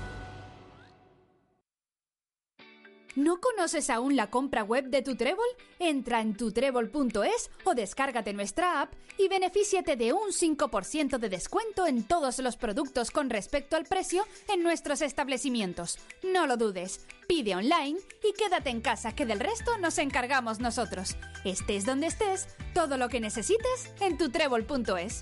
¿No 3.15 3.41
conoces 3.41 3.89
aún 3.89 4.15
la 4.15 4.29
compra 4.29 4.63
web 4.63 4.85
de 4.85 5.01
tu 5.01 5.17
Trébol? 5.17 5.45
Entra 5.79 6.21
en 6.21 6.33
tutrébol.es 6.33 7.51
o 7.65 7.73
descárgate 7.73 8.31
nuestra 8.31 8.81
app 8.81 8.93
y 9.17 9.27
benefíciate 9.27 9.97
de 9.97 10.13
un 10.13 10.29
5% 10.29 11.17
de 11.17 11.27
descuento 11.27 11.87
en 11.87 12.03
todos 12.03 12.39
los 12.39 12.55
productos 12.55 13.11
con 13.11 13.29
respecto 13.29 13.75
al 13.75 13.83
precio 13.83 14.25
en 14.47 14.63
nuestros 14.63 15.01
establecimientos. 15.01 15.99
No 16.23 16.47
lo 16.47 16.55
dudes, 16.55 17.05
pide 17.27 17.53
online 17.53 17.99
y 18.23 18.33
quédate 18.33 18.69
en 18.69 18.79
casa 18.79 19.13
que 19.13 19.25
del 19.25 19.41
resto 19.41 19.77
nos 19.79 19.97
encargamos 19.97 20.59
nosotros. 20.59 21.17
Estés 21.43 21.85
donde 21.85 22.07
estés, 22.07 22.47
todo 22.73 22.95
lo 22.95 23.09
que 23.09 23.19
necesites 23.19 23.91
en 23.99 24.17
tutrébol.es. 24.17 25.21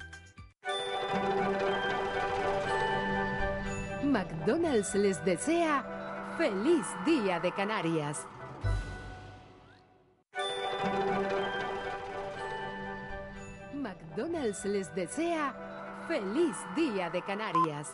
McDonald's 4.03 4.93
les 4.93 5.23
desea 5.25 5.98
feliz 6.39 6.87
Día 7.05 7.37
de 7.41 7.51
Canarias. 7.51 8.25
McDonald's 13.73 14.63
les 14.63 14.95
desea 14.95 15.53
feliz 16.07 16.55
Día 16.77 17.09
de 17.09 17.21
Canarias. 17.23 17.93